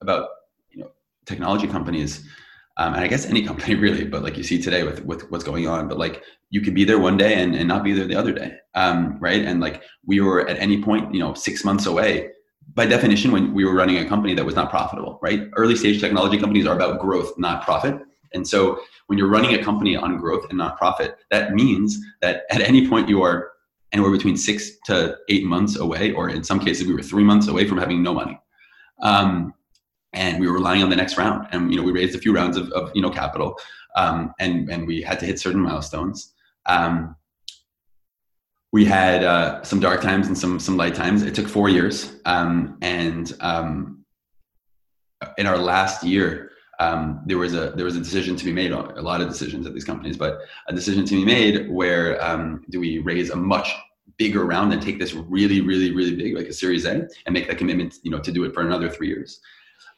about 0.00 0.28
you 0.70 0.80
know 0.80 0.90
technology 1.26 1.66
companies 1.66 2.26
um, 2.80 2.94
and 2.94 3.04
I 3.04 3.08
guess 3.08 3.26
any 3.26 3.44
company 3.44 3.74
really, 3.86 4.04
but 4.04 4.22
like 4.22 4.36
you 4.36 4.42
see 4.42 4.60
today 4.60 4.82
with 4.82 5.04
with 5.04 5.30
what's 5.30 5.44
going 5.44 5.68
on, 5.68 5.86
but 5.86 5.98
like 5.98 6.22
you 6.48 6.62
could 6.62 6.74
be 6.74 6.84
there 6.84 6.98
one 6.98 7.16
day 7.16 7.34
and, 7.34 7.54
and 7.54 7.68
not 7.68 7.84
be 7.84 7.92
there 7.92 8.06
the 8.06 8.16
other 8.16 8.32
day, 8.32 8.56
um, 8.74 9.18
right? 9.20 9.44
And 9.44 9.60
like 9.60 9.82
we 10.04 10.20
were 10.20 10.48
at 10.48 10.58
any 10.58 10.82
point, 10.82 11.14
you 11.14 11.20
know, 11.20 11.34
six 11.34 11.64
months 11.64 11.86
away. 11.86 12.30
By 12.74 12.86
definition, 12.86 13.32
when 13.32 13.52
we 13.52 13.64
were 13.64 13.74
running 13.74 13.98
a 13.98 14.08
company 14.08 14.34
that 14.34 14.44
was 14.44 14.54
not 14.54 14.70
profitable, 14.70 15.18
right? 15.22 15.48
Early 15.56 15.76
stage 15.76 16.00
technology 16.00 16.38
companies 16.38 16.66
are 16.66 16.76
about 16.76 17.00
growth, 17.00 17.36
not 17.36 17.64
profit. 17.64 18.00
And 18.32 18.46
so 18.46 18.80
when 19.06 19.18
you're 19.18 19.28
running 19.28 19.54
a 19.54 19.64
company 19.64 19.96
on 19.96 20.18
growth 20.18 20.46
and 20.48 20.58
not 20.58 20.78
profit, 20.78 21.16
that 21.30 21.52
means 21.52 21.98
that 22.20 22.42
at 22.50 22.60
any 22.60 22.88
point 22.88 23.08
you 23.08 23.22
are 23.22 23.50
anywhere 23.92 24.12
between 24.12 24.36
six 24.36 24.78
to 24.84 25.16
eight 25.28 25.44
months 25.44 25.76
away, 25.76 26.12
or 26.12 26.28
in 26.28 26.44
some 26.44 26.60
cases 26.60 26.86
we 26.86 26.94
were 26.94 27.02
three 27.02 27.24
months 27.24 27.48
away 27.48 27.66
from 27.66 27.78
having 27.78 28.02
no 28.02 28.14
money. 28.14 28.38
Um, 29.02 29.52
and 30.12 30.40
we 30.40 30.46
were 30.46 30.54
relying 30.54 30.82
on 30.82 30.90
the 30.90 30.96
next 30.96 31.16
round. 31.16 31.46
And 31.50 31.72
you 31.72 31.78
know, 31.78 31.84
we 31.84 31.92
raised 31.92 32.14
a 32.14 32.18
few 32.18 32.32
rounds 32.32 32.56
of, 32.56 32.70
of 32.70 32.90
you 32.94 33.02
know 33.02 33.10
capital, 33.10 33.58
um, 33.96 34.32
and 34.38 34.70
and 34.70 34.86
we 34.86 35.02
had 35.02 35.18
to 35.20 35.26
hit 35.26 35.40
certain 35.40 35.60
milestones. 35.60 36.34
Um, 36.66 37.16
we 38.72 38.84
had 38.84 39.24
uh, 39.24 39.62
some 39.62 39.80
dark 39.80 40.00
times 40.00 40.28
and 40.28 40.36
some 40.36 40.60
some 40.60 40.76
light 40.76 40.94
times. 40.94 41.22
It 41.22 41.34
took 41.34 41.48
four 41.48 41.68
years, 41.68 42.16
um, 42.24 42.78
and 42.82 43.32
um, 43.40 44.04
in 45.38 45.46
our 45.46 45.58
last 45.58 46.04
year, 46.04 46.50
um, 46.78 47.22
there 47.26 47.38
was 47.38 47.54
a 47.54 47.70
there 47.70 47.84
was 47.84 47.96
a 47.96 48.00
decision 48.00 48.36
to 48.36 48.44
be 48.44 48.52
made. 48.52 48.70
A 48.70 49.02
lot 49.02 49.20
of 49.20 49.28
decisions 49.28 49.66
at 49.66 49.74
these 49.74 49.84
companies, 49.84 50.16
but 50.16 50.40
a 50.68 50.72
decision 50.72 51.04
to 51.04 51.14
be 51.14 51.24
made 51.24 51.68
where 51.70 52.22
um, 52.24 52.64
do 52.70 52.78
we 52.78 52.98
raise 52.98 53.30
a 53.30 53.36
much 53.36 53.74
bigger 54.16 54.44
round 54.44 54.72
and 54.72 54.82
take 54.82 54.98
this 54.98 55.14
really, 55.14 55.60
really, 55.60 55.92
really 55.92 56.14
big, 56.14 56.36
like 56.36 56.46
a 56.46 56.52
Series 56.52 56.84
A, 56.84 57.08
and 57.26 57.32
make 57.32 57.48
that 57.48 57.58
commitment, 57.58 57.96
you 58.02 58.10
know, 58.10 58.18
to 58.20 58.30
do 58.30 58.44
it 58.44 58.52
for 58.52 58.60
another 58.60 58.88
three 58.88 59.08
years. 59.08 59.40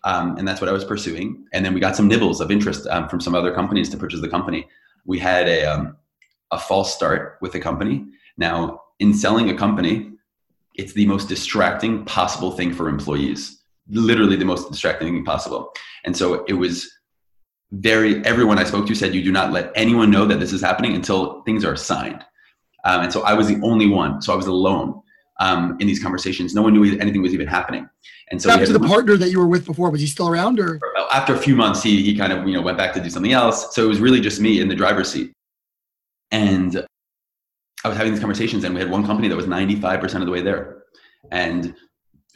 Um, 0.04 0.36
and 0.36 0.46
that's 0.46 0.60
what 0.60 0.68
I 0.68 0.72
was 0.72 0.84
pursuing. 0.84 1.44
And 1.52 1.64
then 1.64 1.74
we 1.74 1.80
got 1.80 1.96
some 1.96 2.08
nibbles 2.08 2.40
of 2.40 2.50
interest 2.50 2.86
um, 2.88 3.08
from 3.08 3.20
some 3.20 3.34
other 3.34 3.52
companies 3.52 3.88
to 3.90 3.96
purchase 3.96 4.20
the 4.20 4.28
company. 4.28 4.66
We 5.04 5.18
had 5.18 5.48
a, 5.48 5.94
a 6.50 6.58
false 6.58 6.94
start 6.94 7.38
with 7.40 7.52
the 7.52 7.60
company. 7.60 8.06
Now, 8.38 8.82
in 8.98 9.12
selling 9.14 9.50
a 9.50 9.56
company, 9.56 10.12
it's 10.74 10.92
the 10.92 11.06
most 11.06 11.28
distracting 11.28 12.04
possible 12.04 12.52
thing 12.52 12.72
for 12.72 12.88
employees, 12.88 13.62
literally 13.88 14.36
the 14.36 14.44
most 14.44 14.70
distracting 14.70 15.12
thing 15.12 15.24
possible. 15.24 15.72
And 16.04 16.16
so 16.16 16.44
it 16.44 16.54
was 16.54 16.90
very, 17.72 18.24
everyone 18.24 18.58
I 18.58 18.64
spoke 18.64 18.86
to 18.86 18.94
said, 18.94 19.14
you 19.14 19.22
do 19.22 19.32
not 19.32 19.52
let 19.52 19.70
anyone 19.74 20.10
know 20.10 20.24
that 20.26 20.40
this 20.40 20.52
is 20.52 20.60
happening 20.60 20.94
until 20.94 21.42
things 21.42 21.64
are 21.64 21.76
signed. 21.76 22.24
Um, 22.84 23.02
and 23.02 23.12
so 23.12 23.22
I 23.22 23.34
was 23.34 23.48
the 23.48 23.60
only 23.62 23.86
one. 23.86 24.20
So 24.22 24.32
I 24.32 24.36
was 24.36 24.46
alone 24.46 25.00
um, 25.40 25.76
in 25.80 25.86
these 25.86 26.02
conversations. 26.02 26.54
No 26.54 26.62
one 26.62 26.72
knew 26.72 26.98
anything 26.98 27.22
was 27.22 27.34
even 27.34 27.46
happening. 27.46 27.88
And 28.30 28.40
so 28.40 28.50
after 28.50 28.72
the 28.72 28.80
partner 28.80 29.16
that 29.16 29.30
you 29.30 29.38
were 29.38 29.46
with 29.46 29.66
before, 29.66 29.90
was 29.90 30.00
he 30.00 30.06
still 30.06 30.28
around 30.28 30.58
or? 30.58 30.80
After 31.12 31.34
a 31.34 31.38
few 31.38 31.54
months, 31.54 31.82
he, 31.82 32.02
he 32.02 32.16
kind 32.16 32.32
of, 32.32 32.46
you 32.46 32.54
know, 32.54 32.62
went 32.62 32.78
back 32.78 32.94
to 32.94 33.00
do 33.00 33.10
something 33.10 33.32
else. 33.32 33.74
So 33.74 33.84
it 33.84 33.88
was 33.88 34.00
really 34.00 34.20
just 34.20 34.40
me 34.40 34.60
in 34.60 34.68
the 34.68 34.74
driver's 34.74 35.12
seat. 35.12 35.32
And 36.30 36.86
I 37.84 37.88
was 37.88 37.96
having 37.96 38.12
these 38.12 38.20
conversations 38.20 38.64
and 38.64 38.74
we 38.74 38.80
had 38.80 38.90
one 38.90 39.04
company 39.04 39.28
that 39.28 39.36
was 39.36 39.46
95% 39.46 40.14
of 40.16 40.26
the 40.26 40.30
way 40.30 40.42
there. 40.42 40.82
And 41.30 41.74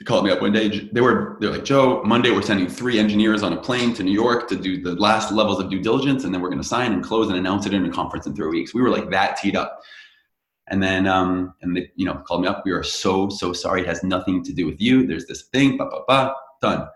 called 0.04 0.24
me 0.24 0.30
up 0.30 0.42
one 0.42 0.52
day. 0.52 0.88
They 0.92 1.00
were 1.00 1.36
they're 1.40 1.50
like, 1.50 1.64
Joe, 1.64 2.02
Monday 2.04 2.30
we're 2.30 2.42
sending 2.42 2.68
three 2.68 2.98
engineers 2.98 3.42
on 3.42 3.52
a 3.52 3.56
plane 3.56 3.94
to 3.94 4.02
New 4.02 4.12
York 4.12 4.48
to 4.48 4.56
do 4.56 4.82
the 4.82 4.94
last 4.94 5.32
levels 5.32 5.58
of 5.58 5.70
due 5.70 5.80
diligence, 5.80 6.24
and 6.24 6.34
then 6.34 6.42
we're 6.42 6.50
going 6.50 6.62
to 6.62 6.68
sign 6.68 6.92
and 6.92 7.02
close 7.02 7.28
and 7.28 7.38
announce 7.38 7.66
it 7.66 7.72
in 7.72 7.84
a 7.86 7.90
conference 7.90 8.26
in 8.26 8.34
three 8.34 8.48
weeks. 8.48 8.74
We 8.74 8.82
were 8.82 8.90
like 8.90 9.10
that 9.10 9.36
teed 9.38 9.56
up. 9.56 9.80
And 10.68 10.82
then 10.82 11.06
um, 11.06 11.54
and 11.62 11.76
they 11.76 11.90
you 11.94 12.04
know 12.04 12.14
called 12.26 12.42
me 12.42 12.48
up. 12.48 12.62
We 12.64 12.72
are 12.72 12.82
so 12.82 13.28
so 13.30 13.52
sorry. 13.52 13.82
It 13.82 13.86
has 13.86 14.02
nothing 14.02 14.42
to 14.44 14.52
do 14.52 14.66
with 14.66 14.80
you. 14.80 15.06
There's 15.06 15.26
this 15.26 15.42
thing. 15.44 15.78
Ba 15.78 15.86
ba 15.90 16.00
ba. 16.06 16.34
Done. 16.60 16.88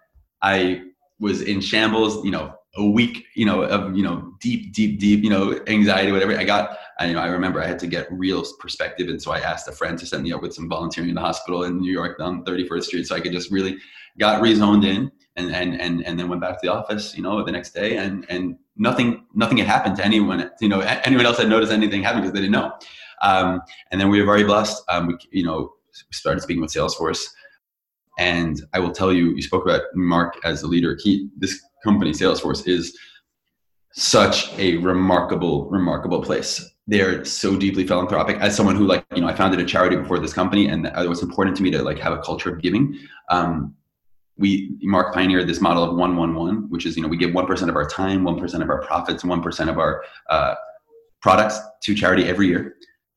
I 0.43 0.83
was 1.21 1.43
in 1.43 1.61
shambles. 1.61 2.25
You 2.25 2.33
know, 2.33 2.55
a 2.77 2.85
week. 2.85 3.27
You 3.37 3.47
know 3.47 3.63
of 3.63 3.97
you 3.97 4.03
know 4.03 4.35
deep 4.41 4.73
deep 4.73 4.99
deep. 4.99 5.23
You 5.23 5.31
know 5.31 5.61
anxiety 5.69 6.11
whatever. 6.11 6.37
I 6.37 6.45
got 6.45 6.79
I, 7.01 7.07
you 7.07 7.15
know, 7.15 7.21
I 7.21 7.29
remember 7.29 7.63
I 7.63 7.67
had 7.67 7.79
to 7.79 7.87
get 7.87 8.07
real 8.13 8.45
perspective, 8.59 9.09
and 9.09 9.21
so 9.21 9.33
I 9.33 9.39
asked 9.39 9.67
a 9.67 9.73
friend 9.73 9.99
to 9.99 10.07
set 10.07 10.21
me 10.21 10.33
up 10.33 10.43
with 10.43 10.53
some 10.53 10.69
volunteering 10.69 11.09
in 11.09 11.15
the 11.15 11.23
hospital 11.23 11.65
in 11.65 11.79
New 11.79 11.91
York 11.91 12.21
on 12.21 12.45
31st 12.45 12.83
Street, 12.85 13.07
so 13.07 13.17
I 13.17 13.21
could 13.21 13.33
just 13.33 13.51
really 13.51 13.79
got 14.19 14.43
rezoned 14.43 14.85
in, 14.85 15.11
and 15.37 15.51
and 15.51 15.81
and 15.81 16.05
and 16.05 16.19
then 16.19 16.29
went 16.29 16.43
back 16.43 16.61
to 16.61 16.67
the 16.67 16.73
office, 16.73 17.17
you 17.17 17.23
know, 17.23 17.43
the 17.43 17.53
next 17.53 17.73
day, 17.73 17.97
and 17.97 18.27
and 18.29 18.57
nothing 18.77 19.25
nothing 19.35 19.57
had 19.57 19.67
happened 19.67 19.97
to 19.97 20.05
anyone, 20.05 20.51
you 20.61 20.69
know, 20.69 20.81
anyone 20.81 21.25
else 21.25 21.39
had 21.39 21.49
noticed 21.49 21.73
anything 21.73 22.03
happening 22.03 22.25
because 22.25 22.35
they 22.35 22.41
didn't 22.41 22.53
know, 22.53 22.71
um, 23.23 23.63
and 23.91 23.99
then 23.99 24.11
we 24.11 24.21
were 24.21 24.27
very 24.27 24.45
blessed. 24.45 24.85
Um, 24.91 25.07
we 25.07 25.17
you 25.33 25.45
know 25.45 25.73
started 26.13 26.43
speaking 26.43 26.61
with 26.61 26.71
Salesforce, 26.71 27.25
and 28.19 28.61
I 28.75 28.79
will 28.79 28.93
tell 28.93 29.11
you, 29.11 29.31
you 29.31 29.41
spoke 29.41 29.65
about 29.65 29.83
Mark 29.95 30.37
as 30.45 30.63
a 30.63 30.67
leader. 30.67 30.99
He 31.03 31.31
this 31.39 31.63
company 31.83 32.11
Salesforce 32.11 32.69
is 32.69 32.95
such 33.95 34.53
a 34.59 34.77
remarkable 34.77 35.71
remarkable 35.71 36.23
place 36.23 36.63
they're 36.91 37.25
so 37.25 37.57
deeply 37.57 37.87
philanthropic. 37.87 38.37
As 38.39 38.57
someone 38.57 38.75
who 38.75 38.85
like 38.85 39.07
you 39.15 39.21
know 39.23 39.29
i 39.29 39.35
founded 39.35 39.61
a 39.61 39.65
charity 39.65 39.97
before 39.97 40.19
this 40.19 40.33
company 40.33 40.67
and 40.67 40.87
it 40.87 41.09
was 41.09 41.23
important 41.23 41.57
to 41.57 41.63
me 41.63 41.71
to 41.71 41.83
like 41.83 42.01
have 42.01 42.13
a 42.13 42.19
culture 42.19 42.53
of 42.53 42.61
giving. 42.61 42.99
Um, 43.31 43.75
we 44.37 44.77
mark 44.83 45.15
pioneered 45.15 45.47
this 45.47 45.61
model 45.61 45.85
of 45.85 45.97
111 45.97 46.69
which 46.69 46.87
is 46.87 46.97
you 46.97 47.03
know 47.03 47.09
we 47.09 47.17
give 47.17 47.31
1% 47.31 47.69
of 47.69 47.77
our 47.77 47.89
time 47.89 48.23
1% 48.23 48.63
of 48.63 48.69
our 48.69 48.83
profits 48.83 49.23
1% 49.23 49.71
of 49.71 49.79
our 49.79 50.03
uh, 50.31 50.55
products 51.23 51.61
to 51.85 51.95
charity 51.95 52.25
every 52.25 52.49
year. 52.49 52.75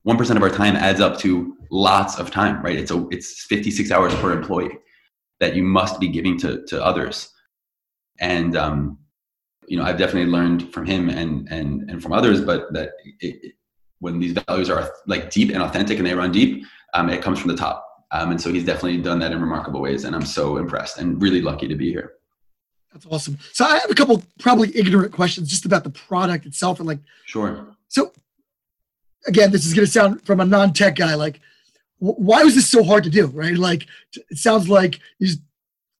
1% 0.08 0.36
of 0.36 0.44
our 0.44 0.50
time 0.50 0.76
adds 0.76 1.02
up 1.02 1.18
to 1.18 1.58
lots 1.72 2.20
of 2.20 2.30
time 2.30 2.62
right? 2.62 2.78
It's 2.78 2.92
a 2.92 3.08
it's 3.10 3.46
56 3.46 3.90
hours 3.90 4.14
per 4.16 4.34
employee 4.34 4.78
that 5.40 5.56
you 5.56 5.64
must 5.64 6.00
be 6.00 6.10
giving 6.10 6.38
to 6.42 6.64
to 6.68 6.86
others. 6.86 7.30
And 8.20 8.56
um, 8.56 9.00
you 9.68 9.78
know 9.78 9.84
i've 9.84 9.98
definitely 9.98 10.30
learned 10.30 10.74
from 10.74 10.86
him 10.86 11.10
and 11.10 11.48
and 11.50 11.90
and 11.90 12.04
from 12.04 12.12
others 12.12 12.42
but 12.42 12.72
that 12.74 12.92
it, 13.22 13.54
when 14.04 14.20
these 14.20 14.34
values 14.34 14.70
are 14.70 14.92
like 15.08 15.32
deep 15.32 15.50
and 15.50 15.63
authentic 15.63 15.98
and 15.98 16.06
they 16.06 16.13
run 16.13 16.32
deep, 16.32 16.66
um, 16.94 17.10
it 17.10 17.22
comes 17.22 17.39
from 17.39 17.50
the 17.52 17.58
top. 17.58 18.06
Um, 18.12 18.32
and 18.32 18.39
so 18.39 18.52
he's 18.52 18.66
definitely 18.66 18.98
done 18.98 19.18
that 19.20 19.32
in 19.32 19.42
remarkable 19.42 19.82
ways. 19.82 20.04
And 20.04 20.13
I'm 20.16 20.26
so 20.26 20.58
impressed 20.58 21.00
and 21.00 21.20
really 21.22 21.42
lucky 21.42 21.68
to 21.68 21.76
be 21.76 21.89
here. 21.89 22.13
That's 22.92 23.08
awesome. 23.10 23.39
So 23.54 23.66
I 23.66 23.80
have 23.80 23.89
a 23.89 23.96
couple 23.96 24.22
probably 24.39 24.76
ignorant 24.78 25.13
questions 25.13 25.50
just 25.50 25.66
about 25.66 25.84
the 25.84 25.89
product 25.89 26.46
itself 26.46 26.80
and 26.80 26.88
like, 26.88 27.00
sure. 27.26 27.76
So 27.88 28.12
again, 29.26 29.52
this 29.52 29.66
is 29.66 29.74
going 29.74 29.86
to 29.86 29.92
sound 29.92 30.22
from 30.26 30.42
a 30.42 30.46
non-tech 30.46 30.96
guy, 30.96 31.16
like 31.16 31.39
why 31.98 32.44
was 32.44 32.54
this 32.54 32.70
so 32.70 32.84
hard 32.84 33.06
to 33.06 33.10
do? 33.10 33.28
Right. 33.28 33.56
Like 33.56 33.88
it 34.30 34.38
sounds 34.38 34.68
like 34.68 35.00
you 35.20 35.28
just 35.28 35.39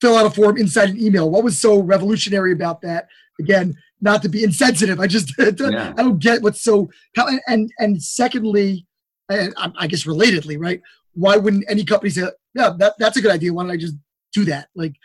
fill 0.02 0.18
out 0.18 0.26
a 0.26 0.30
form 0.30 0.58
inside 0.58 0.90
an 0.90 1.02
email. 1.02 1.30
What 1.30 1.46
was 1.46 1.58
so 1.58 1.82
revolutionary 1.82 2.52
about 2.52 2.82
that? 2.82 3.08
Again, 3.40 3.78
not 4.04 4.22
to 4.22 4.30
be 4.30 4.44
insensitive. 4.44 5.00
I 5.00 5.08
just 5.08 5.34
yeah. 5.40 5.94
I 5.98 6.04
don't 6.04 6.20
get 6.20 6.42
what's 6.42 6.62
so 6.62 6.90
how 7.16 7.28
and 7.48 7.72
and 7.80 8.04
secondly, 8.04 8.86
and 9.30 9.54
I 9.58 9.88
guess 9.88 10.04
relatedly, 10.04 10.58
right? 10.60 10.82
Why 11.14 11.38
wouldn't 11.38 11.66
any 11.70 11.86
company 11.86 12.10
say, 12.10 12.28
yeah, 12.54 12.72
that, 12.80 12.96
that's 13.00 13.18
a 13.18 13.22
good 13.22 13.32
idea. 13.32 13.54
Why 13.54 13.64
don't 13.64 13.72
I 13.72 13.78
just 13.78 13.96
do 14.34 14.46
that? 14.46 14.70
Like, 14.76 14.96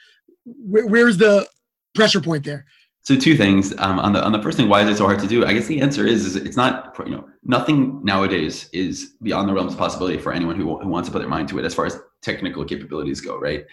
where, 0.45 0.87
where's 0.87 1.19
the 1.19 1.47
pressure 1.95 2.21
point 2.21 2.45
there? 2.45 2.65
So 3.03 3.17
two 3.17 3.37
things 3.37 3.73
um, 3.79 3.99
on 3.99 4.13
the 4.13 4.23
on 4.23 4.33
the 4.33 4.43
first 4.43 4.59
thing, 4.59 4.69
why 4.69 4.83
is 4.83 4.89
it 4.89 4.99
so 4.99 5.07
hard 5.07 5.21
to 5.21 5.27
do? 5.27 5.47
I 5.47 5.53
guess 5.53 5.67
the 5.67 5.81
answer 5.81 6.07
is, 6.07 6.27
is 6.27 6.37
it's 6.37 6.57
not 6.57 6.95
you 7.07 7.13
know 7.13 7.29
nothing 7.45 8.05
nowadays 8.05 8.69
is 8.73 9.15
beyond 9.23 9.49
the 9.49 9.55
realms 9.55 9.73
of 9.73 9.79
possibility 9.79 10.19
for 10.19 10.33
anyone 10.33 10.57
who, 10.57 10.79
who 10.79 10.89
wants 10.89 11.09
to 11.09 11.13
put 11.13 11.21
their 11.21 11.29
mind 11.29 11.49
to 11.51 11.59
it 11.59 11.65
as 11.65 11.75
far 11.75 11.87
as 11.87 11.99
technical 12.23 12.65
capabilities 12.65 13.21
go, 13.21 13.39
right? 13.39 13.65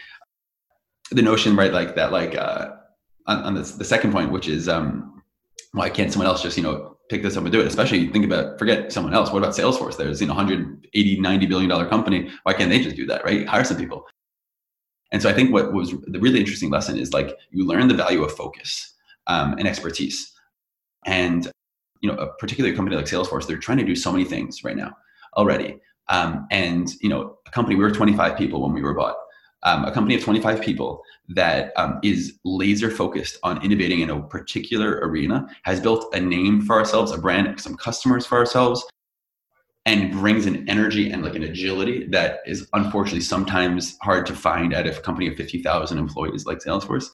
The 1.11 1.21
notion, 1.21 1.55
right, 1.55 1.73
like 1.73 1.95
that, 1.95 2.11
like 2.11 2.35
uh, 2.35 2.75
on, 3.27 3.43
on 3.43 3.55
this, 3.55 3.71
the 3.71 3.83
second 3.83 4.11
point, 4.11 4.31
which 4.31 4.47
is 4.47 4.69
um, 4.69 5.14
why 5.75 5.89
can't 5.89 6.11
someone 6.11 6.27
else 6.27 6.41
just 6.41 6.57
you 6.57 6.63
know 6.63 6.97
pick 7.09 7.21
this 7.21 7.37
up 7.37 7.43
and 7.43 7.51
do 7.51 7.59
it? 7.59 7.67
Especially 7.67 8.07
think 8.07 8.25
about 8.25 8.57
forget 8.57 8.91
someone 8.91 9.13
else 9.13 9.31
what 9.31 9.39
about 9.39 9.53
salesforce? 9.53 9.97
There's 9.97 10.21
you 10.21 10.27
know 10.27 10.33
180 10.33 11.19
90 11.19 11.45
billion 11.45 11.69
dollar 11.69 11.87
company. 11.87 12.31
Why 12.43 12.53
can't 12.53 12.69
they 12.69 12.79
just 12.79 12.95
do 12.95 13.05
that 13.07 13.23
right? 13.23 13.47
Hire 13.47 13.63
some 13.63 13.77
people. 13.77 14.05
And 15.11 15.21
so 15.21 15.29
i 15.29 15.33
think 15.33 15.53
what 15.53 15.73
was 15.73 15.93
the 16.07 16.19
really 16.19 16.39
interesting 16.39 16.71
lesson 16.71 16.97
is 16.97 17.13
like 17.13 17.37
you 17.51 17.65
learn 17.65 17.87
the 17.87 17.93
value 17.93 18.23
of 18.23 18.31
focus 18.31 18.93
um, 19.27 19.53
and 19.57 19.67
expertise. 19.67 20.33
And 21.05 21.51
you 22.01 22.09
know 22.09 22.15
a 22.17 22.33
particular 22.37 22.73
company 22.73 22.95
like 22.95 23.05
salesforce 23.05 23.47
they're 23.47 23.57
trying 23.57 23.77
to 23.79 23.85
do 23.85 23.95
so 23.95 24.11
many 24.11 24.25
things 24.25 24.63
right 24.63 24.77
now 24.77 24.95
already. 25.37 25.79
Um, 26.07 26.47
and 26.51 26.93
you 27.01 27.09
know 27.09 27.37
a 27.47 27.51
company 27.51 27.75
we 27.75 27.83
were 27.83 27.91
25 27.91 28.37
people 28.37 28.61
when 28.61 28.73
we 28.73 28.81
were 28.81 28.93
bought 28.93 29.17
um, 29.65 29.83
a 29.83 29.91
company 29.91 30.15
of 30.15 30.23
25 30.23 30.61
people 30.61 31.03
that 31.29 31.73
um, 31.75 31.99
is 32.03 32.39
laser 32.45 32.89
focused 32.89 33.37
on 33.43 33.63
innovating 33.65 33.99
in 34.01 34.11
a 34.11 34.21
particular 34.21 34.99
arena, 35.01 35.47
has 35.63 35.79
built 35.79 36.13
a 36.15 36.19
name 36.19 36.61
for 36.61 36.77
ourselves, 36.77 37.11
a 37.11 37.17
brand, 37.17 37.59
some 37.59 37.75
customers 37.75 38.25
for 38.25 38.37
ourselves, 38.37 38.85
and 39.87 40.11
brings 40.11 40.45
an 40.45 40.67
energy 40.69 41.11
and 41.11 41.23
like 41.23 41.35
an 41.35 41.43
agility 41.43 42.07
that 42.07 42.39
is 42.45 42.67
unfortunately 42.73 43.21
sometimes 43.21 43.97
hard 44.01 44.25
to 44.27 44.33
find 44.33 44.73
at 44.73 44.87
a 44.87 45.01
company 45.01 45.27
of 45.27 45.35
50,000 45.35 45.97
employees 45.97 46.45
like 46.45 46.59
Salesforce. 46.59 47.09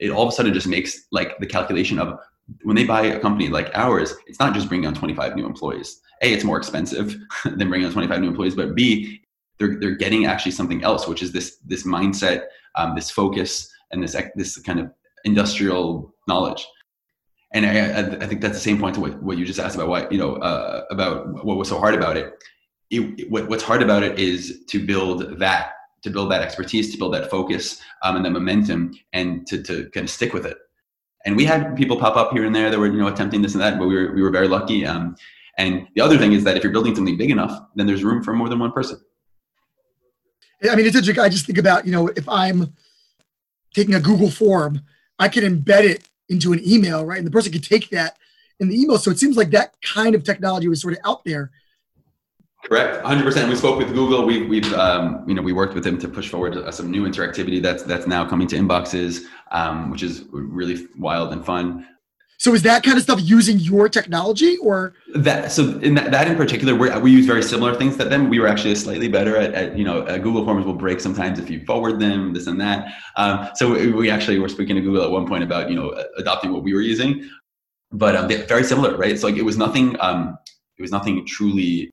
It 0.00 0.10
all 0.10 0.22
of 0.22 0.28
a 0.28 0.32
sudden 0.32 0.52
just 0.52 0.66
makes 0.66 1.06
like 1.12 1.38
the 1.38 1.46
calculation 1.46 1.98
of 1.98 2.18
when 2.62 2.74
they 2.74 2.84
buy 2.84 3.02
a 3.02 3.20
company 3.20 3.48
like 3.48 3.70
ours, 3.74 4.14
it's 4.26 4.40
not 4.40 4.54
just 4.54 4.68
bringing 4.68 4.86
on 4.86 4.94
25 4.94 5.36
new 5.36 5.46
employees. 5.46 6.00
A, 6.22 6.32
it's 6.32 6.44
more 6.44 6.56
expensive 6.56 7.16
than 7.44 7.68
bringing 7.68 7.86
on 7.86 7.92
25 7.92 8.20
new 8.20 8.28
employees, 8.28 8.56
but 8.56 8.74
B, 8.74 9.22
they're, 9.60 9.78
they're 9.78 9.94
getting 9.94 10.26
actually 10.26 10.52
something 10.52 10.82
else, 10.82 11.06
which 11.06 11.22
is 11.22 11.30
this, 11.30 11.58
this 11.58 11.84
mindset 11.84 12.46
um, 12.74 12.94
this 12.94 13.10
focus 13.10 13.70
and 13.90 14.02
this 14.02 14.16
this 14.34 14.58
kind 14.58 14.80
of 14.80 14.90
industrial 15.24 16.14
knowledge. 16.28 16.66
And 17.52 17.66
I, 17.66 18.24
I 18.24 18.26
think 18.26 18.40
that's 18.40 18.54
the 18.54 18.60
same 18.60 18.78
point 18.78 18.94
to 18.94 19.00
what, 19.00 19.20
what 19.22 19.36
you 19.36 19.44
just 19.44 19.58
asked 19.58 19.74
about 19.74 19.88
why 19.88 20.08
you 20.10 20.18
know 20.18 20.36
uh, 20.36 20.84
about 20.90 21.44
what 21.44 21.56
was 21.56 21.68
so 21.68 21.78
hard 21.78 21.94
about 21.94 22.16
it. 22.16 22.32
it, 22.90 23.00
it 23.18 23.30
what, 23.30 23.48
what's 23.48 23.64
hard 23.64 23.82
about 23.82 24.02
it 24.02 24.18
is 24.18 24.64
to 24.68 24.84
build 24.84 25.38
that 25.38 25.72
to 26.02 26.10
build 26.10 26.30
that 26.30 26.40
expertise, 26.40 26.90
to 26.92 26.98
build 26.98 27.12
that 27.12 27.28
focus 27.30 27.82
um, 28.02 28.16
and 28.16 28.24
the 28.24 28.30
momentum, 28.30 28.92
and 29.12 29.46
to, 29.46 29.62
to 29.62 29.90
kind 29.90 30.04
of 30.04 30.10
stick 30.10 30.32
with 30.32 30.46
it. 30.46 30.56
And 31.26 31.36
we 31.36 31.44
had 31.44 31.76
people 31.76 31.98
pop 31.98 32.16
up 32.16 32.32
here 32.32 32.46
and 32.46 32.54
there 32.54 32.70
that 32.70 32.78
were 32.78 32.86
you 32.86 32.98
know 32.98 33.08
attempting 33.08 33.42
this 33.42 33.54
and 33.54 33.60
that, 33.60 33.78
but 33.78 33.86
we 33.86 33.94
were 33.94 34.12
we 34.14 34.22
were 34.22 34.30
very 34.30 34.48
lucky. 34.48 34.86
Um, 34.86 35.16
and 35.58 35.88
the 35.94 36.00
other 36.00 36.16
thing 36.16 36.32
is 36.32 36.44
that 36.44 36.56
if 36.56 36.62
you're 36.62 36.72
building 36.72 36.94
something 36.94 37.18
big 37.18 37.30
enough, 37.30 37.60
then 37.74 37.86
there's 37.86 38.04
room 38.04 38.22
for 38.22 38.32
more 38.32 38.48
than 38.48 38.60
one 38.60 38.72
person. 38.72 38.98
I 40.68 40.76
mean, 40.76 40.86
it's 40.86 40.96
interesting. 40.96 41.22
I 41.22 41.28
just 41.28 41.46
think 41.46 41.58
about, 41.58 41.86
you 41.86 41.92
know, 41.92 42.08
if 42.08 42.28
I'm 42.28 42.74
taking 43.74 43.94
a 43.94 44.00
Google 44.00 44.30
form, 44.30 44.82
I 45.18 45.28
can 45.28 45.44
embed 45.44 45.84
it 45.84 46.08
into 46.28 46.52
an 46.52 46.60
email, 46.66 47.04
right? 47.04 47.18
And 47.18 47.26
the 47.26 47.30
person 47.30 47.52
can 47.52 47.62
take 47.62 47.90
that 47.90 48.16
in 48.58 48.68
the 48.68 48.80
email. 48.80 48.98
So 48.98 49.10
it 49.10 49.18
seems 49.18 49.36
like 49.36 49.50
that 49.50 49.74
kind 49.82 50.14
of 50.14 50.22
technology 50.22 50.68
was 50.68 50.80
sort 50.80 50.94
of 50.94 51.00
out 51.04 51.24
there. 51.24 51.50
Correct, 52.64 53.02
100%. 53.04 53.48
We 53.48 53.56
spoke 53.56 53.78
with 53.78 53.94
Google. 53.94 54.26
We, 54.26 54.46
we've, 54.46 54.70
um, 54.74 55.24
you 55.26 55.34
know, 55.34 55.40
we 55.40 55.52
worked 55.52 55.74
with 55.74 55.82
them 55.82 55.98
to 55.98 56.08
push 56.08 56.28
forward 56.28 56.56
uh, 56.56 56.70
some 56.70 56.90
new 56.90 57.08
interactivity 57.08 57.62
that's 57.62 57.82
that's 57.84 58.06
now 58.06 58.28
coming 58.28 58.46
to 58.48 58.56
inboxes, 58.56 59.22
um, 59.50 59.90
which 59.90 60.02
is 60.02 60.24
really 60.30 60.86
wild 60.98 61.32
and 61.32 61.44
fun. 61.44 61.86
So 62.40 62.54
is 62.54 62.62
that 62.62 62.82
kind 62.82 62.96
of 62.96 63.02
stuff 63.02 63.20
using 63.22 63.58
your 63.58 63.86
technology 63.90 64.56
or 64.62 64.94
that? 65.14 65.52
So 65.52 65.78
in 65.80 65.94
that, 65.96 66.10
that 66.10 66.26
in 66.26 66.36
particular, 66.36 66.74
we 66.74 66.88
we 67.00 67.10
use 67.10 67.26
very 67.26 67.42
similar 67.42 67.74
things 67.74 67.98
that 67.98 68.08
them. 68.08 68.30
We 68.30 68.38
were 68.38 68.48
actually 68.48 68.74
slightly 68.76 69.08
better 69.08 69.36
at, 69.36 69.52
at 69.52 69.76
you 69.76 69.84
know, 69.84 70.04
uh, 70.04 70.16
Google 70.16 70.46
Forms 70.46 70.64
will 70.64 70.72
break 70.72 71.00
sometimes 71.00 71.38
if 71.38 71.50
you 71.50 71.62
forward 71.66 72.00
them, 72.00 72.32
this 72.32 72.46
and 72.46 72.58
that. 72.58 72.94
Um, 73.16 73.50
so 73.56 73.72
we, 73.72 73.92
we 73.92 74.10
actually 74.10 74.38
were 74.38 74.48
speaking 74.48 74.74
to 74.76 74.80
Google 74.80 75.04
at 75.04 75.10
one 75.10 75.28
point 75.28 75.44
about, 75.44 75.68
you 75.68 75.76
know, 75.76 75.90
adopting 76.16 76.50
what 76.50 76.62
we 76.62 76.72
were 76.72 76.80
using, 76.80 77.28
but 77.92 78.16
um, 78.16 78.26
very 78.48 78.64
similar, 78.64 78.96
right? 78.96 79.10
It's 79.10 79.22
like, 79.22 79.36
it 79.36 79.44
was 79.44 79.58
nothing, 79.58 80.00
um, 80.00 80.38
it 80.78 80.80
was 80.80 80.92
nothing 80.92 81.26
truly 81.26 81.90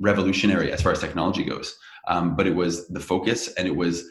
revolutionary 0.00 0.72
as 0.72 0.80
far 0.80 0.92
as 0.92 0.98
technology 0.98 1.44
goes. 1.44 1.76
Um, 2.06 2.36
but 2.36 2.46
it 2.46 2.54
was 2.54 2.88
the 2.88 3.00
focus 3.00 3.52
and 3.58 3.68
it 3.68 3.76
was 3.76 4.08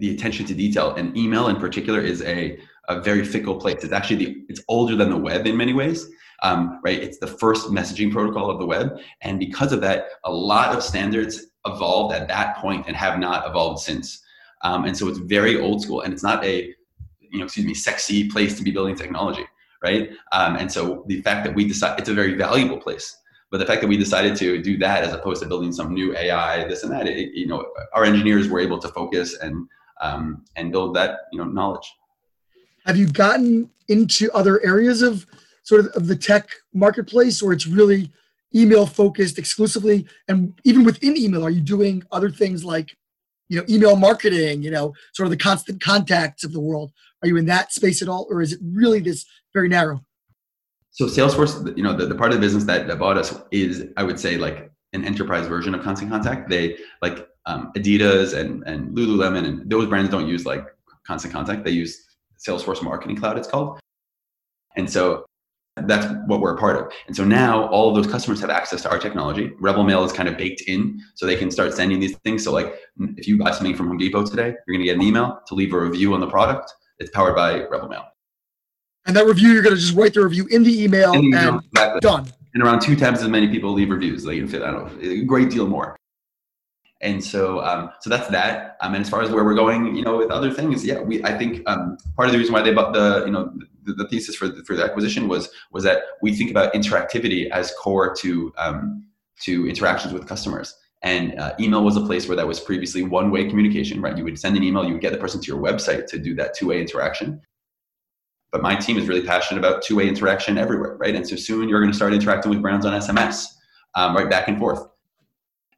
the 0.00 0.14
attention 0.14 0.46
to 0.46 0.54
detail 0.54 0.94
and 0.94 1.16
email 1.16 1.48
in 1.48 1.56
particular 1.56 2.00
is 2.00 2.22
a 2.22 2.58
a 2.88 3.00
very 3.00 3.24
fickle 3.24 3.56
place. 3.56 3.84
It's 3.84 3.92
actually 3.92 4.24
the, 4.24 4.44
it's 4.48 4.60
older 4.66 4.96
than 4.96 5.10
the 5.10 5.16
web 5.16 5.46
in 5.46 5.56
many 5.56 5.72
ways, 5.72 6.08
um, 6.42 6.80
right? 6.82 6.98
It's 6.98 7.18
the 7.18 7.28
first 7.28 7.68
messaging 7.68 8.10
protocol 8.10 8.50
of 8.50 8.58
the 8.58 8.66
web, 8.66 8.98
and 9.20 9.38
because 9.38 9.72
of 9.72 9.80
that, 9.82 10.06
a 10.24 10.32
lot 10.32 10.74
of 10.74 10.82
standards 10.82 11.46
evolved 11.66 12.14
at 12.14 12.26
that 12.28 12.56
point 12.56 12.86
and 12.88 12.96
have 12.96 13.18
not 13.18 13.48
evolved 13.48 13.80
since. 13.80 14.22
Um, 14.62 14.86
and 14.86 14.96
so 14.96 15.06
it's 15.08 15.18
very 15.18 15.60
old 15.60 15.82
school, 15.82 16.00
and 16.00 16.12
it's 16.12 16.24
not 16.24 16.44
a 16.44 16.74
you 17.20 17.38
know 17.38 17.44
excuse 17.44 17.66
me 17.66 17.74
sexy 17.74 18.28
place 18.28 18.56
to 18.56 18.64
be 18.64 18.72
building 18.72 18.96
technology, 18.96 19.46
right? 19.84 20.10
Um, 20.32 20.56
and 20.56 20.72
so 20.72 21.04
the 21.06 21.22
fact 21.22 21.46
that 21.46 21.54
we 21.54 21.68
decide 21.68 22.00
it's 22.00 22.08
a 22.08 22.14
very 22.14 22.34
valuable 22.34 22.78
place. 22.78 23.16
But 23.50 23.58
the 23.58 23.66
fact 23.66 23.80
that 23.80 23.88
we 23.88 23.96
decided 23.96 24.36
to 24.36 24.62
do 24.62 24.78
that 24.78 25.02
as 25.02 25.12
opposed 25.12 25.42
to 25.42 25.48
building 25.48 25.72
some 25.72 25.92
new 25.92 26.16
AI, 26.16 26.68
this 26.68 26.84
and 26.84 26.92
that, 26.92 27.08
it, 27.08 27.34
you 27.34 27.48
know, 27.48 27.66
our 27.94 28.04
engineers 28.04 28.48
were 28.48 28.60
able 28.60 28.78
to 28.78 28.86
focus 28.86 29.36
and 29.38 29.66
um, 30.00 30.44
and 30.56 30.72
build 30.72 30.94
that 30.96 31.20
you 31.32 31.38
know 31.38 31.44
knowledge. 31.44 31.92
Have 32.86 32.96
you 32.96 33.06
gotten 33.06 33.70
into 33.88 34.30
other 34.32 34.64
areas 34.64 35.02
of 35.02 35.26
sort 35.62 35.80
of, 35.84 35.86
of 35.88 36.06
the 36.06 36.16
tech 36.16 36.48
marketplace, 36.72 37.42
or 37.42 37.52
it's 37.52 37.66
really 37.66 38.10
email 38.54 38.86
focused 38.86 39.38
exclusively? 39.38 40.06
And 40.28 40.58
even 40.64 40.84
within 40.84 41.16
email, 41.16 41.44
are 41.44 41.50
you 41.50 41.60
doing 41.60 42.02
other 42.10 42.30
things 42.30 42.64
like 42.64 42.96
you 43.48 43.58
know 43.58 43.64
email 43.68 43.96
marketing? 43.96 44.62
You 44.62 44.70
know, 44.70 44.94
sort 45.12 45.26
of 45.26 45.30
the 45.30 45.36
constant 45.36 45.82
contacts 45.82 46.44
of 46.44 46.52
the 46.52 46.60
world. 46.60 46.92
Are 47.22 47.28
you 47.28 47.36
in 47.36 47.46
that 47.46 47.72
space 47.72 48.00
at 48.00 48.08
all, 48.08 48.26
or 48.30 48.40
is 48.40 48.52
it 48.52 48.60
really 48.62 49.00
this 49.00 49.26
very 49.52 49.68
narrow? 49.68 50.04
So 50.92 51.06
Salesforce, 51.06 51.76
you 51.76 51.84
know, 51.84 51.96
the, 51.96 52.06
the 52.06 52.14
part 52.14 52.32
of 52.32 52.36
the 52.36 52.40
business 52.40 52.64
that, 52.64 52.88
that 52.88 52.98
bought 52.98 53.16
us 53.16 53.38
is, 53.52 53.86
I 53.96 54.02
would 54.02 54.18
say, 54.18 54.36
like 54.36 54.70
an 54.92 55.04
enterprise 55.04 55.46
version 55.46 55.74
of 55.74 55.82
Constant 55.82 56.10
Contact. 56.10 56.48
They 56.48 56.78
like 57.00 57.28
um, 57.46 57.72
Adidas 57.76 58.36
and 58.36 58.62
and 58.66 58.96
Lululemon 58.96 59.46
and 59.46 59.70
those 59.70 59.86
brands 59.86 60.10
don't 60.10 60.28
use 60.28 60.46
like 60.46 60.64
Constant 61.06 61.32
Contact. 61.32 61.64
They 61.64 61.70
use 61.70 62.06
Salesforce 62.38 62.82
Marketing 62.82 63.16
Cloud. 63.16 63.38
It's 63.38 63.48
called. 63.48 63.80
And 64.76 64.88
so 64.88 65.24
that's 65.86 66.06
what 66.26 66.40
we're 66.40 66.54
a 66.54 66.58
part 66.58 66.76
of. 66.76 66.92
And 67.06 67.16
so 67.16 67.24
now 67.24 67.66
all 67.68 67.88
of 67.88 67.94
those 67.94 68.10
customers 68.10 68.40
have 68.40 68.50
access 68.50 68.82
to 68.82 68.90
our 68.90 68.98
technology. 68.98 69.52
Rebel 69.60 69.84
Mail 69.84 70.04
is 70.04 70.12
kind 70.12 70.28
of 70.28 70.36
baked 70.36 70.62
in, 70.66 71.00
so 71.14 71.26
they 71.26 71.36
can 71.36 71.50
start 71.50 71.74
sending 71.74 72.00
these 72.00 72.16
things. 72.18 72.44
So 72.44 72.52
like, 72.52 72.74
if 73.16 73.26
you 73.26 73.38
buy 73.38 73.52
something 73.52 73.74
from 73.74 73.88
Home 73.88 73.98
Depot 73.98 74.24
today, 74.26 74.48
you're 74.66 74.76
going 74.76 74.80
to 74.80 74.84
get 74.84 74.96
an 74.96 75.02
email 75.02 75.40
to 75.46 75.54
leave 75.54 75.72
a 75.72 75.80
review 75.80 76.14
on 76.14 76.20
the 76.20 76.26
product. 76.26 76.72
It's 76.98 77.10
powered 77.10 77.34
by 77.34 77.62
Rebel 77.64 77.88
Mail. 77.88 78.04
And 79.06 79.16
that 79.16 79.24
review, 79.24 79.50
you're 79.50 79.62
going 79.62 79.74
to 79.74 79.80
just 79.80 79.94
write 79.94 80.14
the 80.14 80.22
review 80.22 80.46
in 80.50 80.62
the 80.62 80.82
email, 80.82 81.14
in 81.14 81.22
the 81.22 81.26
email 81.28 81.54
and 81.54 81.64
exactly. 81.72 82.00
done. 82.00 82.32
And 82.52 82.62
around 82.62 82.80
two 82.80 82.96
times 82.96 83.22
as 83.22 83.28
many 83.28 83.48
people 83.48 83.72
leave 83.72 83.90
reviews. 83.90 84.26
Like, 84.26 84.36
I 84.36 84.40
don't 84.40 85.02
know, 85.02 85.10
a 85.10 85.24
great 85.24 85.50
deal 85.50 85.66
more. 85.66 85.96
And 87.02 87.24
so, 87.24 87.60
um, 87.64 87.90
so 88.00 88.10
that's 88.10 88.28
that. 88.28 88.76
Um, 88.80 88.94
and 88.94 89.02
as 89.02 89.08
far 89.08 89.22
as 89.22 89.30
where 89.30 89.44
we're 89.44 89.54
going, 89.54 89.96
you 89.96 90.04
know, 90.04 90.18
with 90.18 90.30
other 90.30 90.50
things, 90.50 90.84
yeah, 90.84 91.00
we, 91.00 91.22
I 91.24 91.36
think 91.36 91.62
um, 91.66 91.96
part 92.14 92.28
of 92.28 92.32
the 92.32 92.38
reason 92.38 92.52
why 92.52 92.62
they 92.62 92.74
bought 92.74 92.92
the, 92.92 93.24
you 93.24 93.32
know, 93.32 93.52
the, 93.84 93.94
the 93.94 94.08
thesis 94.08 94.36
for 94.36 94.48
the, 94.48 94.62
for 94.64 94.76
the 94.76 94.84
acquisition 94.84 95.26
was 95.26 95.48
was 95.72 95.82
that 95.84 96.02
we 96.20 96.34
think 96.34 96.50
about 96.50 96.74
interactivity 96.74 97.48
as 97.50 97.72
core 97.80 98.14
to 98.16 98.52
um, 98.58 99.06
to 99.42 99.66
interactions 99.66 100.12
with 100.12 100.26
customers. 100.26 100.76
And 101.02 101.38
uh, 101.40 101.54
email 101.58 101.82
was 101.82 101.96
a 101.96 102.02
place 102.02 102.28
where 102.28 102.36
that 102.36 102.46
was 102.46 102.60
previously 102.60 103.02
one-way 103.02 103.48
communication, 103.48 104.02
right? 104.02 104.14
You 104.18 104.24
would 104.24 104.38
send 104.38 104.54
an 104.58 104.62
email, 104.62 104.84
you 104.84 104.92
would 104.92 105.00
get 105.00 105.12
the 105.12 105.18
person 105.18 105.40
to 105.40 105.46
your 105.46 105.58
website 105.58 106.06
to 106.08 106.18
do 106.18 106.34
that 106.34 106.52
two-way 106.52 106.78
interaction 106.78 107.40
but 108.52 108.62
my 108.62 108.74
team 108.74 108.98
is 108.98 109.06
really 109.06 109.22
passionate 109.22 109.60
about 109.60 109.82
two-way 109.82 110.08
interaction 110.08 110.58
everywhere, 110.58 110.96
right? 110.96 111.14
And 111.14 111.26
so 111.26 111.36
soon 111.36 111.68
you're 111.68 111.80
going 111.80 111.92
to 111.92 111.96
start 111.96 112.12
interacting 112.12 112.50
with 112.50 112.60
brands 112.60 112.84
on 112.84 112.98
SMS, 112.98 113.44
um, 113.94 114.14
right 114.16 114.28
back 114.28 114.48
and 114.48 114.58
forth, 114.58 114.86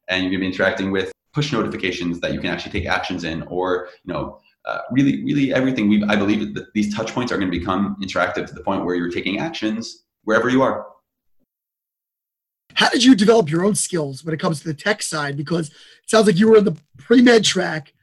and 0.09 0.23
you're 0.23 0.31
going 0.31 0.41
to 0.41 0.47
be 0.49 0.53
interacting 0.53 0.91
with 0.91 1.11
push 1.33 1.51
notifications 1.51 2.19
that 2.19 2.33
you 2.33 2.39
can 2.39 2.49
actually 2.49 2.71
take 2.71 2.87
actions 2.87 3.23
in, 3.23 3.41
or 3.43 3.89
you 4.03 4.13
know, 4.13 4.39
uh, 4.65 4.79
really, 4.91 5.23
really 5.23 5.53
everything. 5.53 5.89
We 5.89 6.03
I 6.03 6.15
believe 6.15 6.53
that 6.55 6.73
these 6.73 6.93
touch 6.95 7.11
points 7.13 7.31
are 7.31 7.37
going 7.37 7.51
to 7.51 7.57
become 7.57 7.97
interactive 8.01 8.47
to 8.47 8.53
the 8.53 8.63
point 8.63 8.85
where 8.85 8.95
you're 8.95 9.11
taking 9.11 9.39
actions 9.39 10.03
wherever 10.23 10.49
you 10.49 10.61
are. 10.61 10.87
How 12.75 12.89
did 12.89 13.03
you 13.03 13.15
develop 13.15 13.49
your 13.49 13.63
own 13.65 13.75
skills 13.75 14.23
when 14.23 14.33
it 14.33 14.39
comes 14.39 14.61
to 14.61 14.67
the 14.67 14.73
tech 14.73 15.03
side? 15.03 15.37
Because 15.37 15.69
it 15.69 16.09
sounds 16.09 16.25
like 16.25 16.39
you 16.39 16.49
were 16.49 16.57
in 16.57 16.65
the 16.65 16.75
pre-med 16.97 17.43
track. 17.43 17.93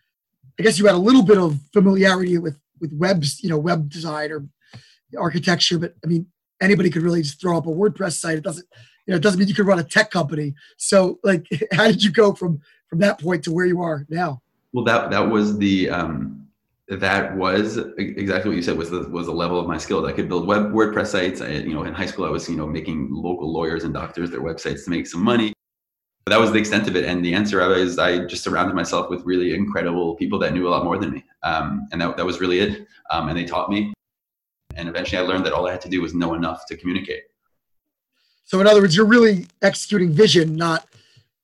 I 0.58 0.62
guess 0.62 0.78
you 0.78 0.86
had 0.86 0.94
a 0.94 0.98
little 0.98 1.22
bit 1.22 1.38
of 1.38 1.58
familiarity 1.72 2.38
with 2.38 2.58
with 2.80 2.92
web, 2.92 3.24
you 3.40 3.50
know, 3.50 3.58
web 3.58 3.90
design 3.90 4.30
or 4.30 4.46
architecture, 5.18 5.78
but 5.78 5.94
I 6.04 6.06
mean, 6.06 6.26
anybody 6.60 6.90
could 6.90 7.02
really 7.02 7.22
just 7.22 7.40
throw 7.40 7.56
up 7.56 7.66
a 7.66 7.70
WordPress 7.70 8.12
site. 8.12 8.38
It 8.38 8.44
doesn't, 8.44 8.66
you 9.06 9.12
know, 9.12 9.16
it 9.16 9.22
doesn't 9.22 9.38
mean 9.38 9.48
you 9.48 9.54
could 9.54 9.66
run 9.66 9.78
a 9.78 9.84
tech 9.84 10.10
company. 10.10 10.54
So, 10.76 11.18
like, 11.22 11.46
how 11.72 11.86
did 11.86 12.02
you 12.02 12.12
go 12.12 12.34
from 12.34 12.60
from 12.88 12.98
that 13.00 13.20
point 13.20 13.44
to 13.44 13.52
where 13.52 13.66
you 13.66 13.80
are 13.82 14.06
now? 14.08 14.42
Well, 14.72 14.84
that 14.84 15.10
that 15.10 15.28
was 15.28 15.58
the 15.58 15.90
um, 15.90 16.48
that 16.88 17.36
was 17.36 17.78
exactly 17.98 18.50
what 18.50 18.56
you 18.56 18.62
said 18.62 18.76
was 18.76 18.90
the 18.90 19.08
was 19.08 19.26
the 19.26 19.32
level 19.32 19.58
of 19.58 19.66
my 19.66 19.78
skills. 19.78 20.06
I 20.06 20.12
could 20.12 20.28
build 20.28 20.46
web 20.46 20.72
WordPress 20.72 21.08
sites. 21.08 21.40
I, 21.40 21.48
you 21.48 21.74
know, 21.74 21.84
in 21.84 21.94
high 21.94 22.06
school, 22.06 22.24
I 22.24 22.30
was 22.30 22.48
you 22.48 22.56
know 22.56 22.66
making 22.66 23.08
local 23.10 23.52
lawyers 23.52 23.84
and 23.84 23.94
doctors 23.94 24.30
their 24.30 24.42
websites 24.42 24.84
to 24.84 24.90
make 24.90 25.06
some 25.06 25.22
money. 25.22 25.52
But 26.24 26.32
that 26.32 26.40
was 26.40 26.52
the 26.52 26.58
extent 26.58 26.86
of 26.86 26.96
it. 26.96 27.06
And 27.06 27.24
the 27.24 27.32
answer 27.32 27.60
is 27.72 27.98
I 27.98 28.26
just 28.26 28.44
surrounded 28.44 28.74
myself 28.74 29.08
with 29.08 29.24
really 29.24 29.54
incredible 29.54 30.14
people 30.16 30.38
that 30.40 30.52
knew 30.52 30.68
a 30.68 30.70
lot 30.70 30.84
more 30.84 30.98
than 30.98 31.12
me, 31.12 31.24
um, 31.42 31.88
and 31.92 32.00
that 32.00 32.16
that 32.16 32.26
was 32.26 32.40
really 32.40 32.60
it. 32.60 32.86
Um, 33.10 33.28
and 33.28 33.36
they 33.36 33.44
taught 33.44 33.70
me 33.70 33.92
and 34.76 34.88
eventually 34.88 35.18
I 35.18 35.22
learned 35.22 35.44
that 35.46 35.52
all 35.52 35.68
I 35.68 35.72
had 35.72 35.80
to 35.82 35.88
do 35.88 36.00
was 36.00 36.14
know 36.14 36.34
enough 36.34 36.66
to 36.66 36.76
communicate. 36.76 37.24
So, 38.44 38.60
in 38.60 38.66
other 38.66 38.80
words, 38.80 38.96
you're 38.96 39.06
really 39.06 39.46
executing 39.62 40.10
vision, 40.10 40.56
not 40.56 40.86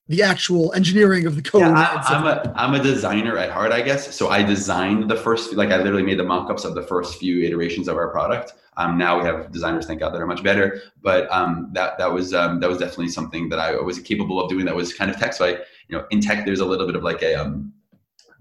the 0.09 0.23
actual 0.23 0.73
engineering 0.75 1.27
of 1.27 1.35
the 1.35 1.43
code. 1.43 1.63
Yeah, 1.63 1.73
I, 1.73 2.15
am 2.15 2.27
a 2.27 2.53
I'm 2.55 2.75
a 2.75 2.83
designer 2.83 3.37
at 3.39 3.51
heart, 3.51 3.73
I 3.73 3.83
guess. 3.83 4.15
So 4.15 4.29
I 4.29 4.43
designed 4.43 5.11
the 5.11 5.17
first, 5.17 5.55
like 5.55 5.71
I 5.71 5.79
literally 5.79 6.05
made 6.05 6.19
the 6.19 6.25
mock-ups 6.25 6.65
of 6.65 6.75
the 6.75 6.83
first 6.83 7.19
few 7.19 7.43
iterations 7.43 7.89
of 7.89 7.97
our 7.97 8.09
product. 8.11 8.53
Um, 8.77 8.99
now 8.99 9.19
we 9.19 9.25
have 9.25 9.51
designers, 9.51 9.87
thank 9.87 10.01
God, 10.01 10.11
that 10.11 10.21
are 10.21 10.27
much 10.27 10.45
better. 10.45 10.83
But 11.03 11.31
um, 11.33 11.71
that 11.73 11.99
that 11.99 12.13
was 12.13 12.35
um, 12.35 12.61
that 12.61 12.69
was 12.69 12.79
definitely 12.79 13.09
something 13.09 13.49
that 13.49 13.59
I 13.59 13.75
was 13.81 13.99
capable 13.99 14.41
of 14.41 14.49
doing. 14.49 14.65
That 14.67 14.77
was 14.77 14.93
kind 14.93 15.11
of 15.11 15.17
tech. 15.17 15.33
So 15.33 15.45
I, 15.45 15.51
you 15.89 15.97
know, 15.97 16.07
in 16.11 16.21
tech, 16.21 16.45
there's 16.45 16.61
a 16.61 16.67
little 16.67 16.87
bit 16.87 16.95
of 16.95 17.03
like 17.03 17.23
a 17.23 17.35
um, 17.35 17.73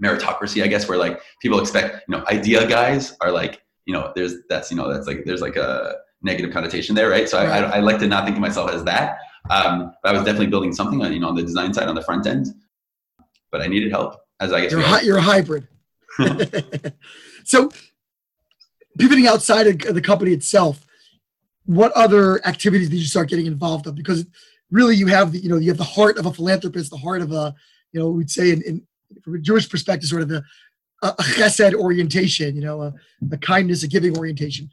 meritocracy, 0.02 0.62
I 0.62 0.68
guess, 0.68 0.88
where 0.88 0.98
like 0.98 1.22
people 1.42 1.60
expect, 1.60 2.04
you 2.08 2.16
know, 2.16 2.24
idea 2.28 2.68
guys 2.68 3.16
are 3.22 3.32
like 3.32 3.64
you 3.86 3.94
know, 3.94 4.12
there's 4.16 4.36
that's 4.50 4.72
you 4.72 4.78
know 4.78 4.92
that's 4.92 5.08
like 5.08 5.26
there's 5.26 5.42
like 5.42 5.56
a 5.56 5.96
negative 6.26 6.52
connotation 6.52 6.96
there, 6.96 7.10
right? 7.10 7.30
So 7.30 7.38
right. 7.38 7.64
I, 7.64 7.68
I, 7.68 7.78
I, 7.78 7.80
like 7.80 8.00
to 8.00 8.08
not 8.08 8.26
think 8.26 8.36
of 8.36 8.42
myself 8.42 8.72
as 8.72 8.84
that. 8.84 9.20
Um, 9.50 9.94
but 10.04 10.10
I 10.10 10.12
was 10.14 10.24
definitely 10.26 10.48
building 10.48 10.74
something 10.74 11.02
on 11.04 11.14
you 11.14 11.20
know 11.20 11.30
on 11.30 11.36
the 11.36 11.44
design 11.44 11.74
side 11.74 11.88
on 11.88 11.96
the 11.96 12.02
front 12.02 12.26
end, 12.28 12.48
but 13.52 13.62
I 13.62 13.68
needed 13.68 13.92
help 13.92 14.18
as 14.40 14.52
I 14.52 14.62
guess 14.62 14.72
you're, 14.72 14.82
hi- 14.82 15.02
you're 15.02 15.18
a 15.18 15.22
hybrid. 15.22 15.68
so 17.46 17.70
pivoting 18.98 19.28
outside 19.28 19.68
of 19.68 19.94
the 19.94 20.02
company 20.02 20.32
itself, 20.32 20.84
what 21.66 21.92
other 21.94 22.46
activities 22.46 22.90
did 22.90 22.98
you 22.98 23.06
start 23.06 23.30
getting 23.30 23.46
involved 23.46 23.86
in? 23.86 23.94
Because 23.94 24.26
really, 24.72 24.96
you 24.96 25.08
have 25.08 25.32
the 25.32 25.40
you 25.40 25.50
know 25.50 25.58
you 25.58 25.70
have 25.70 25.78
the 25.78 25.84
heart 25.84 26.18
of 26.18 26.26
a 26.26 26.34
philanthropist, 26.34 26.90
the 26.90 26.98
heart 26.98 27.22
of 27.22 27.32
a 27.32 27.54
you 27.92 28.00
know 28.00 28.10
we'd 28.10 28.32
say 28.32 28.52
in, 28.52 28.62
in 28.64 28.82
from 29.24 29.36
a 29.36 29.40
Jewish 29.40 29.70
perspective, 29.70 30.10
sort 30.10 30.24
of 30.24 30.28
the 30.28 30.44
a, 31.04 31.12
chesed 31.12 31.74
orientation, 31.74 32.56
you 32.56 32.62
know, 32.62 32.82
a, 32.82 32.94
a 33.32 33.38
kindness, 33.38 33.84
a 33.84 33.88
giving 33.88 34.18
orientation. 34.18 34.70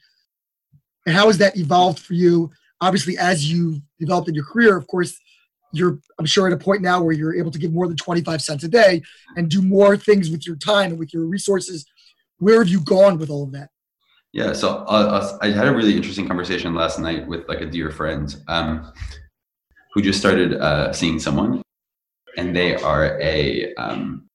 And 1.07 1.15
how 1.15 1.27
has 1.27 1.39
that 1.39 1.57
evolved 1.57 1.99
for 1.99 2.15
you? 2.15 2.51
Obviously, 2.81 3.19
as 3.19 3.51
you 3.51 3.81
developed 3.99 4.29
in 4.29 4.35
your 4.35 4.45
career, 4.45 4.77
of 4.77 4.87
course, 4.87 5.19
you're 5.73 5.99
I'm 6.19 6.27
sure 6.27 6.47
at 6.47 6.53
a 6.53 6.57
point 6.57 6.83
now 6.83 7.03
where 7.03 7.15
you're 7.15 7.35
able 7.35 7.51
to 7.51 7.59
give 7.59 7.73
more 7.73 7.89
than 7.89 7.97
25 7.97 8.43
cents 8.43 8.65
a 8.65 8.69
day 8.69 9.03
and 9.37 9.51
do 9.51 9.63
more 9.63 9.97
things 9.97 10.31
with 10.31 10.47
your 10.47 10.57
time 10.57 10.91
and 10.91 10.99
with 10.99 11.15
your 11.15 11.25
resources. 11.25 11.87
Where 12.39 12.59
have 12.59 12.69
you 12.69 12.81
gone 12.81 13.19
with 13.19 13.31
all 13.31 13.45
of 13.45 13.53
that? 13.53 13.71
Yeah, 14.33 14.55
so 14.55 14.85
uh, 14.87 15.39
I 15.43 15.51
had 15.51 15.69
a 15.69 15.75
really 15.75 15.95
interesting 15.95 16.27
conversation 16.27 16.75
last 16.75 16.99
night 16.99 17.27
with 17.27 17.47
like 17.49 17.61
a 17.61 17.67
dear 17.67 17.91
friend 17.91 18.35
um, 18.49 18.93
who 19.93 20.01
just 20.01 20.19
started 20.19 20.55
uh, 20.55 20.93
seeing 20.93 21.19
someone, 21.19 21.63
and 22.39 22.57
they 22.57 22.77
are 22.77 23.21
a 23.21 23.75
um, 23.75 24.31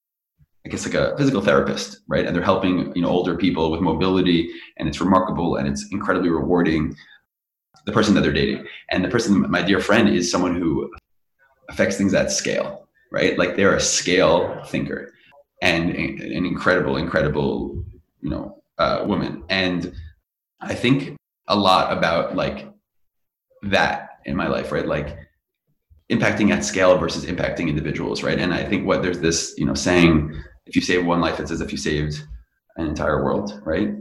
I 0.68 0.70
guess 0.70 0.84
like 0.84 0.94
a 0.94 1.16
physical 1.16 1.40
therapist, 1.40 2.00
right? 2.08 2.26
And 2.26 2.36
they're 2.36 2.44
helping 2.44 2.94
you 2.94 3.00
know 3.00 3.08
older 3.08 3.34
people 3.34 3.70
with 3.70 3.80
mobility, 3.80 4.50
and 4.76 4.86
it's 4.86 5.00
remarkable 5.00 5.56
and 5.56 5.66
it's 5.66 5.86
incredibly 5.90 6.28
rewarding. 6.28 6.94
The 7.86 7.92
person 7.92 8.14
that 8.14 8.20
they're 8.20 8.34
dating, 8.34 8.66
and 8.90 9.02
the 9.02 9.08
person, 9.08 9.50
my 9.50 9.62
dear 9.62 9.80
friend, 9.80 10.10
is 10.10 10.30
someone 10.30 10.54
who 10.54 10.92
affects 11.70 11.96
things 11.96 12.12
at 12.12 12.30
scale, 12.30 12.86
right? 13.10 13.38
Like 13.38 13.56
they're 13.56 13.76
a 13.76 13.80
scale 13.80 14.62
thinker, 14.66 15.14
and 15.62 15.88
an 15.88 16.44
incredible, 16.44 16.98
incredible, 16.98 17.82
you 18.20 18.28
know, 18.28 18.62
uh, 18.76 19.04
woman. 19.06 19.44
And 19.48 19.94
I 20.60 20.74
think 20.74 21.16
a 21.46 21.56
lot 21.56 21.96
about 21.96 22.36
like 22.36 22.68
that 23.62 24.18
in 24.26 24.36
my 24.36 24.48
life, 24.48 24.70
right? 24.70 24.86
Like 24.86 25.16
impacting 26.10 26.50
at 26.50 26.62
scale 26.62 26.98
versus 26.98 27.24
impacting 27.24 27.70
individuals, 27.70 28.22
right? 28.22 28.38
And 28.38 28.52
I 28.52 28.64
think 28.64 28.86
what 28.86 29.00
there's 29.00 29.20
this, 29.20 29.54
you 29.56 29.64
know, 29.64 29.72
saying 29.72 30.38
if 30.68 30.76
you 30.76 30.82
save 30.82 31.04
one 31.04 31.20
life, 31.20 31.40
it's 31.40 31.50
as 31.50 31.60
if 31.60 31.72
you 31.72 31.78
saved 31.78 32.22
an 32.76 32.86
entire 32.86 33.24
world, 33.24 33.60
right? 33.64 33.94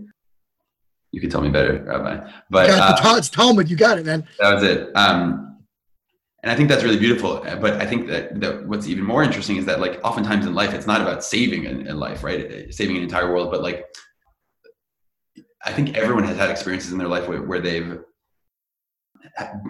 You 1.12 1.22
could 1.22 1.32
tell 1.32 1.42
me 1.42 1.50
better, 1.50 1.82
Rabbi. 1.84 2.30
But 2.50 2.70
uh, 2.70 3.16
it's 3.18 3.30
Talmud. 3.30 3.70
You 3.70 3.78
got 3.78 3.98
it, 3.98 4.06
man. 4.06 4.28
That 4.40 4.56
was 4.56 4.64
it. 4.64 4.96
Um, 4.96 5.58
and 6.44 6.52
I 6.52 6.56
think 6.56 6.70
that's 6.70 6.84
really 6.84 7.00
beautiful. 7.00 7.40
But 7.62 7.82
I 7.82 7.86
think 7.86 8.08
that, 8.08 8.40
that, 8.42 8.68
what's 8.68 8.88
even 8.88 9.06
more 9.06 9.24
interesting 9.24 9.56
is 9.58 9.66
that, 9.66 9.80
like, 9.80 10.00
oftentimes 10.04 10.46
in 10.46 10.54
life, 10.54 10.74
it's 10.74 10.86
not 10.86 11.02
about 11.02 11.24
saving 11.24 11.88
a, 11.88 11.94
a 11.94 11.96
life, 11.96 12.24
right? 12.24 12.74
Saving 12.74 12.98
an 12.98 13.04
entire 13.04 13.32
world, 13.32 13.50
but 13.50 13.62
like, 13.64 13.86
I 15.66 15.72
think 15.72 15.98
everyone 15.98 16.24
has 16.26 16.38
had 16.38 16.50
experiences 16.50 16.92
in 16.92 16.98
their 16.98 17.08
life 17.08 17.28
where, 17.28 17.42
where 17.42 17.60
they've 17.60 18.00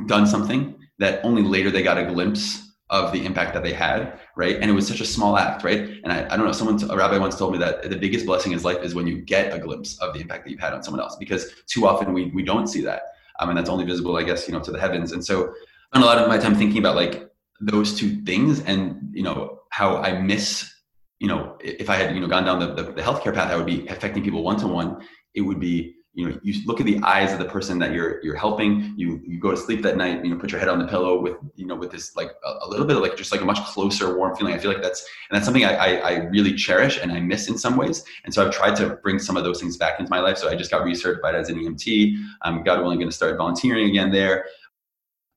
done 0.06 0.28
something 0.28 0.76
that 1.00 1.24
only 1.24 1.43
later 1.43 1.72
they 1.72 1.84
got 1.84 1.98
a 1.98 2.06
glimpse 2.06 2.66
of 2.90 3.12
the 3.12 3.26
impact 3.26 3.54
that 3.54 3.64
they 3.64 3.74
had, 3.74 4.20
right? 4.36 4.56
And 4.56 4.72
it 4.72 4.74
was 4.74 4.88
such 4.88 5.02
a 5.02 5.06
small 5.06 5.38
act, 5.38 5.64
right? 5.64 5.82
And 6.04 6.12
I, 6.12 6.26
I 6.26 6.38
don't 6.38 6.46
know, 6.46 6.54
someone, 6.54 6.82
a 6.90 6.96
rabbi 6.96 7.18
once 7.18 7.38
told 7.38 7.52
me 7.52 7.58
that 7.60 7.90
the 7.90 7.98
biggest 7.98 8.26
blessing 8.26 8.54
in 8.54 8.62
life 8.62 8.82
is 8.82 8.96
when 8.96 9.08
you 9.08 9.22
get 9.22 9.54
a 9.54 9.60
glimpse 9.60 9.98
of 10.00 10.14
the 10.14 10.22
impact 10.22 10.46
that 10.46 10.52
you've 10.52 10.62
had 10.62 10.74
on 10.74 10.84
someone 10.84 11.02
else, 11.02 11.18
because 11.18 11.52
too 11.68 11.86
often 11.86 12.14
we, 12.14 12.26
we 12.28 12.44
don't 12.44 12.68
see 12.68 12.82
that. 12.82 13.02
Um, 13.40 13.50
and 13.50 13.58
that's 13.58 13.70
only 13.70 13.86
visible, 13.86 14.16
I 14.16 14.24
guess, 14.24 14.48
you 14.48 14.54
know, 14.54 14.62
to 14.62 14.72
the 14.72 14.80
heavens. 14.80 15.12
And 15.12 15.24
so 15.24 15.54
I 15.94 16.00
spend 16.00 16.04
a 16.04 16.08
lot 16.08 16.18
of 16.18 16.28
my 16.28 16.38
time 16.38 16.56
thinking 16.56 16.80
about 16.80 16.96
like 16.96 17.30
those 17.60 17.98
two 17.98 18.22
things 18.22 18.62
and 18.62 19.10
you 19.14 19.24
know 19.24 19.62
how 19.70 19.98
I 19.98 20.22
miss 20.22 20.72
you 21.20 21.28
know 21.28 21.58
if 21.60 21.90
I 21.90 21.96
had 21.96 22.14
you 22.14 22.22
know 22.22 22.28
gone 22.28 22.46
down 22.46 22.60
the, 22.60 22.74
the, 22.74 22.84
the 22.92 23.02
healthcare 23.02 23.34
path, 23.34 23.52
I 23.52 23.56
would 23.56 23.66
be 23.66 23.88
affecting 23.88 24.24
people 24.24 24.44
one 24.44 24.58
to 24.60 24.68
one. 24.68 25.02
It 25.34 25.42
would 25.42 25.60
be 25.60 25.96
you 26.18 26.28
know 26.28 26.39
you 26.41 26.65
look 26.65 26.80
at 26.80 26.88
the 26.88 26.99
eyes 27.03 27.32
of 27.32 27.38
the 27.38 27.45
person 27.45 27.78
that 27.78 27.93
you're 27.93 28.20
you're 28.24 28.36
helping. 28.36 28.95
You 28.97 29.22
you 29.24 29.39
go 29.39 29.51
to 29.51 29.57
sleep 29.57 29.84
that 29.84 29.97
night 29.97 30.26
you 30.26 30.32
know 30.32 30.39
put 30.39 30.51
your 30.51 30.59
head 30.59 30.68
on 30.68 30.80
the 30.80 30.88
pillow 30.88 31.22
with 31.22 31.38
you 31.55 31.68
know 31.68 31.76
with 31.76 31.91
this 31.91 32.15
like 32.15 32.32
a, 32.43 32.53
a 32.63 32.68
little 32.68 32.88
bit 32.88 32.95
of 32.95 33.03
like 33.03 33.15
just 33.15 33.32
like 33.32 33.41
a 33.41 33.45
much 33.45 33.63
closer 33.65 34.18
warm 34.18 34.36
feeling. 34.36 34.55
I 34.55 34.57
feel 34.57 34.74
like 34.74 34.82
that's 34.82 35.07
and 35.30 35.36
that's 35.36 35.45
something 35.45 35.63
I, 35.63 35.76
I, 35.76 35.89
I 35.95 36.13
really 36.30 36.55
cherish 36.55 36.99
and 36.99 37.11
i 37.11 37.20
miss 37.20 37.49
in 37.49 37.57
some 37.57 37.78
ways. 37.78 38.03
And 38.26 38.34
so 38.34 38.43
i've 38.43 38.51
tried 38.51 38.76
to 38.78 38.95
bring 39.03 39.20
some 39.20 39.38
of 39.38 39.43
those 39.43 39.59
things 39.59 39.78
back 39.78 39.99
into 39.99 40.09
my 40.09 40.20
life. 40.20 40.39
So 40.39 40.49
i 40.49 40.55
just 40.55 40.72
got 40.72 40.82
recertified 40.82 41.36
as 41.36 41.49
an 41.49 41.59
emt 41.59 42.18
i'm 42.41 42.63
god 42.63 42.82
willing 42.82 42.97
going 42.97 43.09
to 43.09 43.15
start 43.15 43.38
volunteering 43.38 43.88
again 43.88 44.11
there. 44.11 44.45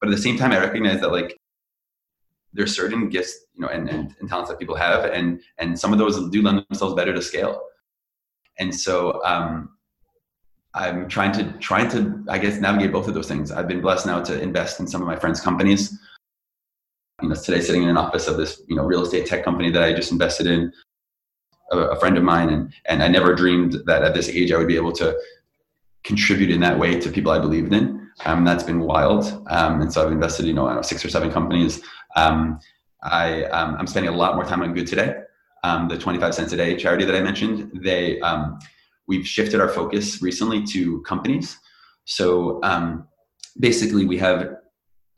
But 0.01 0.09
at 0.09 0.17
the 0.17 0.23
same 0.23 0.39
time 0.39 0.51
i 0.51 0.59
recognize 0.59 1.03
that 1.03 1.13
like 1.13 1.39
there's 2.55 2.75
certain 2.75 3.11
gifts 3.11 3.45
you 3.53 3.61
know 3.61 3.69
and, 3.69 3.87
and, 3.91 4.17
and 4.19 4.31
talents 4.31 4.49
that 4.49 4.59
people 4.59 4.77
have 4.77 5.05
and 5.05 5.43
and 5.59 5.79
some 5.79 5.93
of 5.93 5.99
those 5.99 6.31
do 6.31 6.41
lend 6.41 6.65
themselves 6.71 6.95
better 6.95 7.13
to 7.13 7.21
scale. 7.21 7.61
And 8.59 8.75
so 8.75 9.23
um 9.27 9.77
I'm 10.75 11.09
trying 11.09 11.33
to 11.33 11.53
trying 11.59 11.89
to 11.91 12.25
I 12.29 12.39
guess 12.39 12.61
navigate 12.61 12.93
both 12.93 13.09
of 13.09 13.15
those 13.15 13.29
things. 13.29 13.51
I've 13.51 13.69
been 13.69 13.81
blessed 13.81 14.07
now 14.07 14.23
to 14.23 14.41
invest 14.41 14.81
in 14.81 14.87
some 14.87 15.01
of 15.03 15.09
my 15.09 15.17
friends' 15.17 15.41
companies. 15.41 15.99
You 17.21 17.29
know, 17.29 17.35
today 17.35 17.61
sitting 17.61 17.83
in 17.83 17.89
an 17.89 17.97
office 17.97 18.29
of 18.29 18.37
this 18.37 18.63
you 18.69 18.77
know 18.77 18.85
real 18.85 19.03
estate 19.03 19.27
tech 19.27 19.45
company 19.45 19.71
that 19.71 19.83
I 19.83 19.93
just 19.93 20.13
invested 20.13 20.47
in, 20.47 20.73
a, 21.73 21.79
a 21.79 22.01
friend 22.01 22.17
of 22.17 22.25
mine, 22.25 22.51
and 22.51 22.73
and 22.87 23.03
I 23.03 23.09
never 23.09 23.35
dreamed 23.35 23.83
that 23.87 24.03
at 24.03 24.15
this 24.15 24.29
age 24.29 24.53
I 24.53 24.59
would 24.59 24.69
be 24.69 24.77
able 24.77 24.93
to 24.93 25.19
contribute 26.05 26.51
in 26.51 26.61
that 26.61 26.79
way 26.79 26.99
to 26.99 27.11
people 27.11 27.33
I 27.33 27.39
believed 27.39 27.73
in. 27.73 28.01
Um, 28.25 28.45
that's 28.45 28.63
been 28.63 28.81
wild. 28.81 29.25
Um, 29.49 29.81
and 29.81 29.93
so 29.93 30.05
I've 30.05 30.13
invested, 30.13 30.47
you 30.47 30.53
know, 30.53 30.73
know 30.73 30.83
six 30.83 31.05
or 31.05 31.09
seven 31.09 31.31
companies. 31.31 31.83
Um, 32.17 32.59
I, 33.03 33.45
um, 33.45 33.77
I'm 33.79 33.87
spending 33.87 34.13
a 34.13 34.17
lot 34.17 34.35
more 34.35 34.45
time 34.45 34.63
on 34.63 34.75
Good 34.75 34.87
Today, 34.87 35.15
um, 35.65 35.89
the 35.89 35.97
25 35.97 36.35
cents 36.35 36.53
a 36.53 36.57
day 36.57 36.77
charity 36.77 37.05
that 37.05 37.15
I 37.15 37.21
mentioned. 37.21 37.71
They, 37.83 38.21
um, 38.21 38.59
we've 39.11 39.27
shifted 39.27 39.61
our 39.61 39.69
focus 39.69 40.23
recently 40.23 40.63
to 40.63 41.03
companies. 41.03 41.59
So 42.05 42.61
um, 42.63 43.09
basically, 43.59 44.07
we 44.07 44.17
have 44.19 44.39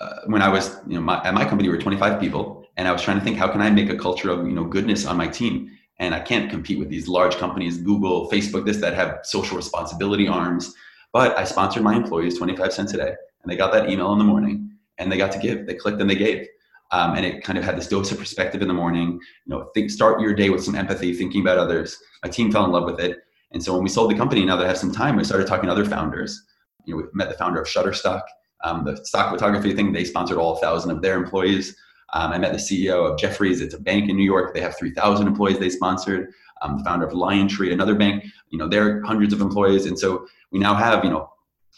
uh, 0.00 0.16
when 0.26 0.42
I 0.42 0.48
was 0.48 0.78
you 0.88 0.94
know 0.96 1.02
my, 1.02 1.22
at 1.22 1.34
my 1.34 1.44
company 1.44 1.68
we 1.68 1.76
were 1.76 1.80
25 1.80 2.18
people, 2.18 2.64
and 2.76 2.88
I 2.88 2.92
was 2.92 3.02
trying 3.02 3.18
to 3.18 3.24
think 3.24 3.36
how 3.36 3.48
can 3.52 3.60
I 3.60 3.70
make 3.70 3.90
a 3.90 3.96
culture 3.96 4.30
of 4.30 4.46
you 4.48 4.54
know 4.54 4.64
goodness 4.64 5.06
on 5.06 5.16
my 5.16 5.28
team. 5.28 5.70
And 5.98 6.14
I 6.14 6.20
can't 6.20 6.50
compete 6.50 6.78
with 6.80 6.88
these 6.88 7.06
large 7.06 7.36
companies, 7.36 7.76
Google, 7.76 8.28
Facebook, 8.28 8.64
this 8.64 8.78
that 8.78 8.94
have 8.94 9.20
social 9.22 9.56
responsibility 9.56 10.26
arms. 10.26 10.74
But 11.12 11.38
I 11.38 11.44
sponsored 11.44 11.84
my 11.84 11.94
employees 11.94 12.38
25 12.38 12.72
cents 12.72 12.94
a 12.94 12.96
day, 12.96 13.12
and 13.42 13.46
they 13.52 13.56
got 13.56 13.72
that 13.74 13.88
email 13.90 14.10
in 14.14 14.18
the 14.18 14.24
morning, 14.24 14.70
and 14.98 15.12
they 15.12 15.18
got 15.18 15.30
to 15.32 15.38
give. 15.38 15.66
They 15.66 15.74
clicked 15.74 16.00
and 16.00 16.10
they 16.10 16.16
gave. 16.16 16.48
Um, 16.92 17.14
and 17.16 17.24
it 17.24 17.44
kind 17.44 17.58
of 17.58 17.64
had 17.64 17.76
this 17.76 17.88
dose 17.88 18.10
of 18.10 18.18
perspective 18.18 18.62
in 18.62 18.68
the 18.68 18.74
morning. 18.74 19.08
You 19.44 19.50
know, 19.50 19.70
think, 19.74 19.90
start 19.90 20.20
your 20.20 20.34
day 20.34 20.50
with 20.50 20.64
some 20.64 20.74
empathy, 20.74 21.12
thinking 21.14 21.42
about 21.42 21.58
others. 21.58 21.96
My 22.24 22.30
team 22.30 22.50
fell 22.50 22.64
in 22.64 22.72
love 22.72 22.84
with 22.84 23.00
it, 23.00 23.18
and 23.52 23.62
so 23.62 23.74
when 23.74 23.82
we 23.82 23.88
sold 23.88 24.10
the 24.10 24.16
company, 24.16 24.44
now 24.44 24.56
that 24.56 24.64
I 24.64 24.68
have 24.68 24.78
some 24.78 24.92
time, 24.92 25.16
we 25.16 25.24
started 25.24 25.46
talking 25.46 25.66
to 25.66 25.72
other 25.72 25.84
founders. 25.84 26.44
You 26.84 26.94
know, 26.94 27.02
we 27.02 27.08
met 27.12 27.28
the 27.28 27.36
founder 27.36 27.60
of 27.60 27.68
Shutterstock, 27.68 28.22
um, 28.64 28.84
the 28.84 29.04
stock 29.04 29.30
photography 29.30 29.74
thing. 29.74 29.92
They 29.92 30.04
sponsored 30.04 30.38
all 30.38 30.56
thousand 30.56 30.90
of 30.90 31.02
their 31.02 31.16
employees. 31.16 31.76
Um, 32.14 32.32
I 32.32 32.38
met 32.38 32.52
the 32.52 32.58
CEO 32.58 33.10
of 33.10 33.18
Jefferies. 33.18 33.60
It's 33.60 33.74
a 33.74 33.80
bank 33.80 34.08
in 34.08 34.16
New 34.16 34.24
York. 34.24 34.54
They 34.54 34.60
have 34.60 34.76
3,000 34.76 35.26
employees 35.26 35.58
they 35.58 35.70
sponsored. 35.70 36.32
Um, 36.60 36.78
the 36.78 36.84
founder 36.84 37.06
of 37.06 37.12
LionTree, 37.12 37.72
another 37.72 37.94
bank. 37.94 38.24
You 38.50 38.58
know, 38.58 38.68
they're 38.68 39.02
hundreds 39.02 39.32
of 39.32 39.40
employees. 39.40 39.86
And 39.86 39.98
so 39.98 40.26
we 40.50 40.58
now 40.58 40.74
have, 40.74 41.04
you 41.04 41.10
know, 41.10 41.30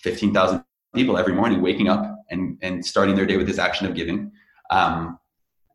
15,000 0.03 0.63
people 0.95 1.17
every 1.17 1.33
morning 1.33 1.63
waking 1.63 1.89
up 1.89 2.19
and, 2.31 2.59
and 2.63 2.85
starting 2.85 3.15
their 3.15 3.27
day 3.27 3.37
with 3.37 3.47
this 3.47 3.59
action 3.59 3.87
of 3.87 3.95
giving. 3.95 4.31
Um, 4.71 5.19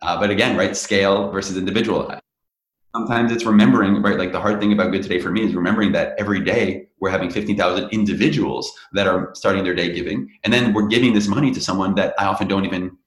uh, 0.01 0.19
but 0.19 0.29
again, 0.29 0.55
right, 0.55 0.75
scale 0.75 1.31
versus 1.31 1.57
individual 1.57 2.18
sometimes 2.99 3.31
it's 3.31 3.45
remembering 3.45 4.01
right 4.01 4.17
like 4.17 4.31
the 4.31 4.39
hard 4.39 4.59
thing 4.59 4.73
about 4.73 4.91
good 4.91 5.03
today 5.03 5.19
for 5.19 5.31
me 5.31 5.43
is 5.43 5.55
remembering 5.55 5.91
that 5.93 6.15
every 6.17 6.39
day 6.39 6.87
we're 6.99 7.09
having 7.09 7.29
15,000 7.29 7.89
individuals 7.89 8.71
that 8.93 9.07
are 9.07 9.31
starting 9.33 9.63
their 9.63 9.73
day 9.73 9.93
giving 9.93 10.29
and 10.43 10.53
then 10.53 10.73
we're 10.73 10.87
giving 10.87 11.13
this 11.13 11.27
money 11.27 11.51
to 11.51 11.61
someone 11.61 11.95
that 11.95 12.13
I 12.19 12.25
often 12.25 12.47
don't 12.47 12.65
even 12.65 12.97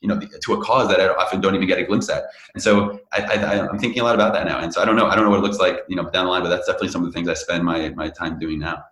you 0.00 0.08
know 0.08 0.20
to 0.20 0.54
a 0.54 0.64
cause 0.64 0.88
that 0.88 1.00
I 1.00 1.08
often 1.08 1.40
don't 1.40 1.54
even 1.54 1.66
get 1.66 1.78
a 1.78 1.84
glimpse 1.84 2.08
at. 2.08 2.24
And 2.54 2.62
so 2.62 3.00
I, 3.12 3.22
I, 3.22 3.68
I'm 3.68 3.78
thinking 3.78 4.00
a 4.00 4.04
lot 4.04 4.14
about 4.14 4.32
that 4.34 4.46
now 4.46 4.58
and 4.58 4.72
so 4.72 4.82
I 4.82 4.84
don't 4.84 4.96
know 4.96 5.06
I 5.06 5.14
don't 5.14 5.24
know 5.24 5.30
what 5.30 5.40
it 5.40 5.42
looks 5.42 5.58
like 5.58 5.80
you 5.88 5.96
know 5.96 6.08
down 6.10 6.26
the 6.26 6.30
line 6.30 6.42
but 6.42 6.48
that's 6.48 6.66
definitely 6.66 6.88
some 6.88 7.02
of 7.02 7.08
the 7.08 7.12
things 7.12 7.28
I 7.28 7.34
spend 7.34 7.64
my 7.64 7.90
my 7.90 8.08
time 8.08 8.38
doing 8.38 8.58
now. 8.58 8.84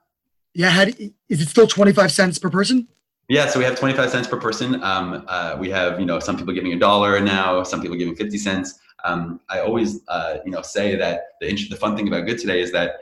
Yeah 0.55 0.71
how 0.71 0.85
do, 0.87 0.93
is 1.29 1.41
it 1.41 1.49
still 1.49 1.67
25 1.67 2.13
cents 2.13 2.39
per 2.39 2.51
person? 2.51 2.89
Yeah, 3.29 3.49
so 3.49 3.59
we 3.59 3.65
have 3.65 3.77
25 3.77 4.11
cents 4.11 4.29
per 4.29 4.39
person. 4.39 4.81
Um, 4.85 5.25
uh, 5.27 5.57
we 5.59 5.69
have, 5.71 5.99
you 5.99 6.07
know, 6.07 6.21
some 6.21 6.37
people 6.37 6.55
giving 6.55 6.73
a 6.75 6.79
dollar 6.79 7.19
now, 7.19 7.65
some 7.65 7.83
people 7.83 7.97
giving 7.97 8.15
50 8.15 8.39
cents 8.39 8.79
um, 9.07 9.41
I 9.49 9.61
always 9.61 10.01
uh, 10.09 10.39
you 10.45 10.51
know 10.51 10.63
say 10.63 10.97
that 10.97 11.21
the 11.41 11.55
the 11.71 11.77
fun 11.77 11.97
thing 11.97 12.09
about 12.09 12.27
Good 12.27 12.39
today 12.39 12.61
is 12.61 12.73
that 12.73 13.01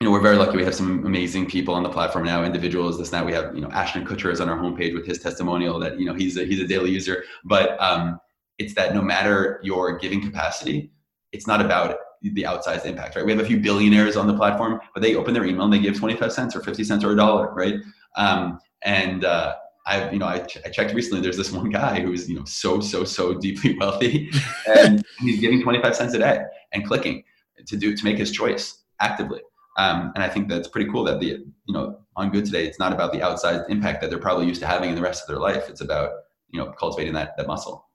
you 0.00 0.04
know 0.06 0.10
we're 0.10 0.20
very 0.20 0.36
lucky. 0.36 0.56
We 0.56 0.64
have 0.64 0.74
some 0.74 1.04
amazing 1.06 1.46
people 1.46 1.74
on 1.74 1.82
the 1.82 1.88
platform 1.88 2.24
now, 2.24 2.44
individuals. 2.44 2.98
This 2.98 3.12
now 3.12 3.24
we 3.24 3.32
have 3.32 3.54
you 3.54 3.62
know 3.62 3.70
Ashton 3.70 4.06
Kutcher 4.06 4.30
is 4.30 4.40
on 4.40 4.48
our 4.48 4.58
homepage 4.58 4.94
with 4.94 5.06
his 5.06 5.18
testimonial 5.18 5.78
that 5.80 5.98
you 5.98 6.04
know 6.04 6.14
he's 6.14 6.36
a, 6.36 6.44
he's 6.44 6.60
a 6.60 6.66
daily 6.66 6.90
user. 6.90 7.24
But 7.44 7.80
um, 7.80 8.20
it's 8.58 8.74
that 8.74 8.94
no 8.94 9.02
matter 9.02 9.60
your 9.62 9.98
giving 9.98 10.20
capacity, 10.20 10.90
it's 11.32 11.46
not 11.46 11.64
about 11.64 11.96
the 12.22 12.42
outsized 12.42 12.86
impact, 12.86 13.16
right? 13.16 13.24
We 13.24 13.32
have 13.32 13.40
a 13.40 13.46
few 13.46 13.58
billionaires 13.58 14.16
on 14.16 14.26
the 14.26 14.34
platform, 14.34 14.80
but 14.94 15.02
they 15.02 15.14
open 15.14 15.34
their 15.34 15.44
email 15.44 15.64
and 15.64 15.72
they 15.72 15.78
give 15.78 15.96
25 15.96 16.32
cents 16.32 16.56
or 16.56 16.62
50 16.62 16.82
cents 16.82 17.04
or 17.04 17.12
a 17.12 17.16
dollar, 17.16 17.52
right? 17.52 17.74
Um, 18.16 18.58
and 18.82 19.24
uh, 19.24 19.56
I, 19.86 20.10
you 20.10 20.18
know, 20.18 20.26
I, 20.26 20.40
ch- 20.40 20.58
I, 20.64 20.68
checked 20.68 20.92
recently. 20.94 21.20
There's 21.20 21.36
this 21.36 21.52
one 21.52 21.70
guy 21.70 22.00
who's, 22.00 22.28
you 22.28 22.36
know, 22.36 22.44
so 22.44 22.80
so 22.80 23.04
so 23.04 23.34
deeply 23.34 23.76
wealthy, 23.80 24.30
and 24.66 25.04
he's 25.20 25.40
giving 25.40 25.62
25 25.62 25.94
cents 25.94 26.14
a 26.14 26.18
day 26.18 26.40
and 26.72 26.86
clicking 26.86 27.22
to 27.66 27.76
do 27.76 27.96
to 27.96 28.04
make 28.04 28.18
his 28.18 28.32
choice 28.32 28.82
actively. 29.00 29.40
Um, 29.78 30.12
and 30.14 30.24
I 30.24 30.28
think 30.28 30.48
that's 30.48 30.68
pretty 30.68 30.90
cool 30.90 31.04
that 31.04 31.20
the, 31.20 31.26
you 31.66 31.74
know, 31.74 31.98
on 32.16 32.30
Good 32.30 32.46
Today, 32.46 32.66
it's 32.66 32.78
not 32.78 32.92
about 32.92 33.12
the 33.12 33.22
outside 33.22 33.62
impact 33.68 34.00
that 34.00 34.10
they're 34.10 34.18
probably 34.18 34.46
used 34.46 34.60
to 34.62 34.66
having 34.66 34.88
in 34.88 34.96
the 34.96 35.02
rest 35.02 35.22
of 35.22 35.28
their 35.28 35.38
life. 35.38 35.68
It's 35.68 35.82
about, 35.82 36.12
you 36.48 36.58
know, 36.58 36.72
cultivating 36.72 37.12
that 37.14 37.36
that 37.36 37.46
muscle. 37.46 37.86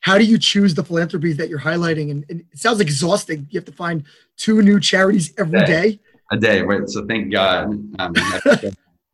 How 0.00 0.18
do 0.18 0.24
you 0.24 0.38
choose 0.38 0.74
the 0.74 0.84
philanthropies 0.84 1.36
that 1.36 1.48
you're 1.48 1.60
highlighting? 1.60 2.10
And, 2.10 2.24
and 2.28 2.40
it 2.52 2.58
sounds 2.58 2.80
exhausting. 2.80 3.46
You 3.50 3.58
have 3.58 3.64
to 3.66 3.72
find 3.72 4.04
two 4.36 4.62
new 4.62 4.80
charities 4.80 5.32
every 5.38 5.58
day. 5.60 5.64
a 5.64 5.66
day. 5.66 5.90
day. 5.90 6.00
A 6.32 6.36
day, 6.36 6.62
right? 6.62 6.88
So 6.88 7.06
thank 7.06 7.32
God. 7.32 7.70
Um, 7.98 8.14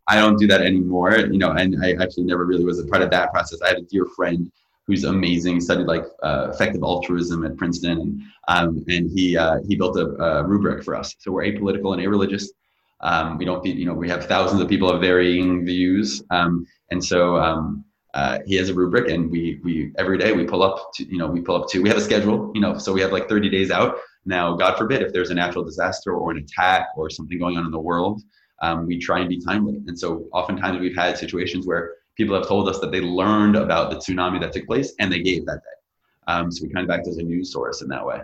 I 0.08 0.16
don't 0.16 0.38
do 0.38 0.46
that 0.48 0.62
anymore, 0.62 1.16
you 1.16 1.38
know, 1.38 1.52
and 1.52 1.76
I 1.84 1.92
actually 2.02 2.24
never 2.24 2.44
really 2.44 2.64
was 2.64 2.78
a 2.78 2.86
part 2.86 3.02
of 3.02 3.10
that 3.10 3.32
process. 3.32 3.60
I 3.62 3.68
had 3.68 3.78
a 3.78 3.82
dear 3.82 4.06
friend 4.16 4.50
who's 4.86 5.04
amazing, 5.04 5.60
studied 5.60 5.86
like 5.86 6.04
uh, 6.22 6.48
effective 6.52 6.82
altruism 6.82 7.44
at 7.44 7.56
Princeton, 7.56 8.00
and 8.00 8.22
um, 8.48 8.84
and 8.88 9.10
he 9.10 9.36
uh, 9.36 9.58
he 9.68 9.76
built 9.76 9.96
a, 9.96 10.06
a, 10.22 10.44
rubric 10.44 10.84
for 10.84 10.96
us. 10.96 11.14
So 11.18 11.30
we're 11.30 11.44
apolitical 11.44 11.92
and 11.92 12.02
irreligious. 12.02 12.52
Um, 13.00 13.38
we 13.38 13.44
don't, 13.44 13.64
you 13.64 13.84
know, 13.84 13.94
we 13.94 14.08
have 14.08 14.26
thousands 14.26 14.60
of 14.60 14.68
people 14.68 14.90
of 14.90 15.00
varying 15.00 15.64
views, 15.64 16.22
um, 16.30 16.66
and 16.90 17.04
so 17.04 17.36
um, 17.36 17.84
uh, 18.14 18.40
he 18.46 18.56
has 18.56 18.68
a 18.68 18.74
rubric, 18.74 19.08
and 19.08 19.30
we 19.30 19.60
we 19.62 19.92
every 19.98 20.18
day 20.18 20.32
we 20.32 20.44
pull 20.44 20.62
up, 20.62 20.92
to, 20.94 21.04
you 21.04 21.18
know, 21.18 21.28
we 21.28 21.40
pull 21.40 21.62
up 21.62 21.68
to. 21.70 21.80
We 21.80 21.88
have 21.88 21.98
a 21.98 22.02
schedule, 22.02 22.50
you 22.54 22.60
know, 22.60 22.76
so 22.78 22.92
we 22.92 23.00
have 23.00 23.12
like 23.12 23.28
30 23.28 23.48
days 23.50 23.70
out. 23.70 23.98
Now, 24.24 24.54
God 24.54 24.76
forbid, 24.78 25.02
if 25.02 25.12
there's 25.12 25.30
a 25.30 25.34
natural 25.34 25.64
disaster 25.64 26.12
or 26.12 26.30
an 26.30 26.38
attack 26.38 26.88
or 26.96 27.10
something 27.10 27.38
going 27.38 27.56
on 27.56 27.66
in 27.66 27.72
the 27.72 27.80
world, 27.80 28.22
um, 28.62 28.86
we 28.86 28.98
try 28.98 29.20
and 29.20 29.28
be 29.28 29.38
timely. 29.38 29.82
And 29.86 29.98
so 29.98 30.26
oftentimes 30.32 30.80
we've 30.80 30.96
had 30.96 31.18
situations 31.18 31.66
where 31.66 31.96
people 32.16 32.34
have 32.34 32.46
told 32.46 32.68
us 32.68 32.78
that 32.80 32.90
they 32.90 33.00
learned 33.00 33.56
about 33.56 33.90
the 33.90 33.96
tsunami 33.96 34.40
that 34.40 34.52
took 34.52 34.66
place 34.66 34.94
and 34.98 35.12
they 35.12 35.20
gave 35.20 35.44
that 35.46 35.56
day. 35.56 36.32
Um, 36.32 36.50
so 36.50 36.64
we 36.64 36.72
kind 36.72 36.88
of 36.88 36.90
act 36.90 37.08
as 37.08 37.18
a 37.18 37.22
news 37.22 37.52
source 37.52 37.82
in 37.82 37.88
that 37.88 38.06
way. 38.06 38.22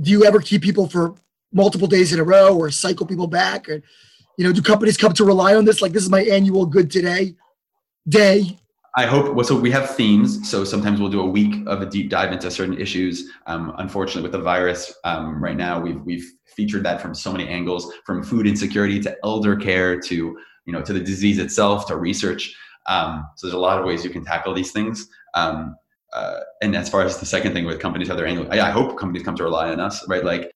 Do 0.00 0.10
you 0.10 0.24
ever 0.24 0.40
keep 0.40 0.62
people 0.62 0.88
for 0.88 1.14
multiple 1.52 1.88
days 1.88 2.12
in 2.12 2.20
a 2.20 2.24
row 2.24 2.56
or 2.56 2.70
cycle 2.70 3.06
people 3.06 3.26
back? 3.26 3.68
Or, 3.68 3.82
you 4.36 4.44
know, 4.44 4.52
do 4.52 4.62
companies 4.62 4.96
come 4.96 5.12
to 5.14 5.24
rely 5.24 5.54
on 5.54 5.64
this? 5.64 5.80
Like, 5.80 5.92
this 5.92 6.02
is 6.02 6.10
my 6.10 6.22
annual 6.22 6.66
good 6.66 6.90
today 6.90 7.34
day. 8.08 8.58
I 8.94 9.06
hope. 9.06 9.42
So 9.46 9.58
we 9.58 9.70
have 9.70 9.94
themes. 9.96 10.48
So 10.50 10.64
sometimes 10.64 11.00
we'll 11.00 11.10
do 11.10 11.20
a 11.20 11.26
week 11.26 11.66
of 11.66 11.80
a 11.80 11.86
deep 11.86 12.10
dive 12.10 12.30
into 12.30 12.50
certain 12.50 12.78
issues. 12.78 13.30
Um, 13.46 13.74
unfortunately, 13.78 14.22
with 14.22 14.32
the 14.32 14.40
virus 14.40 14.94
um, 15.04 15.42
right 15.42 15.56
now, 15.56 15.80
we've 15.80 16.00
we've 16.02 16.30
featured 16.44 16.84
that 16.84 17.00
from 17.00 17.14
so 17.14 17.32
many 17.32 17.48
angles, 17.48 17.90
from 18.04 18.22
food 18.22 18.46
insecurity 18.46 19.00
to 19.00 19.16
elder 19.24 19.56
care 19.56 19.98
to 19.98 20.14
you 20.66 20.72
know 20.72 20.82
to 20.82 20.92
the 20.92 21.00
disease 21.00 21.38
itself 21.38 21.86
to 21.86 21.96
research. 21.96 22.54
Um, 22.86 23.26
so 23.36 23.46
there's 23.46 23.54
a 23.54 23.58
lot 23.58 23.78
of 23.78 23.86
ways 23.86 24.04
you 24.04 24.10
can 24.10 24.24
tackle 24.24 24.52
these 24.52 24.72
things. 24.72 25.08
Um, 25.34 25.76
uh, 26.12 26.40
and 26.60 26.76
as 26.76 26.90
far 26.90 27.02
as 27.02 27.18
the 27.18 27.26
second 27.26 27.54
thing 27.54 27.64
with 27.64 27.80
companies, 27.80 28.08
how 28.08 28.14
they're 28.14 28.26
I, 28.26 28.60
I 28.60 28.70
hope 28.70 28.98
companies 28.98 29.22
come 29.22 29.36
to 29.36 29.44
rely 29.44 29.70
on 29.70 29.80
us, 29.80 30.06
right? 30.06 30.24
Like 30.24 30.52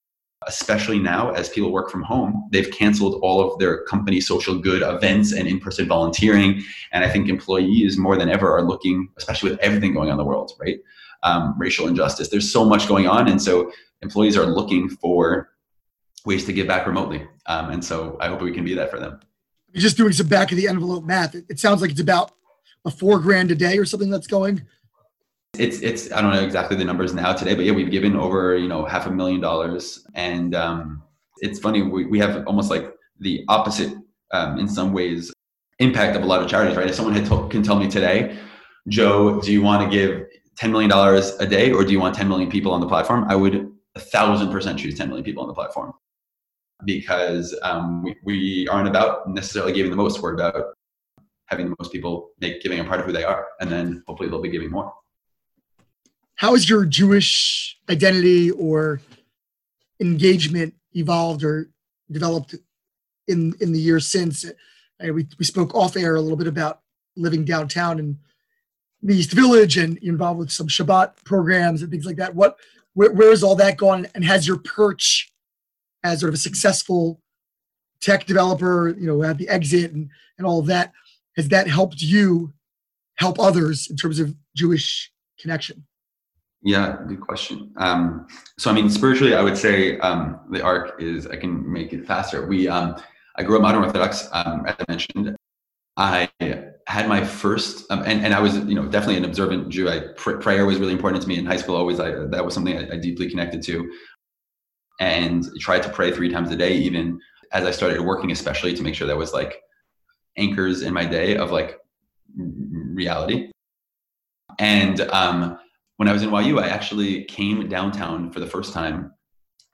especially 0.46 0.98
now 0.98 1.30
as 1.32 1.48
people 1.48 1.72
work 1.72 1.90
from 1.90 2.02
home, 2.02 2.48
they've 2.52 2.70
canceled 2.70 3.20
all 3.22 3.40
of 3.40 3.58
their 3.58 3.84
company 3.84 4.20
social 4.20 4.58
good 4.58 4.82
events 4.82 5.32
and 5.32 5.48
in-person 5.48 5.86
volunteering. 5.86 6.62
And 6.92 7.04
I 7.04 7.10
think 7.10 7.28
employees 7.28 7.98
more 7.98 8.16
than 8.16 8.28
ever 8.28 8.50
are 8.56 8.62
looking, 8.62 9.08
especially 9.16 9.50
with 9.50 9.58
everything 9.60 9.92
going 9.92 10.08
on 10.08 10.12
in 10.12 10.18
the 10.18 10.24
world, 10.24 10.52
right? 10.60 10.78
Um, 11.22 11.54
racial 11.58 11.88
injustice. 11.88 12.28
There's 12.28 12.50
so 12.50 12.64
much 12.64 12.86
going 12.86 13.06
on. 13.06 13.28
And 13.28 13.40
so 13.40 13.72
employees 14.02 14.36
are 14.36 14.46
looking 14.46 14.88
for 14.88 15.50
ways 16.24 16.44
to 16.46 16.52
give 16.52 16.66
back 16.66 16.86
remotely. 16.86 17.26
Um, 17.46 17.70
and 17.70 17.84
so 17.84 18.16
I 18.20 18.28
hope 18.28 18.42
we 18.42 18.52
can 18.52 18.64
be 18.64 18.74
that 18.74 18.90
for 18.90 19.00
them. 19.00 19.20
You're 19.72 19.82
just 19.82 19.96
doing 19.96 20.12
some 20.12 20.28
back 20.28 20.52
of 20.52 20.56
the 20.56 20.68
envelope 20.68 21.04
math. 21.04 21.34
It 21.34 21.58
sounds 21.58 21.82
like 21.82 21.90
it's 21.90 22.00
about 22.00 22.32
a 22.84 22.90
four 22.90 23.18
grand 23.18 23.50
a 23.50 23.54
day 23.54 23.78
or 23.78 23.84
something 23.84 24.10
that's 24.10 24.26
going? 24.26 24.64
It's 25.58 25.80
it's 25.80 26.12
I 26.12 26.20
don't 26.20 26.32
know 26.32 26.42
exactly 26.42 26.76
the 26.76 26.84
numbers 26.84 27.14
now 27.14 27.32
today, 27.32 27.54
but 27.54 27.64
yeah, 27.64 27.72
we've 27.72 27.90
given 27.90 28.16
over 28.16 28.56
you 28.56 28.68
know 28.68 28.84
half 28.84 29.06
a 29.06 29.10
million 29.10 29.40
dollars, 29.40 30.06
and 30.14 30.54
um, 30.54 31.02
it's 31.38 31.58
funny 31.58 31.82
we, 31.82 32.06
we 32.06 32.18
have 32.18 32.46
almost 32.46 32.70
like 32.70 32.92
the 33.20 33.44
opposite 33.48 33.92
um, 34.32 34.58
in 34.58 34.68
some 34.68 34.92
ways 34.92 35.32
impact 35.78 36.16
of 36.16 36.22
a 36.22 36.26
lot 36.26 36.42
of 36.42 36.48
charities, 36.48 36.76
right? 36.76 36.88
If 36.88 36.94
someone 36.94 37.14
had 37.14 37.26
to, 37.26 37.48
can 37.48 37.62
tell 37.62 37.78
me 37.78 37.88
today, 37.88 38.38
Joe, 38.88 39.40
do 39.40 39.52
you 39.52 39.62
want 39.62 39.82
to 39.82 39.94
give 39.94 40.26
$10 40.58 40.70
million 40.70 40.90
a 40.90 41.46
day 41.46 41.70
or 41.70 41.84
do 41.84 41.92
you 41.92 42.00
want 42.00 42.14
10 42.14 42.28
million 42.28 42.50
people 42.50 42.72
on 42.72 42.80
the 42.80 42.88
platform? 42.88 43.26
I 43.28 43.36
would 43.36 43.70
a 43.94 44.00
thousand 44.00 44.50
percent 44.50 44.78
choose 44.78 44.96
10 44.96 45.08
million 45.08 45.24
people 45.24 45.42
on 45.42 45.48
the 45.48 45.54
platform 45.54 45.92
because 46.84 47.58
um, 47.62 48.02
we, 48.02 48.16
we 48.22 48.68
aren't 48.68 48.88
about 48.88 49.28
necessarily 49.28 49.72
giving 49.72 49.90
the 49.90 49.96
most. 49.96 50.20
We're 50.22 50.34
about 50.34 50.74
having 51.46 51.70
the 51.70 51.76
most 51.78 51.92
people 51.92 52.30
make 52.40 52.60
giving 52.62 52.80
a 52.80 52.84
part 52.84 53.00
of 53.00 53.06
who 53.06 53.12
they 53.12 53.24
are. 53.24 53.46
And 53.60 53.70
then 53.70 54.02
hopefully 54.06 54.28
they'll 54.28 54.42
be 54.42 54.50
giving 54.50 54.70
more. 54.70 54.92
How 56.36 56.52
has 56.52 56.68
your 56.68 56.84
Jewish 56.84 57.78
identity 57.88 58.50
or 58.50 59.00
engagement 60.00 60.74
evolved 60.92 61.42
or 61.42 61.70
developed 62.10 62.54
in, 63.26 63.54
in 63.60 63.72
the 63.72 63.80
years 63.80 64.06
since? 64.06 64.44
Uh, 64.44 65.12
we, 65.12 65.26
we 65.38 65.44
spoke 65.44 65.74
off 65.74 65.96
air 65.96 66.14
a 66.14 66.20
little 66.20 66.36
bit 66.36 66.46
about 66.46 66.80
living 67.16 67.44
downtown 67.44 67.98
in 67.98 68.18
the 69.02 69.16
East 69.16 69.32
Village 69.32 69.78
and 69.78 69.96
involved 69.98 70.38
with 70.38 70.52
some 70.52 70.68
Shabbat 70.68 71.24
programs 71.24 71.80
and 71.80 71.90
things 71.90 72.04
like 72.04 72.16
that. 72.16 72.34
What, 72.34 72.56
where, 72.92 73.12
where 73.12 73.32
is 73.32 73.42
all 73.42 73.56
that 73.56 73.78
gone? 73.78 74.06
And 74.14 74.24
has 74.24 74.46
your 74.46 74.58
perch 74.58 75.32
as 76.04 76.20
sort 76.20 76.28
of 76.28 76.34
a 76.34 76.38
successful 76.38 77.20
tech 78.00 78.26
developer, 78.26 78.94
you 78.98 79.06
know, 79.06 79.22
at 79.22 79.38
the 79.38 79.48
exit 79.48 79.92
and, 79.92 80.10
and 80.36 80.46
all 80.46 80.60
of 80.60 80.66
that, 80.66 80.92
has 81.36 81.48
that 81.48 81.66
helped 81.66 82.02
you 82.02 82.52
help 83.14 83.40
others 83.40 83.88
in 83.88 83.96
terms 83.96 84.20
of 84.20 84.34
Jewish 84.54 85.10
connection? 85.38 85.86
Yeah, 86.66 86.96
good 87.06 87.20
question. 87.20 87.72
Um, 87.76 88.26
so, 88.58 88.72
I 88.72 88.74
mean, 88.74 88.90
spiritually, 88.90 89.36
I 89.36 89.40
would 89.40 89.56
say 89.56 90.00
um, 90.00 90.40
the 90.50 90.64
arc 90.64 91.00
is 91.00 91.24
I 91.28 91.36
can 91.36 91.72
make 91.72 91.92
it 91.92 92.04
faster. 92.04 92.44
We, 92.44 92.66
um, 92.66 92.96
I 93.36 93.44
grew 93.44 93.54
up 93.54 93.62
modern 93.62 93.84
Orthodox, 93.84 94.28
um, 94.32 94.66
as 94.66 94.74
I 94.80 94.84
mentioned. 94.88 95.36
I 95.96 96.28
had 96.88 97.08
my 97.08 97.24
first, 97.24 97.88
um, 97.92 98.02
and, 98.04 98.24
and 98.24 98.34
I 98.34 98.40
was, 98.40 98.56
you 98.58 98.74
know, 98.74 98.84
definitely 98.84 99.16
an 99.16 99.24
observant 99.24 99.68
Jew. 99.68 99.88
I 99.88 100.08
pr- 100.16 100.38
prayer 100.38 100.66
was 100.66 100.78
really 100.78 100.92
important 100.92 101.22
to 101.22 101.28
me 101.28 101.38
in 101.38 101.46
high 101.46 101.56
school. 101.56 101.76
Always, 101.76 102.00
I, 102.00 102.10
that 102.10 102.44
was 102.44 102.52
something 102.52 102.76
I, 102.76 102.94
I 102.94 102.96
deeply 102.96 103.30
connected 103.30 103.62
to, 103.62 103.88
and 104.98 105.48
tried 105.60 105.84
to 105.84 105.88
pray 105.88 106.10
three 106.10 106.30
times 106.30 106.50
a 106.50 106.56
day. 106.56 106.74
Even 106.78 107.20
as 107.52 107.64
I 107.64 107.70
started 107.70 108.00
working, 108.00 108.32
especially 108.32 108.74
to 108.74 108.82
make 108.82 108.96
sure 108.96 109.06
that 109.06 109.16
was 109.16 109.32
like 109.32 109.62
anchors 110.36 110.82
in 110.82 110.92
my 110.92 111.04
day 111.06 111.36
of 111.36 111.52
like 111.52 111.78
reality. 112.36 113.52
And 114.58 115.00
um, 115.12 115.60
when 115.96 116.08
I 116.08 116.12
was 116.12 116.22
in 116.22 116.32
YU, 116.32 116.58
I 116.58 116.68
actually 116.68 117.24
came 117.24 117.68
downtown 117.68 118.30
for 118.30 118.40
the 118.40 118.46
first 118.46 118.72
time 118.72 119.12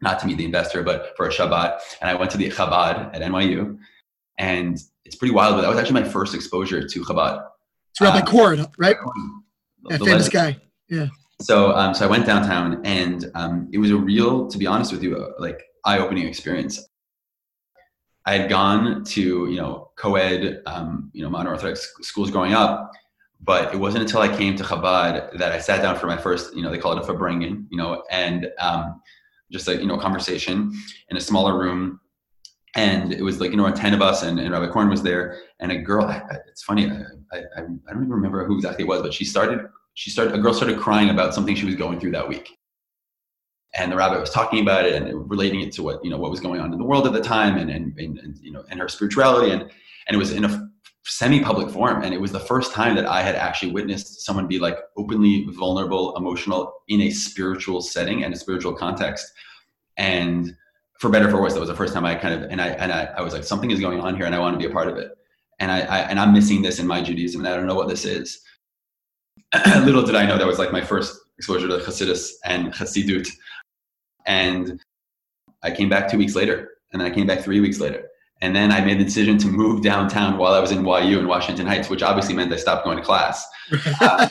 not 0.00 0.18
to 0.20 0.26
meet 0.26 0.36
the 0.36 0.44
investor, 0.44 0.82
but 0.82 1.12
for 1.16 1.26
a 1.26 1.30
Shabbat. 1.30 1.78
And 2.00 2.10
I 2.10 2.14
went 2.14 2.30
to 2.32 2.36
the 2.36 2.50
Chabad 2.50 3.14
at 3.14 3.22
NYU. 3.22 3.78
And 4.38 4.78
it's 5.04 5.16
pretty 5.16 5.34
wild, 5.34 5.56
but 5.56 5.62
that 5.62 5.68
was 5.68 5.78
actually 5.78 6.00
my 6.00 6.08
first 6.08 6.34
exposure 6.34 6.86
to 6.86 7.00
Chabad. 7.04 7.44
It's 7.90 8.00
Rabbi 8.00 8.20
um, 8.20 8.26
Korn, 8.26 8.66
right? 8.78 8.96
That 9.84 10.00
famous 10.00 10.28
guy. 10.28 10.58
Yeah. 10.88 11.08
So, 11.40 11.72
um, 11.72 11.94
so 11.94 12.06
I 12.06 12.08
went 12.08 12.24
downtown, 12.24 12.80
and 12.84 13.30
um, 13.34 13.68
it 13.72 13.78
was 13.78 13.90
a 13.90 13.96
real, 13.96 14.46
to 14.48 14.58
be 14.58 14.66
honest 14.66 14.92
with 14.92 15.02
you, 15.02 15.16
uh, 15.16 15.32
like 15.38 15.60
eye-opening 15.84 16.26
experience. 16.26 16.88
I 18.24 18.34
had 18.38 18.48
gone 18.48 19.04
to 19.04 19.20
you 19.50 19.56
know 19.56 19.90
co-ed, 19.96 20.62
um, 20.66 21.10
you 21.12 21.22
know 21.22 21.30
modern 21.30 21.52
Orthodox 21.52 21.92
schools 22.02 22.30
growing 22.30 22.52
up, 22.52 22.92
but 23.44 23.74
it 23.74 23.76
wasn't 23.76 24.02
until 24.02 24.20
I 24.20 24.34
came 24.34 24.56
to 24.56 24.62
Chabad 24.62 25.36
that 25.38 25.52
I 25.52 25.58
sat 25.58 25.82
down 25.82 25.98
for 25.98 26.06
my 26.06 26.16
first, 26.16 26.54
you 26.54 26.62
know, 26.62 26.70
they 26.70 26.78
call 26.78 26.96
it 26.96 27.02
a 27.02 27.06
farbrengen, 27.06 27.66
you 27.70 27.76
know, 27.76 28.04
and 28.10 28.50
um, 28.58 29.02
just 29.52 29.68
a 29.68 29.76
you 29.76 29.86
know 29.86 29.98
conversation 29.98 30.72
in 31.10 31.16
a 31.16 31.20
smaller 31.20 31.58
room. 31.58 32.00
And 32.74 33.12
it 33.12 33.22
was 33.22 33.38
like 33.38 33.50
you 33.50 33.56
know 33.58 33.70
10 33.70 33.92
of 33.92 34.00
us 34.00 34.22
and, 34.22 34.40
and 34.40 34.50
rabbi 34.50 34.68
Korn 34.68 34.88
was 34.88 35.02
there. 35.02 35.40
And 35.60 35.70
a 35.70 35.78
girl 35.78 36.08
it's 36.48 36.62
funny 36.62 36.90
I, 36.90 37.36
I, 37.36 37.42
I 37.56 37.60
don't 37.60 37.80
even 37.86 38.08
remember 38.08 38.44
who 38.46 38.56
exactly 38.56 38.84
it 38.84 38.88
was 38.88 39.02
but 39.02 39.12
she 39.12 39.24
started 39.24 39.60
she 39.94 40.10
started 40.10 40.34
a 40.34 40.38
girl 40.38 40.54
started 40.54 40.78
crying 40.78 41.10
about 41.10 41.34
something 41.34 41.54
she 41.54 41.66
was 41.66 41.74
going 41.74 42.00
through 42.00 42.12
that 42.12 42.26
week. 42.26 42.56
And 43.74 43.92
the 43.92 43.96
rabbi 43.96 44.18
was 44.18 44.30
talking 44.30 44.60
about 44.60 44.86
it 44.86 44.94
and 44.94 45.30
relating 45.30 45.60
it 45.60 45.72
to 45.72 45.82
what 45.82 46.02
you 46.02 46.10
know 46.10 46.18
what 46.18 46.30
was 46.30 46.40
going 46.40 46.60
on 46.60 46.72
in 46.72 46.78
the 46.78 46.84
world 46.84 47.06
at 47.06 47.12
the 47.12 47.20
time 47.20 47.58
and 47.58 47.70
and, 47.70 47.96
and, 47.98 48.18
and 48.18 48.38
you 48.38 48.52
know 48.52 48.64
and 48.70 48.80
her 48.80 48.88
spirituality. 48.88 49.52
And 49.52 49.62
and 49.62 50.14
it 50.14 50.18
was 50.18 50.32
in 50.32 50.44
a 50.44 50.71
semi-public 51.04 51.70
forum 51.70 52.02
and 52.02 52.14
it 52.14 52.20
was 52.20 52.30
the 52.30 52.40
first 52.40 52.72
time 52.72 52.94
that 52.94 53.06
i 53.06 53.22
had 53.22 53.34
actually 53.34 53.72
witnessed 53.72 54.24
someone 54.24 54.46
be 54.46 54.58
like 54.58 54.78
openly 54.96 55.44
vulnerable 55.50 56.16
emotional 56.16 56.72
in 56.88 57.02
a 57.02 57.10
spiritual 57.10 57.80
setting 57.80 58.22
and 58.22 58.32
a 58.32 58.36
spiritual 58.36 58.72
context 58.72 59.26
and 59.96 60.56
for 61.00 61.10
better 61.10 61.26
or 61.26 61.30
for 61.30 61.42
worse 61.42 61.54
that 61.54 61.60
was 61.60 61.68
the 61.68 61.74
first 61.74 61.92
time 61.92 62.04
i 62.04 62.14
kind 62.14 62.34
of 62.34 62.48
and 62.50 62.60
i 62.60 62.68
and 62.68 62.92
i, 62.92 63.04
I 63.16 63.22
was 63.22 63.32
like 63.32 63.42
something 63.42 63.70
is 63.70 63.80
going 63.80 64.00
on 64.00 64.14
here 64.14 64.26
and 64.26 64.34
i 64.34 64.38
want 64.38 64.54
to 64.54 64.58
be 64.58 64.70
a 64.70 64.74
part 64.74 64.86
of 64.86 64.96
it 64.96 65.10
and 65.58 65.72
I, 65.72 65.80
I 65.80 65.98
and 66.02 66.20
i'm 66.20 66.32
missing 66.32 66.62
this 66.62 66.78
in 66.78 66.86
my 66.86 67.02
judaism 67.02 67.40
and 67.40 67.52
i 67.52 67.56
don't 67.56 67.66
know 67.66 67.74
what 67.74 67.88
this 67.88 68.04
is 68.04 68.40
little 69.80 70.04
did 70.04 70.14
i 70.14 70.24
know 70.24 70.38
that 70.38 70.46
was 70.46 70.60
like 70.60 70.70
my 70.70 70.82
first 70.82 71.18
exposure 71.42 71.66
to 71.66 71.78
Hasidus 71.78 72.30
and 72.44 72.72
Hasidut. 72.72 73.28
And 74.26 74.80
I 75.64 75.72
came 75.72 75.88
back 75.88 76.08
two 76.08 76.18
weeks 76.18 76.36
later, 76.36 76.68
and 76.92 77.00
then 77.00 77.10
I 77.10 77.12
came 77.12 77.26
back 77.26 77.40
three 77.40 77.58
weeks 77.60 77.80
later. 77.80 78.06
And 78.42 78.56
then 78.56 78.72
I 78.72 78.80
made 78.80 78.98
the 78.98 79.04
decision 79.04 79.38
to 79.38 79.46
move 79.46 79.82
downtown 79.82 80.36
while 80.36 80.52
I 80.52 80.58
was 80.58 80.72
in 80.72 80.84
YU 80.84 81.20
in 81.20 81.28
Washington 81.28 81.64
Heights, 81.64 81.88
which 81.88 82.02
obviously 82.02 82.34
meant 82.34 82.52
I 82.52 82.56
stopped 82.56 82.84
going 82.84 82.96
to 82.96 83.02
class. 83.02 83.46
uh, 84.00 84.28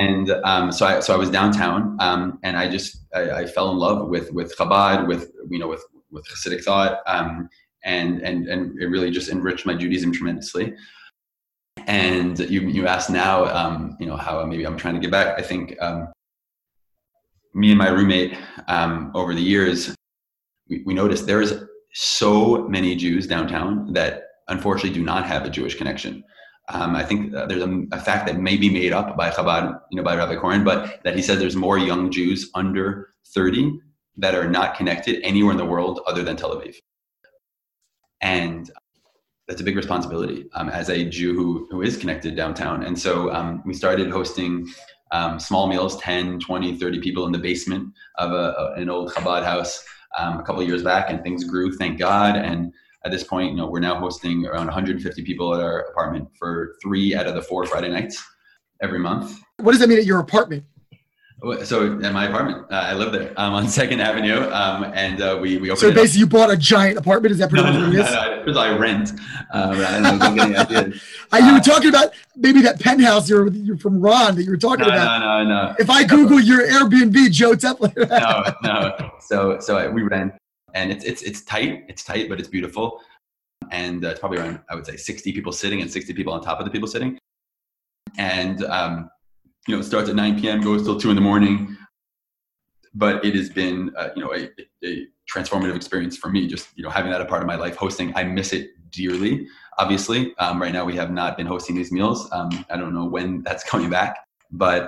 and 0.00 0.30
um, 0.44 0.70
so, 0.70 0.84
I, 0.84 1.00
so 1.00 1.14
I 1.14 1.16
was 1.16 1.30
downtown, 1.30 1.96
um, 1.98 2.38
and 2.42 2.58
I 2.58 2.68
just 2.68 2.98
I, 3.14 3.30
I, 3.30 3.46
fell 3.46 3.70
in 3.70 3.78
love 3.78 4.08
with 4.08 4.30
with 4.32 4.54
Chabad, 4.56 5.08
with 5.08 5.32
you 5.48 5.58
know 5.58 5.66
with 5.66 5.82
with 6.10 6.26
Hasidic 6.26 6.62
thought, 6.62 7.00
um, 7.06 7.48
and 7.84 8.20
and 8.20 8.46
and 8.48 8.80
it 8.80 8.86
really 8.86 9.10
just 9.10 9.30
enriched 9.30 9.64
my 9.64 9.74
Judaism 9.74 10.12
tremendously. 10.12 10.74
And 11.86 12.38
you 12.38 12.60
you 12.68 12.86
asked 12.86 13.08
now, 13.08 13.46
um, 13.46 13.96
you 13.98 14.06
know 14.06 14.16
how 14.16 14.44
maybe 14.44 14.64
I'm 14.64 14.76
trying 14.76 14.94
to 14.94 15.00
get 15.00 15.10
back. 15.10 15.38
I 15.38 15.42
think 15.42 15.74
um, 15.80 16.12
me 17.54 17.70
and 17.70 17.78
my 17.78 17.88
roommate 17.88 18.36
um, 18.68 19.10
over 19.14 19.34
the 19.34 19.40
years, 19.42 19.94
we, 20.68 20.82
we 20.84 20.92
noticed 20.92 21.26
there 21.26 21.40
is 21.40 21.64
so 21.92 22.66
many 22.68 22.96
Jews 22.96 23.26
downtown 23.26 23.92
that 23.92 24.28
unfortunately 24.48 24.98
do 24.98 25.04
not 25.04 25.26
have 25.26 25.44
a 25.44 25.50
Jewish 25.50 25.76
connection. 25.76 26.24
Um, 26.68 26.94
I 26.94 27.04
think 27.04 27.34
uh, 27.34 27.46
there's 27.46 27.62
a, 27.62 27.82
a, 27.92 27.98
fact 27.98 28.26
that 28.26 28.38
may 28.38 28.56
be 28.56 28.70
made 28.70 28.92
up 28.92 29.16
by 29.16 29.30
Chabad, 29.30 29.80
you 29.90 29.96
know, 29.96 30.02
by 30.02 30.16
Rabbi 30.16 30.36
Korn, 30.36 30.64
but 30.64 31.02
that 31.02 31.16
he 31.16 31.22
said 31.22 31.38
there's 31.38 31.56
more 31.56 31.76
young 31.76 32.10
Jews 32.10 32.50
under 32.54 33.08
30 33.34 33.80
that 34.16 34.34
are 34.34 34.48
not 34.48 34.76
connected 34.76 35.20
anywhere 35.22 35.52
in 35.52 35.58
the 35.58 35.64
world 35.64 36.00
other 36.06 36.22
than 36.22 36.36
Tel 36.36 36.54
Aviv. 36.54 36.76
And 38.20 38.70
that's 39.48 39.60
a 39.60 39.64
big 39.64 39.76
responsibility 39.76 40.46
um, 40.54 40.68
as 40.68 40.88
a 40.88 41.04
Jew 41.04 41.34
who, 41.34 41.66
who 41.70 41.82
is 41.82 41.96
connected 41.96 42.36
downtown. 42.36 42.84
And 42.84 42.98
so 42.98 43.32
um, 43.32 43.62
we 43.66 43.74
started 43.74 44.10
hosting 44.10 44.68
um, 45.10 45.40
small 45.40 45.66
meals, 45.66 46.00
10, 46.00 46.38
20, 46.38 46.78
30 46.78 47.00
people 47.00 47.26
in 47.26 47.32
the 47.32 47.38
basement 47.38 47.92
of 48.18 48.32
a, 48.32 48.72
an 48.76 48.88
old 48.88 49.12
Chabad 49.12 49.44
house 49.44 49.84
um, 50.18 50.38
a 50.38 50.42
couple 50.42 50.62
years 50.62 50.82
back, 50.82 51.10
and 51.10 51.22
things 51.22 51.44
grew, 51.44 51.76
thank 51.76 51.98
God. 51.98 52.36
And 52.36 52.72
at 53.04 53.10
this 53.10 53.24
point, 53.24 53.50
you 53.50 53.56
know, 53.56 53.66
we're 53.66 53.80
now 53.80 53.98
hosting 53.98 54.46
around 54.46 54.66
150 54.66 55.22
people 55.22 55.54
at 55.54 55.60
our 55.60 55.80
apartment 55.80 56.28
for 56.38 56.76
three 56.82 57.14
out 57.14 57.26
of 57.26 57.34
the 57.34 57.42
four 57.42 57.66
Friday 57.66 57.88
nights 57.88 58.22
every 58.80 58.98
month. 58.98 59.40
What 59.58 59.72
does 59.72 59.80
that 59.80 59.88
mean 59.88 59.98
at 59.98 60.04
your 60.04 60.20
apartment? 60.20 60.64
So 61.64 61.98
in 61.98 62.12
my 62.12 62.28
apartment, 62.28 62.70
uh, 62.70 62.74
I 62.74 62.94
live 62.94 63.10
there 63.10 63.32
um, 63.36 63.54
on 63.54 63.66
Second 63.80 64.00
Avenue, 64.00 64.48
um, 64.52 64.84
and 64.94 65.20
uh, 65.20 65.38
we 65.42 65.56
we 65.56 65.70
opened. 65.70 65.80
So 65.80 65.92
basically, 65.92 66.20
you 66.20 66.26
bought 66.28 66.50
a 66.50 66.56
giant 66.56 66.98
apartment. 66.98 67.32
Is 67.32 67.38
that 67.38 67.50
pretty 67.50 67.64
no, 67.64 67.72
much 67.72 67.80
no, 67.80 67.86
what 67.88 67.96
it 67.96 68.06
is? 68.06 68.46
No, 68.46 68.52
no, 68.52 68.60
I 68.60 68.78
rent. 68.78 69.10
Um, 69.10 69.18
I 69.52 70.92
uh, 71.32 71.38
you 71.38 71.52
were 71.54 71.60
talking 71.60 71.88
about 71.88 72.12
maybe 72.36 72.60
that 72.60 72.78
penthouse 72.78 73.28
you're, 73.28 73.50
you're 73.50 73.76
from 73.76 74.00
Ron 74.00 74.36
that 74.36 74.44
you 74.44 74.52
were 74.52 74.56
talking 74.56 74.86
no, 74.86 74.92
about. 74.92 75.18
No, 75.18 75.42
no, 75.42 75.66
no. 75.66 75.74
If 75.80 75.90
I 75.90 76.04
Google 76.04 76.38
your 76.38 76.64
Airbnb, 76.64 77.32
Joe 77.32 77.54
Teplow. 77.54 77.92
no, 77.96 78.54
no. 78.62 79.10
So 79.18 79.58
so 79.58 79.90
we 79.90 80.02
rent, 80.02 80.34
and 80.74 80.92
it's 80.92 81.04
it's 81.04 81.22
it's 81.22 81.42
tight. 81.42 81.86
It's 81.88 82.04
tight, 82.04 82.28
but 82.28 82.38
it's 82.38 82.48
beautiful. 82.48 83.00
And 83.72 84.04
uh, 84.04 84.10
it's 84.10 84.20
probably 84.20 84.38
around 84.38 84.60
I 84.70 84.76
would 84.76 84.86
say 84.86 84.96
60 84.96 85.32
people 85.32 85.50
sitting 85.50 85.80
and 85.80 85.90
60 85.90 86.12
people 86.14 86.32
on 86.32 86.40
top 86.40 86.60
of 86.60 86.66
the 86.66 86.70
people 86.70 86.86
sitting. 86.86 87.18
And 88.16 88.62
um, 88.64 89.10
you 89.68 89.76
know, 89.76 89.82
starts 89.82 90.08
at 90.08 90.16
9 90.16 90.40
p.m., 90.40 90.60
goes 90.60 90.82
till 90.84 90.98
two 90.98 91.10
in 91.10 91.16
the 91.16 91.22
morning. 91.22 91.76
But 92.94 93.24
it 93.24 93.34
has 93.34 93.48
been 93.48 93.92
uh, 93.96 94.10
you 94.14 94.22
know 94.22 94.34
a, 94.34 94.50
a, 94.84 95.06
transformative 95.32 95.76
experience 95.76 96.16
for 96.16 96.28
me 96.28 96.46
just 96.46 96.68
you 96.76 96.82
know 96.82 96.90
having 96.90 97.10
that 97.10 97.20
a 97.20 97.24
part 97.24 97.40
of 97.40 97.46
my 97.46 97.56
life 97.56 97.76
hosting. 97.76 98.14
I 98.14 98.24
miss 98.24 98.52
it 98.52 98.70
dearly 98.90 99.46
obviously. 99.78 100.36
Um, 100.38 100.60
right 100.60 100.72
now 100.72 100.84
we 100.84 100.94
have 100.96 101.10
not 101.10 101.36
been 101.36 101.46
hosting 101.46 101.74
these 101.74 101.90
meals. 101.90 102.28
Um, 102.32 102.50
i 102.70 102.76
don't 102.76 102.94
know 102.94 103.06
when 103.06 103.42
that's 103.42 103.64
coming 103.72 103.88
back 103.88 104.18
but 104.52 104.86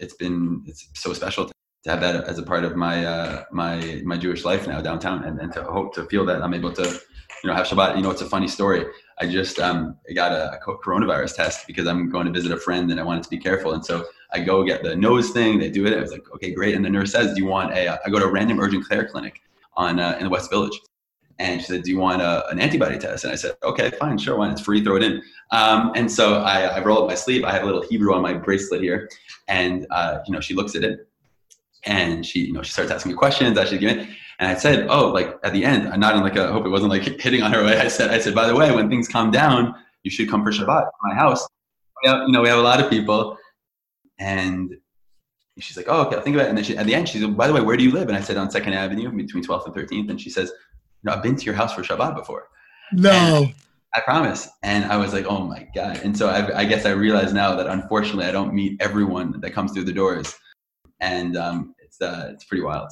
it's 0.00 0.14
been 0.14 0.62
it's 0.66 0.88
so 0.94 1.12
special 1.12 1.46
to, 1.46 1.52
to 1.84 1.90
have 1.90 2.00
that 2.00 2.24
as 2.24 2.38
a 2.38 2.42
part 2.42 2.64
of 2.64 2.76
my 2.76 3.04
uh, 3.06 3.44
my 3.52 4.02
my 4.04 4.16
jewish 4.16 4.44
life 4.44 4.66
now 4.66 4.80
downtown 4.80 5.24
and, 5.24 5.40
and 5.40 5.52
to 5.52 5.62
hope 5.62 5.94
to 5.94 6.04
feel 6.06 6.24
that 6.24 6.42
i'm 6.42 6.54
able 6.54 6.72
to 6.72 6.82
you 7.42 7.50
know 7.50 7.54
have 7.54 7.66
shabbat. 7.66 7.96
You 7.96 8.02
know 8.02 8.10
it's 8.10 8.22
a 8.22 8.26
funny 8.26 8.48
story 8.48 8.84
I 9.20 9.26
just 9.26 9.60
um, 9.60 9.96
got 10.14 10.32
a 10.32 10.58
coronavirus 10.64 11.36
test 11.36 11.66
because 11.66 11.86
I'm 11.86 12.10
going 12.10 12.26
to 12.26 12.32
visit 12.32 12.50
a 12.50 12.56
friend 12.56 12.90
and 12.90 12.98
I 12.98 13.04
wanted 13.04 13.22
to 13.24 13.30
be 13.30 13.38
careful. 13.38 13.72
And 13.72 13.84
so 13.84 14.06
I 14.32 14.40
go 14.40 14.64
get 14.64 14.82
the 14.82 14.96
nose 14.96 15.30
thing. 15.30 15.58
They 15.58 15.70
do 15.70 15.86
it. 15.86 15.96
I 15.96 16.00
was 16.00 16.10
like, 16.10 16.24
okay, 16.34 16.52
great. 16.52 16.74
And 16.74 16.84
the 16.84 16.90
nurse 16.90 17.12
says, 17.12 17.34
do 17.34 17.40
you 17.40 17.46
want 17.46 17.72
a? 17.72 18.00
I 18.04 18.10
go 18.10 18.18
to 18.18 18.24
a 18.24 18.32
random 18.32 18.58
urgent 18.58 18.88
care 18.88 19.06
clinic 19.06 19.40
on 19.76 20.00
uh, 20.00 20.16
in 20.18 20.24
the 20.24 20.30
West 20.30 20.50
Village. 20.50 20.78
And 21.38 21.60
she 21.60 21.66
said, 21.66 21.82
"Do 21.82 21.90
you 21.90 21.98
want 21.98 22.22
a, 22.22 22.48
an 22.48 22.60
antibody 22.60 22.96
test?" 22.96 23.24
And 23.24 23.32
I 23.32 23.36
said, 23.36 23.56
"Okay, 23.64 23.90
fine, 23.98 24.18
sure. 24.18 24.38
Why? 24.38 24.52
It's 24.52 24.60
free. 24.60 24.84
Throw 24.84 24.96
it 24.96 25.02
in." 25.02 25.20
Um, 25.50 25.90
and 25.96 26.10
so 26.10 26.36
I, 26.36 26.62
I, 26.62 26.80
roll 26.84 27.02
up 27.02 27.08
my 27.08 27.16
sleeve. 27.16 27.42
I 27.42 27.50
have 27.50 27.62
a 27.62 27.66
little 27.66 27.82
Hebrew 27.82 28.14
on 28.14 28.22
my 28.22 28.34
bracelet 28.34 28.82
here, 28.82 29.08
and 29.48 29.84
uh, 29.90 30.20
you 30.26 30.32
know, 30.32 30.40
she 30.40 30.54
looks 30.54 30.76
at 30.76 30.84
it, 30.84 31.08
and 31.86 32.24
she, 32.24 32.44
you 32.46 32.52
know, 32.52 32.62
she 32.62 32.70
starts 32.70 32.92
asking 32.92 33.12
me 33.12 33.18
questions. 33.18 33.58
I 33.58 33.64
should 33.64 33.80
give 33.80 33.98
it. 33.98 34.08
And 34.38 34.50
I 34.50 34.54
said, 34.54 34.86
"Oh, 34.88 35.08
like 35.08 35.38
at 35.44 35.52
the 35.52 35.64
end, 35.64 35.88
I'm 35.88 36.00
not 36.00 36.16
in 36.16 36.22
like 36.22 36.36
a. 36.36 36.48
I 36.48 36.52
hope 36.52 36.66
it 36.66 36.70
wasn't 36.70 36.90
like 36.90 37.02
hitting 37.20 37.42
on 37.42 37.52
her. 37.52 37.64
Way. 37.64 37.78
I 37.78 37.88
said, 37.88 38.10
I 38.10 38.18
said, 38.18 38.34
by 38.34 38.46
the 38.46 38.56
way, 38.56 38.74
when 38.74 38.88
things 38.88 39.08
calm 39.08 39.30
down, 39.30 39.74
you 40.02 40.10
should 40.10 40.28
come 40.28 40.44
for 40.44 40.50
Shabbat 40.50 40.82
to 40.82 40.90
my 41.02 41.14
house. 41.14 41.46
We 42.02 42.08
have, 42.08 42.22
you 42.26 42.32
know, 42.32 42.42
we 42.42 42.48
have 42.48 42.58
a 42.58 42.62
lot 42.62 42.80
of 42.80 42.90
people, 42.90 43.38
and 44.18 44.74
she's 45.58 45.76
like, 45.76 45.86
oh, 45.88 46.02
okay, 46.02 46.16
I'll 46.16 46.22
think 46.22 46.36
about 46.36 46.46
it. 46.46 46.48
And 46.50 46.58
then 46.58 46.64
she, 46.64 46.76
at 46.76 46.86
the 46.86 46.94
end, 46.94 47.08
she's 47.08 47.22
like, 47.22 47.36
by 47.36 47.46
the 47.46 47.52
way, 47.52 47.60
where 47.60 47.76
do 47.76 47.84
you 47.84 47.92
live? 47.92 48.08
And 48.08 48.16
I 48.16 48.20
said, 48.20 48.36
on 48.36 48.50
Second 48.50 48.74
Avenue, 48.74 49.10
between 49.10 49.44
12th 49.44 49.66
and 49.66 49.74
13th. 49.74 50.10
And 50.10 50.20
she 50.20 50.30
says, 50.30 50.52
no, 51.02 51.12
I've 51.12 51.22
been 51.22 51.36
to 51.36 51.44
your 51.44 51.54
house 51.54 51.74
for 51.74 51.82
Shabbat 51.82 52.16
before. 52.16 52.48
No. 52.92 53.10
And 53.10 53.54
I 53.94 54.00
promise. 54.00 54.48
And 54.62 54.84
I 54.86 54.96
was 54.96 55.12
like, 55.12 55.26
oh 55.26 55.40
my 55.40 55.68
God. 55.74 56.00
And 56.02 56.16
so 56.16 56.28
I, 56.28 56.60
I, 56.60 56.64
guess 56.64 56.84
I 56.84 56.90
realize 56.90 57.32
now 57.32 57.54
that 57.54 57.66
unfortunately 57.66 58.24
I 58.24 58.32
don't 58.32 58.52
meet 58.52 58.80
everyone 58.80 59.40
that 59.40 59.52
comes 59.52 59.72
through 59.72 59.84
the 59.84 59.92
doors. 59.92 60.34
And 61.00 61.36
um, 61.36 61.74
it's, 61.78 62.00
uh, 62.00 62.30
it's 62.32 62.44
pretty 62.44 62.62
wild. 62.62 62.88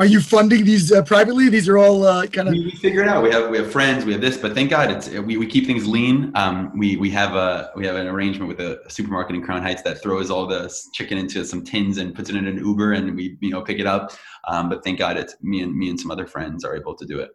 Are 0.00 0.06
you 0.06 0.20
funding 0.20 0.64
these 0.64 0.90
uh, 0.90 1.02
privately? 1.02 1.48
These 1.48 1.68
are 1.68 1.78
all 1.78 2.04
uh, 2.04 2.26
kind 2.26 2.48
of. 2.48 2.54
We, 2.54 2.64
we, 2.64 2.70
figure 2.72 3.00
it 3.02 3.06
out. 3.06 3.22
We 3.22 3.30
have 3.30 3.48
we 3.48 3.58
have 3.58 3.70
friends. 3.70 4.04
We 4.04 4.10
have 4.10 4.20
this, 4.20 4.36
but 4.36 4.52
thank 4.52 4.68
God 4.68 4.90
it's 4.90 5.08
we, 5.08 5.36
we 5.36 5.46
keep 5.46 5.66
things 5.66 5.86
lean. 5.86 6.32
Um, 6.34 6.76
we 6.76 6.96
we 6.96 7.10
have 7.10 7.36
a 7.36 7.70
we 7.76 7.86
have 7.86 7.94
an 7.94 8.08
arrangement 8.08 8.48
with 8.48 8.58
a, 8.58 8.80
supermarket 8.90 9.36
in 9.36 9.42
Crown 9.42 9.62
Heights 9.62 9.82
that 9.82 10.02
throws 10.02 10.32
all 10.32 10.48
the 10.48 10.72
chicken 10.94 11.16
into 11.16 11.44
some 11.44 11.62
tins 11.62 11.98
and 11.98 12.12
puts 12.12 12.28
it 12.28 12.34
in 12.34 12.48
an 12.48 12.56
Uber, 12.56 12.94
and 12.94 13.14
we 13.14 13.38
you 13.40 13.50
know 13.50 13.62
pick 13.62 13.78
it 13.78 13.86
up. 13.86 14.12
Um, 14.48 14.68
but 14.68 14.82
thank 14.82 14.98
God 14.98 15.16
it's 15.16 15.36
me 15.42 15.62
and 15.62 15.72
me 15.72 15.90
and 15.90 16.00
some 16.00 16.10
other 16.10 16.26
friends 16.26 16.64
are 16.64 16.74
able 16.74 16.96
to 16.96 17.06
do 17.06 17.20
it. 17.20 17.30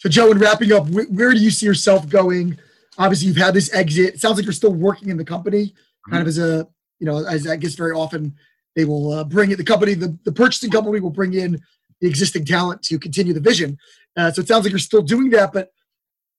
So 0.00 0.10
Joe, 0.10 0.32
in 0.32 0.38
wrapping 0.38 0.72
up, 0.72 0.86
where, 0.88 1.32
do 1.32 1.38
you 1.38 1.50
see 1.50 1.64
yourself 1.64 2.08
going? 2.10 2.58
Obviously, 2.98 3.28
you've 3.28 3.38
had 3.38 3.54
this 3.54 3.72
exit. 3.72 4.14
It 4.16 4.20
sounds 4.20 4.36
like 4.36 4.44
you're 4.44 4.52
still 4.52 4.74
working 4.74 5.08
in 5.08 5.16
the 5.16 5.24
company, 5.24 5.68
mm-hmm. 5.68 6.10
kind 6.10 6.20
of 6.20 6.28
as 6.28 6.38
a 6.38 6.68
you 6.98 7.06
know 7.06 7.24
as 7.24 7.46
I 7.46 7.56
guess 7.56 7.74
very 7.74 7.92
often 7.92 8.34
they 8.74 8.84
will 8.84 9.12
uh, 9.12 9.24
bring 9.24 9.50
in 9.50 9.58
the 9.58 9.64
company, 9.64 9.94
the, 9.94 10.16
the 10.24 10.32
purchasing 10.32 10.70
company 10.70 11.00
will 11.00 11.10
bring 11.10 11.34
in 11.34 11.60
the 12.00 12.08
existing 12.08 12.44
talent 12.44 12.82
to 12.82 12.98
continue 12.98 13.32
the 13.32 13.40
vision. 13.40 13.78
Uh, 14.16 14.30
so 14.30 14.42
it 14.42 14.48
sounds 14.48 14.64
like 14.64 14.72
you're 14.72 14.78
still 14.78 15.02
doing 15.02 15.30
that, 15.30 15.52
but 15.52 15.70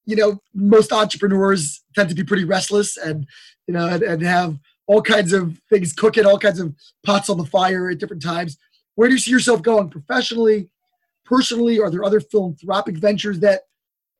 you 0.05 0.15
know, 0.15 0.39
most 0.53 0.91
entrepreneurs 0.91 1.81
tend 1.95 2.09
to 2.09 2.15
be 2.15 2.23
pretty 2.23 2.43
restless 2.43 2.97
and 2.97 3.25
you 3.67 3.73
know, 3.73 3.87
and, 3.87 4.03
and 4.03 4.21
have 4.21 4.57
all 4.87 5.01
kinds 5.01 5.33
of 5.33 5.57
things 5.69 5.93
cooking, 5.93 6.25
all 6.25 6.39
kinds 6.39 6.59
of 6.59 6.73
pots 7.05 7.29
on 7.29 7.37
the 7.37 7.45
fire 7.45 7.89
at 7.89 7.99
different 7.99 8.21
times. 8.21 8.57
Where 8.95 9.07
do 9.07 9.15
you 9.15 9.19
see 9.19 9.31
yourself 9.31 9.61
going 9.61 9.89
professionally, 9.89 10.69
personally? 11.25 11.79
Are 11.79 11.89
there 11.89 12.03
other 12.03 12.19
philanthropic 12.19 12.97
ventures 12.97 13.39
that 13.39 13.61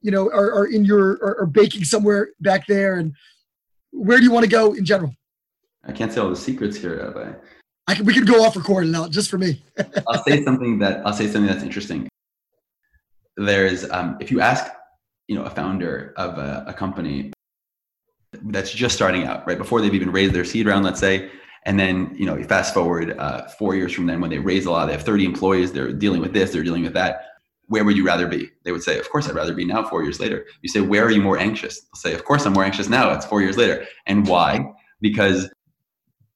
you 0.01 0.11
know 0.11 0.27
are, 0.27 0.53
are 0.53 0.65
in 0.65 0.85
your 0.85 1.13
are, 1.21 1.41
are 1.41 1.45
baking 1.45 1.83
somewhere 1.83 2.29
back 2.39 2.65
there? 2.67 2.95
And 2.95 3.13
where 3.91 4.17
do 4.17 4.23
you 4.23 4.31
want 4.31 4.45
to 4.45 4.49
go 4.49 4.73
in 4.73 4.85
general? 4.85 5.13
I 5.83 5.91
can't 5.91 6.13
say 6.13 6.21
all 6.21 6.29
the 6.29 6.35
secrets 6.35 6.77
here, 6.77 7.03
Rabbi. 7.03 7.29
I 7.29 7.35
can, 7.91 8.05
we 8.05 8.13
could 8.13 8.27
go 8.27 8.43
off 8.43 8.55
recording 8.55 8.91
now 8.91 9.07
just 9.07 9.29
for 9.29 9.37
me. 9.37 9.61
I'll 10.07 10.23
say 10.23 10.43
something 10.43 10.79
that 10.79 11.05
I'll 11.05 11.13
say 11.13 11.27
something 11.27 11.47
that's 11.47 11.63
interesting. 11.63 12.07
There's 13.35 13.89
um, 13.89 14.17
if 14.19 14.31
you 14.31 14.41
ask, 14.41 14.71
you 15.27 15.35
know, 15.35 15.43
a 15.43 15.49
founder 15.49 16.13
of 16.17 16.37
a, 16.37 16.65
a 16.67 16.73
company 16.73 17.33
that's 18.43 18.71
just 18.71 18.95
starting 18.95 19.25
out, 19.25 19.45
right 19.47 19.57
before 19.57 19.81
they've 19.81 19.93
even 19.93 20.11
raised 20.11 20.33
their 20.33 20.45
seed 20.45 20.65
round, 20.65 20.85
let's 20.85 20.99
say, 20.99 21.29
and 21.65 21.79
then 21.79 22.13
you 22.17 22.25
know, 22.25 22.35
you 22.35 22.43
fast 22.43 22.73
forward 22.73 23.17
uh, 23.17 23.47
four 23.47 23.75
years 23.75 23.93
from 23.93 24.05
then 24.05 24.21
when 24.21 24.29
they 24.29 24.39
raise 24.39 24.65
a 24.65 24.71
lot, 24.71 24.85
they 24.85 24.91
have 24.93 25.03
30 25.03 25.25
employees, 25.25 25.71
they're 25.71 25.91
dealing 25.91 26.21
with 26.21 26.33
this, 26.33 26.51
they're 26.51 26.63
dealing 26.63 26.83
with 26.83 26.93
that. 26.93 27.25
Where 27.67 27.85
would 27.85 27.95
you 27.95 28.05
rather 28.05 28.27
be? 28.27 28.49
They 28.63 28.71
would 28.71 28.83
say, 28.83 28.99
of 28.99 29.09
course, 29.09 29.27
I'd 29.27 29.35
rather 29.35 29.53
be 29.53 29.65
now. 29.65 29.83
Four 29.83 30.03
years 30.03 30.19
later, 30.19 30.45
you 30.61 30.69
say, 30.69 30.81
where 30.81 31.05
are 31.05 31.11
you 31.11 31.21
more 31.21 31.37
anxious? 31.37 31.79
They'll 31.79 32.11
say, 32.11 32.13
of 32.13 32.25
course, 32.25 32.45
I'm 32.45 32.53
more 32.53 32.65
anxious 32.65 32.89
now. 32.89 33.13
It's 33.13 33.25
four 33.25 33.41
years 33.41 33.57
later, 33.57 33.85
and 34.05 34.27
why? 34.27 34.73
Because 34.99 35.49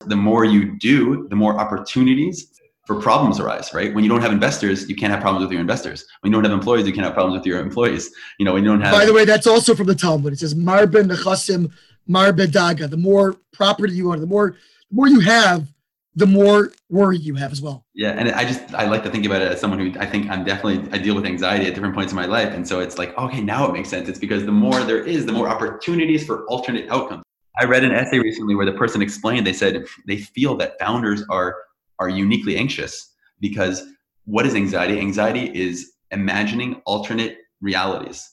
the 0.06 0.16
more 0.16 0.46
you 0.46 0.78
do, 0.78 1.28
the 1.30 1.36
more 1.36 1.60
opportunities 1.60 2.54
for 2.86 3.02
problems 3.02 3.40
arise, 3.40 3.74
right? 3.74 3.94
When 3.94 4.04
you 4.04 4.10
don't 4.10 4.22
have 4.22 4.32
investors, 4.32 4.90
you 4.90 4.96
can't 4.96 5.12
have 5.12 5.22
problems 5.22 5.44
with 5.44 5.52
your 5.52 5.60
investors. 5.60 6.06
When 6.22 6.32
you 6.32 6.38
don't 6.38 6.50
have 6.50 6.58
employees, 6.58 6.88
you 6.88 6.94
can't 6.94 7.04
have 7.06 7.14
problems 7.14 7.38
with 7.38 7.46
your 7.46 7.60
employees. 7.60 8.10
You 8.40 8.46
know, 8.46 8.54
when 8.54 8.64
you 8.64 8.70
don't 8.70 8.82
have. 8.82 8.94
By 8.94 9.06
the 9.06 9.14
way, 9.14 9.26
that's 9.26 9.46
also 9.46 9.76
from 9.76 9.88
the 9.88 9.96
Talmud. 9.96 10.32
It 10.32 10.40
says 10.40 10.56
marbe 10.56 10.94
nechasim, 10.94 11.72
marbe 12.10 12.48
daga. 12.48 12.90
The 12.90 12.98
more 12.98 13.36
property 13.52 13.94
you 13.94 14.12
own, 14.12 14.22
the 14.22 14.26
more 14.26 14.56
the 14.90 14.96
more 14.96 15.08
you 15.10 15.20
have, 15.20 15.68
the 16.16 16.26
more 16.26 16.72
worry 16.90 17.18
you 17.18 17.36
have 17.36 17.52
as 17.52 17.62
well. 17.62 17.86
Yeah, 17.94 18.12
and 18.12 18.32
I 18.32 18.46
just 18.46 18.74
I 18.74 18.88
like 18.88 19.04
to 19.04 19.10
think 19.10 19.26
about 19.26 19.42
it 19.42 19.52
as 19.52 19.60
someone 19.60 19.80
who 19.80 20.00
I 20.00 20.06
think 20.06 20.30
I'm 20.30 20.46
definitely 20.46 20.90
I 20.94 20.98
deal 20.98 21.14
with 21.14 21.26
anxiety 21.26 21.66
at 21.66 21.76
different 21.76 21.94
points 21.94 22.14
in 22.14 22.16
my 22.16 22.26
life, 22.26 22.54
and 22.54 22.66
so 22.66 22.80
it's 22.80 22.98
like 22.98 23.18
okay, 23.18 23.42
now 23.42 23.68
it 23.68 23.74
makes 23.74 23.90
sense. 23.90 24.08
It's 24.08 24.20
because 24.20 24.46
the 24.46 24.52
more 24.54 24.80
there 24.84 25.04
is, 25.04 25.26
the 25.26 25.34
more 25.34 25.50
opportunities 25.50 26.26
for 26.26 26.46
alternate 26.46 26.90
outcomes. 26.90 27.24
I 27.60 27.66
read 27.66 27.84
an 27.84 27.92
essay 27.92 28.20
recently 28.20 28.56
where 28.56 28.66
the 28.66 28.74
person 28.74 29.02
explained 29.02 29.48
they 29.48 29.54
said 29.54 29.86
they 30.06 30.18
feel 30.18 30.56
that 30.58 30.80
founders 30.80 31.24
are 31.30 31.56
are 32.00 32.10
uniquely 32.10 32.58
anxious 32.58 33.16
because 33.40 33.84
what 34.26 34.46
is 34.46 34.56
anxiety? 34.56 35.00
Anxiety 35.00 35.52
is 35.60 35.94
imagining 36.12 36.82
alternate 36.86 37.38
realities 37.62 38.30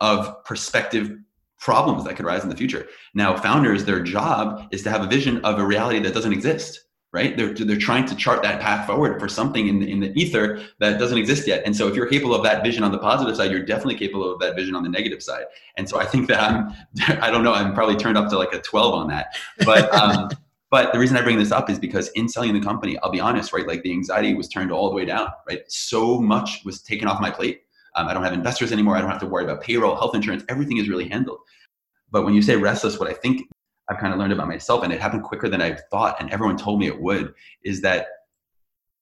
of 0.00 0.42
perspective 0.44 1.12
problems 1.58 2.04
that 2.04 2.16
could 2.16 2.24
arise 2.24 2.42
in 2.42 2.48
the 2.48 2.56
future. 2.56 2.86
Now, 3.14 3.36
founders, 3.36 3.84
their 3.84 4.02
job 4.02 4.68
is 4.72 4.82
to 4.82 4.90
have 4.90 5.02
a 5.02 5.06
vision 5.06 5.44
of 5.44 5.58
a 5.58 5.66
reality 5.66 6.00
that 6.00 6.14
doesn't 6.14 6.32
exist 6.32 6.80
right? 7.12 7.36
They're, 7.36 7.52
they're 7.52 7.76
trying 7.76 8.06
to 8.06 8.16
chart 8.16 8.42
that 8.42 8.60
path 8.60 8.86
forward 8.86 9.20
for 9.20 9.28
something 9.28 9.68
in 9.68 9.80
the, 9.80 9.90
in 9.90 10.00
the 10.00 10.12
ether 10.18 10.62
that 10.78 10.98
doesn't 10.98 11.18
exist 11.18 11.46
yet. 11.46 11.62
And 11.66 11.76
so 11.76 11.86
if 11.86 11.94
you're 11.94 12.06
capable 12.06 12.34
of 12.34 12.42
that 12.44 12.64
vision 12.64 12.82
on 12.82 12.90
the 12.90 12.98
positive 12.98 13.36
side, 13.36 13.50
you're 13.50 13.64
definitely 13.64 13.96
capable 13.96 14.32
of 14.32 14.40
that 14.40 14.56
vision 14.56 14.74
on 14.74 14.82
the 14.82 14.88
negative 14.88 15.22
side. 15.22 15.44
And 15.76 15.86
so 15.88 16.00
I 16.00 16.06
think 16.06 16.26
that 16.28 16.40
I'm, 16.40 16.72
I 17.22 17.30
don't 17.30 17.44
know, 17.44 17.52
I'm 17.52 17.74
probably 17.74 17.96
turned 17.96 18.16
up 18.16 18.30
to 18.30 18.38
like 18.38 18.54
a 18.54 18.60
12 18.60 18.94
on 18.94 19.08
that. 19.08 19.36
But, 19.64 19.92
um, 19.94 20.30
but 20.70 20.94
the 20.94 20.98
reason 20.98 21.18
I 21.18 21.22
bring 21.22 21.38
this 21.38 21.52
up 21.52 21.68
is 21.68 21.78
because 21.78 22.08
in 22.10 22.30
selling 22.30 22.54
the 22.54 22.60
company, 22.60 22.98
I'll 23.02 23.10
be 23.10 23.20
honest, 23.20 23.52
right? 23.52 23.66
Like 23.66 23.82
the 23.82 23.92
anxiety 23.92 24.34
was 24.34 24.48
turned 24.48 24.72
all 24.72 24.88
the 24.88 24.96
way 24.96 25.04
down, 25.04 25.28
right? 25.46 25.60
So 25.68 26.18
much 26.18 26.62
was 26.64 26.80
taken 26.80 27.08
off 27.08 27.20
my 27.20 27.30
plate. 27.30 27.62
Um, 27.94 28.08
I 28.08 28.14
don't 28.14 28.24
have 28.24 28.32
investors 28.32 28.72
anymore. 28.72 28.96
I 28.96 29.02
don't 29.02 29.10
have 29.10 29.20
to 29.20 29.26
worry 29.26 29.44
about 29.44 29.60
payroll, 29.60 29.96
health 29.96 30.14
insurance. 30.14 30.44
Everything 30.48 30.78
is 30.78 30.88
really 30.88 31.08
handled. 31.08 31.40
But 32.10 32.24
when 32.24 32.32
you 32.32 32.40
say 32.40 32.56
restless, 32.56 32.98
what 32.98 33.08
I 33.08 33.12
think 33.12 33.42
I've 33.92 34.00
kind 34.00 34.12
of 34.12 34.18
learned 34.18 34.32
about 34.32 34.48
myself, 34.48 34.82
and 34.82 34.92
it 34.92 35.00
happened 35.00 35.22
quicker 35.22 35.48
than 35.48 35.62
I 35.62 35.76
thought, 35.90 36.20
and 36.20 36.30
everyone 36.30 36.56
told 36.56 36.80
me 36.80 36.86
it 36.86 37.00
would, 37.00 37.34
is 37.64 37.82
that 37.82 38.06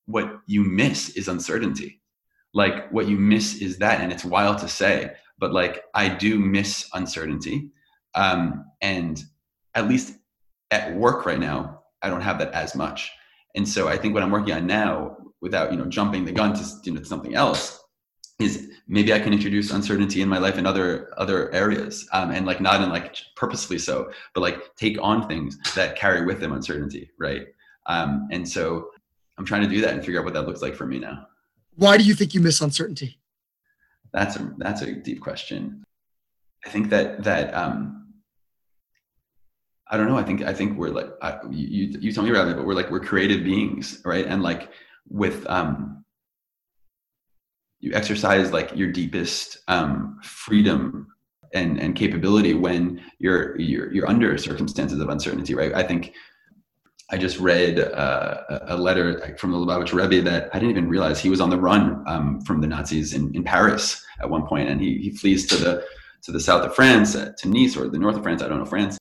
what 0.07 0.41
you 0.47 0.64
miss 0.64 1.11
is 1.11 1.28
uncertainty. 1.28 2.01
Like 2.53 2.91
what 2.91 3.09
you 3.09 3.16
miss 3.16 3.61
is 3.61 3.78
that, 3.78 4.01
and 4.01 4.12
it's 4.12 4.24
wild 4.24 4.59
to 4.59 4.68
say, 4.68 5.12
but 5.38 5.53
like 5.53 5.84
I 5.95 6.09
do 6.09 6.38
miss 6.38 6.88
uncertainty. 6.95 7.70
Um, 8.14 8.64
and 8.80 9.22
at 9.74 9.88
least 9.88 10.16
at 10.70 10.95
work 10.97 11.26
right 11.26 11.38
now, 11.38 11.82
I 12.03 12.11
don't 12.11 12.20
have 12.22 12.38
that 12.41 12.53
as 12.53 12.74
much. 12.74 13.11
And 13.55 13.68
so 13.68 13.88
I 13.88 13.97
think 13.97 14.14
what 14.14 14.22
I'm 14.22 14.30
working 14.30 14.55
on 14.55 14.66
now, 14.66 15.16
without 15.41 15.72
you 15.72 15.78
know 15.78 15.86
jumping 15.86 16.24
the 16.24 16.32
gun 16.32 16.55
to 16.55 16.64
you 16.84 16.93
know 16.93 17.03
something 17.03 17.34
else, 17.34 17.80
is 18.41 18.69
maybe 18.91 19.14
I 19.14 19.20
can 19.20 19.32
introduce 19.32 19.70
uncertainty 19.70 20.20
in 20.20 20.28
my 20.28 20.38
life 20.38 20.59
in 20.59 20.66
other 20.66 21.14
other 21.16 21.51
areas, 21.55 22.07
um, 22.12 22.30
and 22.32 22.45
like 22.45 22.61
not 22.61 22.82
in 22.82 22.91
like 22.91 23.16
purposely 23.36 23.78
so, 23.78 24.11
but 24.34 24.41
like 24.41 24.74
take 24.76 24.99
on 25.01 25.28
things 25.28 25.57
that 25.74 25.97
carry 25.97 26.26
with 26.26 26.41
them 26.41 26.53
uncertainty, 26.53 27.11
right? 27.18 27.47
Um, 27.86 28.28
and 28.30 28.47
so 28.47 28.91
I'm 29.38 29.47
trying 29.47 29.62
to 29.62 29.68
do 29.68 29.80
that 29.80 29.95
and 29.95 30.05
figure 30.05 30.18
out 30.18 30.24
what 30.24 30.34
that 30.34 30.47
looks 30.47 30.61
like 30.61 30.74
for 30.74 30.86
me 30.86 30.99
now. 30.99 31.28
Why 31.76 31.97
do 31.97 32.05
you 32.05 32.14
think 32.14 32.34
you 32.34 32.41
miss 32.41 32.61
uncertainty? 32.61 33.18
That's 34.12 34.36
a 34.36 34.53
that's 34.59 34.82
a 34.82 34.93
deep 34.93 35.20
question. 35.20 35.84
I 36.66 36.68
think 36.68 36.91
that 36.91 37.22
that 37.22 37.55
um, 37.55 38.12
I 39.88 39.97
don't 39.97 40.09
know. 40.09 40.18
I 40.18 40.24
think 40.24 40.43
I 40.43 40.53
think 40.53 40.76
we're 40.76 40.91
like 40.91 41.11
I, 41.22 41.38
you 41.49 41.97
you 42.01 42.12
tell 42.12 42.24
me 42.24 42.30
about 42.30 42.49
it, 42.49 42.57
but 42.57 42.66
we're 42.66 42.74
like 42.74 42.91
we're 42.91 43.01
creative 43.01 43.45
beings, 43.45 44.03
right? 44.05 44.26
And 44.26 44.43
like 44.43 44.70
with 45.09 45.47
um 45.49 45.99
you 47.80 47.92
exercise 47.94 48.52
like 48.52 48.74
your 48.76 48.92
deepest 48.92 49.58
um, 49.68 50.18
freedom 50.22 51.08
and, 51.52 51.80
and 51.80 51.96
capability 51.96 52.54
when 52.54 53.02
you're, 53.18 53.58
you're 53.58 53.92
you're 53.92 54.08
under 54.08 54.36
circumstances 54.38 55.00
of 55.00 55.08
uncertainty, 55.08 55.54
right? 55.54 55.74
I 55.74 55.82
think 55.82 56.14
I 57.10 57.16
just 57.16 57.40
read 57.40 57.80
uh, 57.80 58.42
a 58.68 58.76
letter 58.76 59.36
from 59.36 59.50
the 59.50 59.58
Lubavitch 59.58 59.92
Rebbe 59.92 60.22
that 60.30 60.48
I 60.54 60.60
didn't 60.60 60.70
even 60.70 60.88
realize 60.88 61.18
he 61.18 61.30
was 61.30 61.40
on 61.40 61.50
the 61.50 61.58
run 61.58 62.04
um, 62.06 62.40
from 62.42 62.60
the 62.60 62.68
Nazis 62.68 63.14
in, 63.14 63.34
in 63.34 63.42
Paris 63.42 64.04
at 64.20 64.30
one 64.30 64.46
point, 64.46 64.68
and 64.68 64.80
he, 64.80 64.98
he 64.98 65.10
flees 65.10 65.46
to 65.48 65.56
the 65.56 65.84
to 66.22 66.32
the 66.32 66.40
south 66.40 66.64
of 66.64 66.74
France, 66.74 67.16
uh, 67.16 67.32
to 67.38 67.48
Nice 67.48 67.76
or 67.76 67.88
the 67.88 67.98
north 67.98 68.14
of 68.14 68.22
France, 68.22 68.42
I 68.42 68.48
don't 68.48 68.58
know 68.58 68.64
France, 68.66 68.98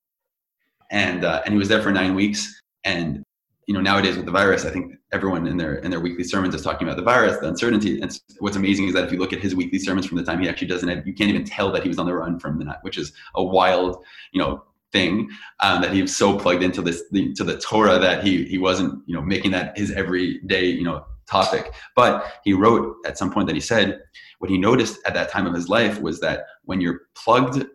and 0.90 1.24
uh, 1.24 1.42
and 1.46 1.54
he 1.54 1.60
was 1.60 1.68
there 1.68 1.82
for 1.82 1.92
nine 1.92 2.16
weeks, 2.16 2.62
and 2.84 3.24
you 3.70 3.76
know 3.76 3.82
nowadays 3.82 4.16
with 4.18 4.26
the 4.26 4.32
virus 4.32 4.66
i 4.66 4.72
think 4.72 4.96
everyone 5.12 5.46
in 5.46 5.56
their 5.56 5.76
in 5.76 5.92
their 5.92 6.00
weekly 6.00 6.24
sermons 6.24 6.56
is 6.56 6.64
talking 6.64 6.88
about 6.88 6.98
the 6.98 7.04
virus 7.04 7.38
the 7.38 7.48
uncertainty. 7.48 8.02
And 8.02 8.20
what's 8.40 8.58
amazing 8.58 8.88
is 8.88 8.96
that 8.96 9.04
if 9.04 9.12
you 9.12 9.20
look 9.20 9.32
at 9.32 9.40
his 9.40 9.56
weekly 9.56 9.78
sermons 9.78 10.08
from 10.08 10.18
the 10.18 10.24
time 10.24 10.42
he 10.42 10.50
actually 10.50 10.70
doesn't 10.70 10.90
have 10.90 11.06
you 11.06 11.14
can't 11.14 11.30
even 11.30 11.46
tell 11.46 11.72
that 11.74 11.84
he 11.84 11.88
was 11.88 12.00
on 12.00 12.08
the 12.08 12.14
run 12.16 12.40
from 12.40 12.58
the 12.58 12.66
night 12.66 12.80
which 12.82 12.98
is 12.98 13.14
a 13.36 13.44
wild 13.44 14.04
you 14.32 14.42
know 14.42 14.64
thing 14.92 15.30
um, 15.60 15.84
that 15.84 15.94
he 15.94 16.02
was 16.02 16.18
so 16.18 16.36
plugged 16.36 16.64
into 16.64 16.82
this 16.82 17.04
the, 17.12 17.32
to 17.34 17.44
the 17.44 17.60
torah 17.60 18.00
that 18.00 18.24
he 18.24 18.44
he 18.46 18.58
wasn't 18.58 18.92
you 19.06 19.14
know 19.14 19.22
making 19.22 19.52
that 19.52 19.78
his 19.78 19.92
everyday 19.92 20.66
you 20.66 20.84
know 20.84 21.06
topic. 21.28 21.72
But 21.96 22.26
he 22.44 22.54
wrote 22.54 22.96
at 23.06 23.20
some 23.20 23.32
point 23.32 23.46
that 23.46 23.56
he 23.56 23.62
said 23.62 24.02
what 24.40 24.50
he 24.50 24.58
noticed 24.58 24.98
at 25.06 25.14
that 25.14 25.30
time 25.30 25.46
of 25.46 25.54
his 25.54 25.70
life 25.70 26.02
was 26.02 26.20
that 26.22 26.46
when 26.64 26.82
you're 26.82 27.02
plugged 27.14 27.68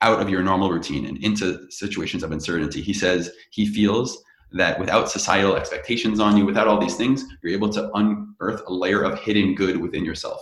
out 0.00 0.20
of 0.20 0.28
your 0.28 0.42
normal 0.42 0.70
routine 0.70 1.06
and 1.06 1.16
into 1.18 1.70
situations 1.70 2.24
of 2.24 2.32
uncertainty 2.32 2.80
he 2.80 2.92
says 2.92 3.30
he 3.50 3.66
feels 3.66 4.24
that 4.52 4.78
without 4.78 5.10
societal 5.10 5.56
expectations 5.56 6.20
on 6.20 6.36
you, 6.36 6.46
without 6.46 6.66
all 6.66 6.80
these 6.80 6.96
things, 6.96 7.24
you're 7.42 7.52
able 7.52 7.68
to 7.70 7.90
unearth 7.94 8.62
a 8.66 8.72
layer 8.72 9.02
of 9.02 9.18
hidden 9.20 9.54
good 9.54 9.76
within 9.76 10.04
yourself. 10.04 10.40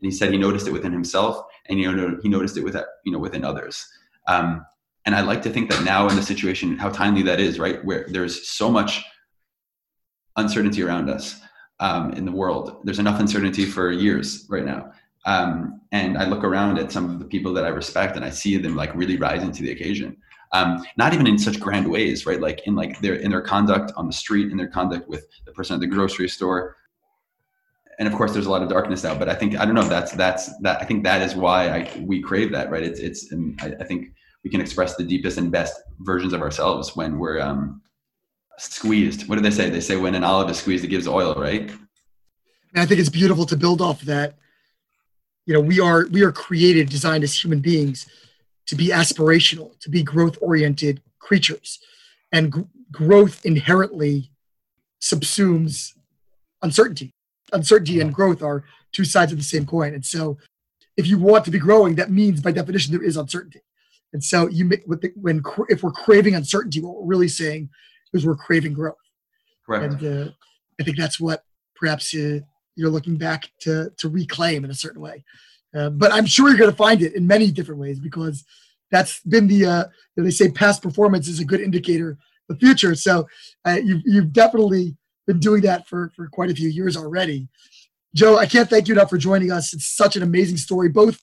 And 0.00 0.10
he 0.10 0.16
said 0.16 0.32
he 0.32 0.38
noticed 0.38 0.66
it 0.66 0.72
within 0.72 0.92
himself, 0.92 1.44
and 1.68 1.78
he, 1.78 1.84
he 2.22 2.28
noticed 2.28 2.56
it 2.56 2.64
with 2.64 2.76
you 3.04 3.12
know 3.12 3.18
within 3.18 3.44
others. 3.44 3.86
Um, 4.26 4.64
and 5.04 5.14
I 5.14 5.20
like 5.20 5.42
to 5.42 5.50
think 5.50 5.70
that 5.70 5.84
now 5.84 6.08
in 6.08 6.16
the 6.16 6.22
situation, 6.22 6.78
how 6.78 6.88
timely 6.88 7.22
that 7.22 7.40
is, 7.40 7.58
right? 7.58 7.84
Where 7.84 8.06
there's 8.08 8.48
so 8.48 8.70
much 8.70 9.04
uncertainty 10.36 10.82
around 10.82 11.10
us 11.10 11.40
um, 11.80 12.12
in 12.12 12.24
the 12.24 12.32
world. 12.32 12.80
There's 12.84 13.00
enough 13.00 13.20
uncertainty 13.20 13.64
for 13.64 13.90
years 13.90 14.46
right 14.48 14.64
now. 14.64 14.92
Um, 15.26 15.80
and 15.92 16.16
I 16.16 16.24
look 16.24 16.42
around 16.42 16.78
at 16.78 16.90
some 16.90 17.10
of 17.10 17.18
the 17.18 17.24
people 17.24 17.52
that 17.54 17.64
I 17.64 17.68
respect, 17.68 18.16
and 18.16 18.24
I 18.24 18.30
see 18.30 18.56
them 18.56 18.76
like 18.76 18.94
really 18.94 19.16
rising 19.16 19.52
to 19.52 19.62
the 19.62 19.72
occasion 19.72 20.16
um, 20.52 20.84
not 20.96 21.14
even 21.14 21.26
in 21.26 21.38
such 21.38 21.58
grand 21.58 21.90
ways, 21.90 22.26
right? 22.26 22.40
Like 22.40 22.66
in 22.66 22.74
like 22.74 23.00
their 23.00 23.14
in 23.14 23.30
their 23.30 23.40
conduct 23.40 23.92
on 23.96 24.06
the 24.06 24.12
street, 24.12 24.50
in 24.50 24.56
their 24.56 24.68
conduct 24.68 25.08
with 25.08 25.26
the 25.46 25.52
person 25.52 25.74
at 25.74 25.80
the 25.80 25.86
grocery 25.86 26.28
store. 26.28 26.76
And 27.98 28.08
of 28.08 28.14
course, 28.14 28.32
there's 28.32 28.46
a 28.46 28.50
lot 28.50 28.62
of 28.62 28.68
darkness 28.68 29.04
out, 29.04 29.18
but 29.18 29.28
I 29.28 29.34
think 29.34 29.58
I 29.58 29.64
don't 29.64 29.74
know. 29.74 29.82
That's 29.82 30.12
that's 30.12 30.56
that. 30.58 30.80
I 30.80 30.84
think 30.84 31.04
that 31.04 31.22
is 31.22 31.34
why 31.34 31.68
I, 31.68 32.00
we 32.04 32.20
crave 32.20 32.52
that, 32.52 32.70
right? 32.70 32.82
It's 32.82 33.00
it's. 33.00 33.32
I, 33.60 33.74
I 33.80 33.84
think 33.84 34.12
we 34.44 34.50
can 34.50 34.60
express 34.60 34.96
the 34.96 35.04
deepest 35.04 35.38
and 35.38 35.50
best 35.50 35.80
versions 36.00 36.32
of 36.32 36.42
ourselves 36.42 36.96
when 36.96 37.18
we're 37.18 37.40
um, 37.40 37.80
squeezed. 38.58 39.28
What 39.28 39.36
do 39.36 39.42
they 39.42 39.50
say? 39.50 39.70
They 39.70 39.80
say 39.80 39.96
when 39.96 40.14
an 40.14 40.24
olive 40.24 40.50
is 40.50 40.58
squeezed, 40.58 40.84
it 40.84 40.88
gives 40.88 41.06
oil, 41.08 41.34
right? 41.34 41.70
And 42.74 42.82
I 42.82 42.86
think 42.86 43.00
it's 43.00 43.08
beautiful 43.08 43.46
to 43.46 43.56
build 43.56 43.80
off 43.80 44.02
that. 44.02 44.34
You 45.46 45.54
know, 45.54 45.60
we 45.60 45.80
are 45.80 46.06
we 46.08 46.22
are 46.22 46.32
created, 46.32 46.90
designed 46.90 47.24
as 47.24 47.42
human 47.42 47.60
beings 47.60 48.06
to 48.66 48.76
be 48.76 48.88
aspirational, 48.88 49.78
to 49.80 49.90
be 49.90 50.02
growth 50.02 50.38
oriented 50.40 51.02
creatures. 51.18 51.78
And 52.30 52.54
g- 52.54 52.64
growth 52.90 53.44
inherently 53.44 54.30
subsumes 55.00 55.92
uncertainty. 56.62 57.10
Uncertainty 57.52 58.00
and 58.00 58.14
growth 58.14 58.42
are 58.42 58.64
two 58.92 59.04
sides 59.04 59.32
of 59.32 59.38
the 59.38 59.44
same 59.44 59.66
coin. 59.66 59.94
And 59.94 60.04
so, 60.04 60.38
if 60.96 61.06
you 61.06 61.18
want 61.18 61.44
to 61.46 61.50
be 61.50 61.58
growing, 61.58 61.94
that 61.96 62.10
means 62.10 62.40
by 62.40 62.52
definition 62.52 62.92
there 62.92 63.02
is 63.02 63.16
uncertainty. 63.16 63.62
And 64.12 64.22
so, 64.22 64.48
you 64.48 64.68
the, 64.68 65.12
when 65.16 65.42
if 65.68 65.82
we're 65.82 65.90
craving 65.90 66.34
uncertainty, 66.34 66.80
what 66.80 66.96
we're 66.96 67.06
really 67.06 67.28
saying 67.28 67.70
is 68.12 68.26
we're 68.26 68.36
craving 68.36 68.74
growth. 68.74 68.96
Correct. 69.66 70.02
And 70.02 70.28
uh, 70.28 70.30
I 70.80 70.84
think 70.84 70.96
that's 70.96 71.18
what 71.18 71.44
perhaps 71.74 72.14
uh, 72.14 72.40
you're 72.76 72.90
looking 72.90 73.16
back 73.16 73.50
to 73.60 73.90
to 73.98 74.08
reclaim 74.08 74.64
in 74.64 74.70
a 74.70 74.74
certain 74.74 75.00
way. 75.00 75.24
Uh, 75.74 75.90
but 75.90 76.12
I'm 76.12 76.26
sure 76.26 76.48
you're 76.48 76.58
going 76.58 76.70
to 76.70 76.76
find 76.76 77.02
it 77.02 77.14
in 77.14 77.26
many 77.26 77.50
different 77.50 77.80
ways 77.80 77.98
because 77.98 78.44
that's 78.90 79.20
been 79.20 79.48
the 79.48 79.64
uh, 79.64 79.84
they 80.16 80.30
say 80.30 80.50
past 80.50 80.82
performance 80.82 81.26
is 81.26 81.40
a 81.40 81.44
good 81.44 81.60
indicator 81.60 82.10
of 82.10 82.18
the 82.48 82.56
future. 82.56 82.94
So 82.94 83.26
uh, 83.64 83.78
you've 83.82 84.02
you've 84.04 84.32
definitely 84.32 84.96
been 85.26 85.38
doing 85.38 85.62
that 85.62 85.88
for 85.88 86.12
for 86.14 86.28
quite 86.28 86.50
a 86.50 86.54
few 86.54 86.68
years 86.68 86.96
already. 86.96 87.48
Joe, 88.14 88.36
I 88.36 88.46
can't 88.46 88.68
thank 88.68 88.88
you 88.88 88.94
enough 88.94 89.08
for 89.08 89.16
joining 89.16 89.50
us. 89.50 89.72
It's 89.72 89.88
such 89.88 90.16
an 90.16 90.22
amazing 90.22 90.58
story. 90.58 90.90
Both, 90.90 91.18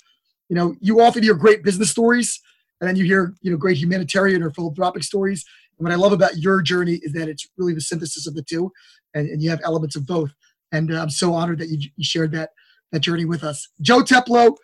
you 0.50 0.56
know, 0.56 0.76
you 0.82 1.00
often 1.02 1.22
hear 1.22 1.36
great 1.36 1.64
business 1.64 1.92
stories, 1.92 2.40
and 2.82 2.90
then 2.90 2.96
you 2.96 3.06
hear 3.06 3.36
you 3.42 3.52
know 3.52 3.58
great 3.58 3.78
humanitarian 3.78 4.42
or 4.42 4.50
philanthropic 4.50 5.04
stories. 5.04 5.46
And 5.78 5.86
what 5.86 5.94
I 5.94 5.96
love 5.96 6.12
about 6.12 6.38
your 6.38 6.64
journey 6.64 7.00
is 7.04 7.14
that 7.14 7.30
it's 7.30 7.48
really 7.58 7.76
the 7.76 7.82
synthesis 7.82 8.26
of 8.26 8.34
the 8.34 8.42
two, 8.42 8.72
and, 9.14 9.30
and 9.30 9.44
you 9.44 9.52
have 9.52 9.62
elements 9.64 9.96
of 9.96 10.08
both. 10.08 10.32
And 10.72 10.92
uh, 10.92 11.02
I'm 11.02 11.10
so 11.10 11.34
honored 11.34 11.60
that 11.60 11.70
you, 11.70 11.90
you 11.96 12.04
shared 12.04 12.32
that 12.32 12.50
that 12.92 13.00
journey 13.00 13.26
with 13.26 13.44
us. 13.44 13.70
Joe 13.82 14.02
Teplow, 14.02 14.56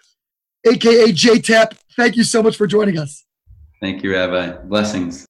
aka 0.66 1.12
J 1.12 1.40
JTEP, 1.40 1.78
thank 1.96 2.16
you 2.16 2.24
so 2.24 2.42
much 2.42 2.58
for 2.58 2.68
joining 2.68 2.98
us. 2.98 3.26
Thank 3.82 4.04
you, 4.04 4.14
Rabbi. 4.14 4.58
Blessings. 4.64 5.26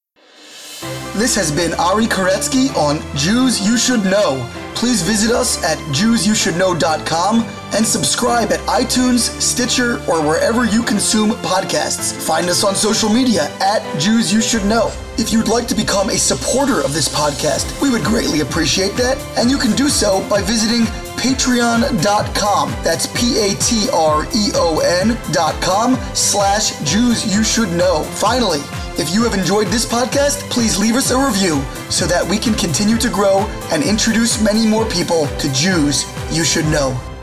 This 1.16 1.36
has 1.36 1.52
been 1.52 1.74
Ari 1.76 2.06
Koretzky 2.06 2.76
on 2.76 3.00
Jews 3.16 3.66
You 3.66 3.78
Should 3.78 4.04
Know. 4.04 4.65
Please 4.76 5.02
visit 5.02 5.32
us 5.32 5.64
at 5.64 5.78
JewsYouShouldKnow.com 5.96 7.44
and 7.74 7.86
subscribe 7.86 8.52
at 8.52 8.60
iTunes, 8.62 9.30
Stitcher, 9.42 9.98
or 10.08 10.22
wherever 10.22 10.66
you 10.66 10.84
consume 10.84 11.32
podcasts. 11.32 12.14
Find 12.14 12.50
us 12.50 12.64
on 12.64 12.76
social 12.76 13.10
media 13.10 13.50
at 13.62 13.82
Jews 14.00 14.34
You 14.34 14.42
Should 14.42 14.66
Know. 14.66 14.92
If 15.18 15.32
you'd 15.32 15.48
like 15.48 15.68
to 15.70 15.76
become 15.76 16.10
a 16.10 16.18
supporter 16.18 16.82
of 16.82 16.94
this 16.94 17.08
podcast, 17.08 17.82
we 17.82 17.90
would 17.90 18.04
greatly 18.04 18.42
appreciate 18.42 18.96
that, 18.98 19.18
and 19.38 19.50
you 19.50 19.58
can 19.58 19.74
do 19.76 19.88
so 19.88 20.28
by 20.30 20.42
visiting 20.42 20.84
patreon.com. 21.16 22.72
That's 22.84 23.08
P-A-T-R-E-O-N 23.08 25.18
dot 25.32 25.62
com 25.62 25.96
slash 26.14 26.78
Jews 26.84 27.34
You 27.34 27.44
Should 27.44 27.72
Know. 27.72 28.04
Finally, 28.04 28.60
if 28.98 29.14
you 29.14 29.24
have 29.24 29.34
enjoyed 29.34 29.68
this 29.68 29.86
podcast, 29.86 30.50
please 30.50 30.78
leave 30.78 30.96
us 30.96 31.12
a 31.12 31.18
review 31.18 31.62
so 31.90 32.06
that 32.08 32.26
we 32.26 32.38
can 32.38 32.54
continue 32.54 32.98
to 32.98 33.10
grow 33.10 33.40
and 33.72 33.84
introduce 33.84 34.42
many 34.66 34.78
more 34.78 34.90
people 34.90 35.28
to 35.38 35.52
Jews 35.54 36.06
you 36.32 36.44
should 36.44 36.66
know. 36.66 37.15